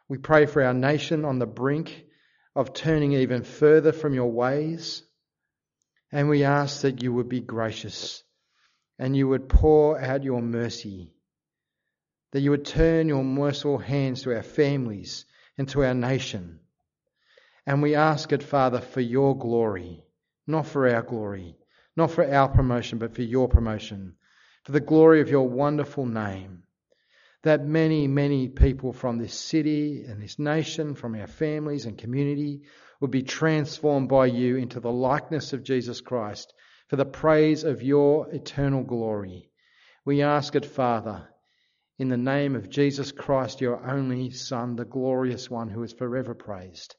We 0.08 0.16
pray 0.16 0.46
for 0.46 0.62
our 0.62 0.72
nation 0.72 1.26
on 1.26 1.38
the 1.38 1.46
brink 1.46 2.06
of 2.56 2.72
turning 2.72 3.12
even 3.12 3.42
further 3.42 3.92
from 3.92 4.14
your 4.14 4.32
ways. 4.32 5.02
And 6.10 6.30
we 6.30 6.44
ask 6.44 6.80
that 6.82 7.02
you 7.02 7.12
would 7.12 7.28
be 7.28 7.40
gracious 7.40 8.22
and 8.98 9.14
you 9.14 9.28
would 9.28 9.50
pour 9.50 10.00
out 10.00 10.24
your 10.24 10.40
mercy, 10.40 11.12
that 12.32 12.40
you 12.40 12.50
would 12.52 12.64
turn 12.64 13.08
your 13.08 13.24
merciful 13.24 13.76
hands 13.76 14.22
to 14.22 14.34
our 14.34 14.42
families 14.42 15.26
and 15.58 15.68
to 15.68 15.84
our 15.84 15.92
nation. 15.92 16.60
And 17.66 17.82
we 17.82 17.94
ask 17.94 18.32
it, 18.32 18.42
Father, 18.42 18.80
for 18.80 19.02
your 19.02 19.36
glory, 19.36 20.02
not 20.46 20.66
for 20.66 20.88
our 20.88 21.02
glory, 21.02 21.57
not 21.98 22.12
for 22.12 22.24
our 22.32 22.48
promotion, 22.48 22.98
but 22.98 23.14
for 23.14 23.22
your 23.22 23.48
promotion, 23.48 24.14
for 24.62 24.72
the 24.72 24.80
glory 24.80 25.20
of 25.20 25.28
your 25.28 25.48
wonderful 25.48 26.06
name 26.06 26.62
that 27.42 27.64
many, 27.64 28.08
many 28.08 28.48
people 28.48 28.92
from 28.92 29.18
this 29.18 29.34
city 29.34 30.04
and 30.04 30.20
this 30.20 30.38
nation, 30.38 30.94
from 30.94 31.14
our 31.14 31.26
families 31.26 31.86
and 31.86 31.96
community, 31.96 32.62
would 33.00 33.10
be 33.10 33.22
transformed 33.22 34.08
by 34.08 34.26
you 34.26 34.56
into 34.56 34.80
the 34.80 34.90
likeness 34.90 35.52
of 35.52 35.62
Jesus 35.62 36.00
Christ 36.00 36.52
for 36.88 36.96
the 36.96 37.04
praise 37.04 37.64
of 37.64 37.82
your 37.82 38.28
eternal 38.30 38.82
glory. 38.82 39.50
We 40.04 40.22
ask 40.22 40.56
it, 40.56 40.66
Father, 40.66 41.28
in 41.98 42.08
the 42.08 42.16
name 42.16 42.56
of 42.56 42.70
Jesus 42.70 43.12
Christ, 43.12 43.60
your 43.60 43.84
only 43.88 44.30
Son, 44.30 44.74
the 44.76 44.84
glorious 44.84 45.48
one 45.48 45.68
who 45.68 45.82
is 45.82 45.92
forever 45.92 46.34
praised. 46.34 46.96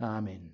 Amen. 0.00 0.52